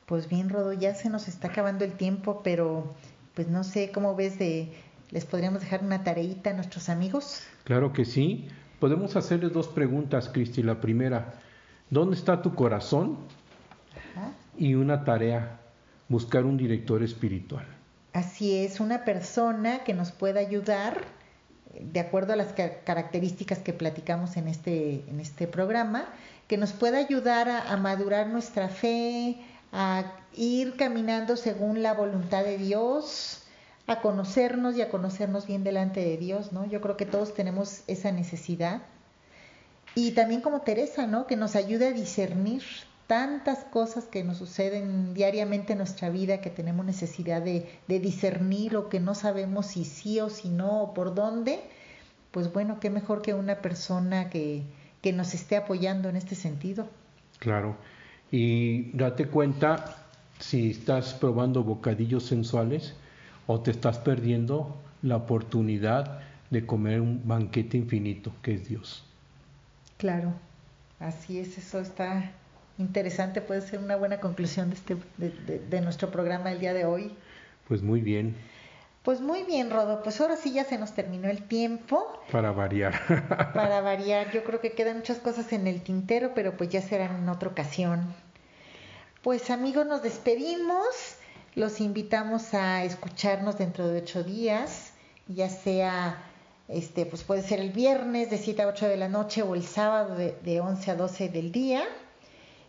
Pues 0.06 0.28
bien, 0.28 0.48
Rodo, 0.48 0.72
ya 0.72 0.94
se 0.94 1.10
nos 1.10 1.28
está 1.28 1.48
acabando 1.48 1.84
el 1.84 1.92
tiempo, 1.92 2.40
pero 2.44 2.94
pues 3.34 3.48
no 3.48 3.64
sé 3.64 3.90
cómo 3.92 4.14
ves 4.14 4.38
de, 4.38 4.68
les 5.10 5.24
podríamos 5.24 5.60
dejar 5.60 5.82
una 5.82 6.04
tareita 6.04 6.50
a 6.50 6.54
nuestros 6.54 6.88
amigos. 6.88 7.42
Claro 7.64 7.92
que 7.92 8.04
sí. 8.04 8.48
Podemos 8.80 9.16
hacerles 9.16 9.52
dos 9.52 9.68
preguntas, 9.68 10.28
Cristi. 10.28 10.62
La 10.62 10.80
primera, 10.80 11.34
¿dónde 11.90 12.16
está 12.16 12.42
tu 12.42 12.54
corazón? 12.54 13.16
Ajá. 14.14 14.32
Y 14.56 14.74
una 14.74 15.04
tarea, 15.04 15.58
buscar 16.08 16.44
un 16.44 16.56
director 16.56 17.02
espiritual. 17.02 17.64
Así 18.12 18.56
es, 18.56 18.80
una 18.80 19.04
persona 19.04 19.84
que 19.84 19.94
nos 19.94 20.12
pueda 20.12 20.40
ayudar 20.40 21.02
eh, 21.74 21.84
de 21.92 22.00
acuerdo 22.00 22.32
a 22.32 22.36
las 22.36 22.52
ca- 22.52 22.80
características 22.84 23.58
que 23.58 23.72
platicamos 23.72 24.36
en 24.36 24.48
este, 24.48 25.04
en 25.08 25.20
este 25.20 25.46
programa, 25.46 26.06
que 26.46 26.56
nos 26.56 26.72
pueda 26.72 26.98
ayudar 26.98 27.48
a, 27.48 27.70
a 27.72 27.76
madurar 27.76 28.28
nuestra 28.28 28.68
fe, 28.68 29.36
a 29.72 30.04
ir 30.34 30.76
caminando 30.76 31.36
según 31.36 31.82
la 31.82 31.92
voluntad 31.94 32.42
de 32.44 32.56
Dios, 32.58 33.42
a 33.88 34.00
conocernos 34.02 34.76
y 34.76 34.82
a 34.82 34.90
conocernos 34.90 35.46
bien 35.46 35.64
delante 35.64 36.00
de 36.00 36.18
Dios, 36.18 36.52
¿no? 36.52 36.66
Yo 36.66 36.80
creo 36.82 36.98
que 36.98 37.06
todos 37.06 37.34
tenemos 37.34 37.82
esa 37.86 38.12
necesidad. 38.12 38.82
Y 39.94 40.12
también 40.12 40.42
como 40.42 40.60
Teresa, 40.60 41.06
¿no? 41.06 41.26
Que 41.26 41.36
nos 41.36 41.56
ayude 41.56 41.88
a 41.88 41.92
discernir 41.92 42.62
tantas 43.06 43.64
cosas 43.64 44.04
que 44.04 44.22
nos 44.22 44.36
suceden 44.36 45.14
diariamente 45.14 45.72
en 45.72 45.78
nuestra 45.78 46.10
vida 46.10 46.42
que 46.42 46.50
tenemos 46.50 46.84
necesidad 46.84 47.40
de, 47.40 47.66
de 47.88 47.98
discernir 47.98 48.76
o 48.76 48.90
que 48.90 49.00
no 49.00 49.14
sabemos 49.14 49.66
si 49.66 49.86
sí 49.86 50.20
o 50.20 50.28
si 50.28 50.50
no 50.50 50.82
o 50.82 50.94
por 50.94 51.14
dónde, 51.14 51.58
pues 52.30 52.52
bueno, 52.52 52.80
qué 52.80 52.90
mejor 52.90 53.22
que 53.22 53.32
una 53.32 53.62
persona 53.62 54.28
que, 54.28 54.64
que 55.00 55.14
nos 55.14 55.32
esté 55.32 55.56
apoyando 55.56 56.10
en 56.10 56.16
este 56.16 56.34
sentido. 56.34 56.86
Claro. 57.38 57.74
Y 58.30 58.92
date 58.94 59.28
cuenta 59.28 59.96
si 60.38 60.72
estás 60.72 61.14
probando 61.14 61.64
bocadillos 61.64 62.24
sensuales 62.24 62.94
o 63.48 63.60
te 63.60 63.72
estás 63.72 63.98
perdiendo 63.98 64.76
la 65.02 65.16
oportunidad 65.16 66.20
de 66.50 66.64
comer 66.64 67.00
un 67.00 67.26
banquete 67.26 67.76
infinito 67.76 68.30
que 68.42 68.54
es 68.54 68.68
Dios. 68.68 69.04
Claro, 69.96 70.32
así 71.00 71.40
es, 71.40 71.58
eso 71.58 71.80
está 71.80 72.30
interesante, 72.78 73.40
puede 73.40 73.62
ser 73.62 73.80
una 73.80 73.96
buena 73.96 74.20
conclusión 74.20 74.68
de, 74.70 74.76
este, 74.76 74.96
de, 75.16 75.30
de- 75.30 75.58
de 75.58 75.80
nuestro 75.80 76.10
programa 76.12 76.52
el 76.52 76.60
día 76.60 76.72
de 76.72 76.84
hoy. 76.84 77.12
Pues 77.66 77.82
muy 77.82 78.00
bien, 78.00 78.36
Pues 79.02 79.20
muy 79.20 79.42
bien, 79.44 79.70
Rodo, 79.70 80.02
pues 80.02 80.20
ahora 80.20 80.36
sí 80.36 80.52
ya 80.52 80.64
se 80.64 80.76
nos 80.78 80.92
terminó 80.92 81.28
el 81.28 81.42
tiempo. 81.42 82.22
para 82.30 82.52
variar. 82.52 82.94
Para 83.54 83.80
variar, 83.80 84.30
yo 84.32 84.44
creo 84.44 84.60
que 84.60 84.72
quedan 84.72 84.98
muchas 84.98 85.18
cosas 85.18 85.52
en 85.52 85.66
el 85.66 85.80
tintero, 85.82 86.32
pero 86.34 86.56
pues 86.56 86.68
ya 86.70 86.82
serán 86.82 87.16
en 87.22 87.28
otra 87.30 87.48
ocasión. 87.48 88.02
Pues 89.22 89.50
amigos, 89.50 89.86
nos 89.86 90.02
despedimos. 90.02 91.16
Los 91.54 91.80
invitamos 91.80 92.54
a 92.54 92.84
escucharnos 92.84 93.58
dentro 93.58 93.88
de 93.88 93.98
ocho 93.98 94.22
días, 94.22 94.92
ya 95.26 95.48
sea, 95.48 96.22
este, 96.68 97.06
pues 97.06 97.24
puede 97.24 97.42
ser 97.42 97.60
el 97.60 97.70
viernes 97.70 98.30
de 98.30 98.38
7 98.38 98.62
a 98.62 98.68
8 98.68 98.86
de 98.86 98.96
la 98.96 99.08
noche 99.08 99.42
o 99.42 99.54
el 99.54 99.64
sábado 99.64 100.14
de, 100.14 100.36
de 100.44 100.60
11 100.60 100.90
a 100.90 100.94
12 100.94 101.28
del 101.28 101.52
día. 101.52 101.82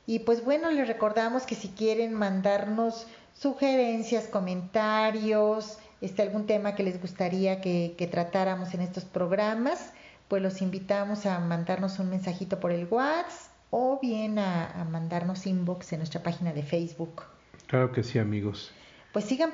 Y 0.08 0.20
pues 0.20 0.44
bueno, 0.44 0.72
les 0.72 0.88
recordamos 0.88 1.44
que 1.44 1.56
si 1.56 1.68
quieren 1.70 2.14
mandarnos 2.14 3.06
sugerencias, 3.40 4.28
comentarios, 4.28 5.78
este, 6.02 6.22
algún 6.22 6.46
tema 6.46 6.76
que 6.76 6.84
les 6.84 7.02
gustaría 7.02 7.62
que, 7.62 8.10
tratáramos 8.12 8.74
en 8.74 8.82
estos 8.82 9.06
programas, 9.06 9.92
pues 10.28 10.42
los 10.42 10.62
invitamos 10.62 11.26
a 11.26 11.40
mandarnos 11.40 12.00
un 12.00 12.10
mensajito 12.10 12.60
por 12.60 12.72
el 12.72 12.88
WhatsApp 12.90 13.50
o 13.72 14.00
bien 14.02 14.40
a, 14.40 14.82
a 14.82 14.84
mandarnos 14.86 15.46
inbox 15.46 15.94
en 15.94 16.00
nuestra 16.00 16.24
página 16.24 16.54
de 16.54 16.64
Facebook. 16.64 17.24
Claro 17.70 17.92
que 17.92 18.04
sí, 18.04 18.18
amigos. 18.20 18.72
Pues 19.14 19.26
sigan 19.26 19.52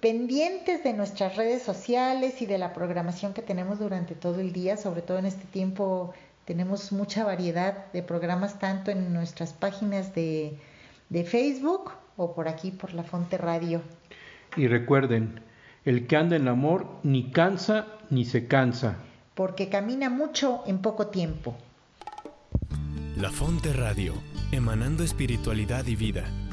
pendientes 0.00 0.84
de 0.84 0.92
nuestras 0.92 1.36
redes 1.36 1.62
sociales 1.62 2.40
y 2.42 2.46
de 2.46 2.58
la 2.58 2.72
programación 2.72 3.32
que 3.34 3.42
tenemos 3.42 3.78
durante 3.78 4.14
todo 4.14 4.40
el 4.40 4.52
día, 4.52 4.76
sobre 4.76 5.02
todo 5.02 5.18
en 5.18 5.26
este 5.26 5.44
tiempo 5.46 6.14
tenemos 6.44 6.92
mucha 6.92 7.24
variedad 7.24 7.90
de 7.92 8.02
programas 8.02 8.58
tanto 8.58 8.90
en 8.90 9.12
nuestras 9.12 9.52
páginas 9.52 10.14
de, 10.14 10.58
de 11.08 11.24
Facebook 11.24 11.90
o 12.16 12.34
por 12.34 12.48
aquí 12.48 12.70
por 12.70 12.94
la 12.94 13.02
Fonte 13.02 13.36
Radio. 13.38 13.82
Y 14.56 14.66
recuerden, 14.66 15.40
el 15.84 16.06
que 16.06 16.16
anda 16.16 16.36
en 16.36 16.48
amor 16.48 16.86
ni 17.02 17.30
cansa 17.30 17.86
ni 18.10 18.24
se 18.24 18.46
cansa. 18.46 18.96
porque 19.34 19.68
camina 19.68 20.10
mucho 20.10 20.64
en 20.66 20.78
poco 20.78 21.06
tiempo. 21.08 21.56
La 23.16 23.30
Fonte 23.30 23.72
Radio, 23.72 24.14
emanando 24.52 25.04
espiritualidad 25.04 25.86
y 25.86 25.94
vida, 25.94 26.24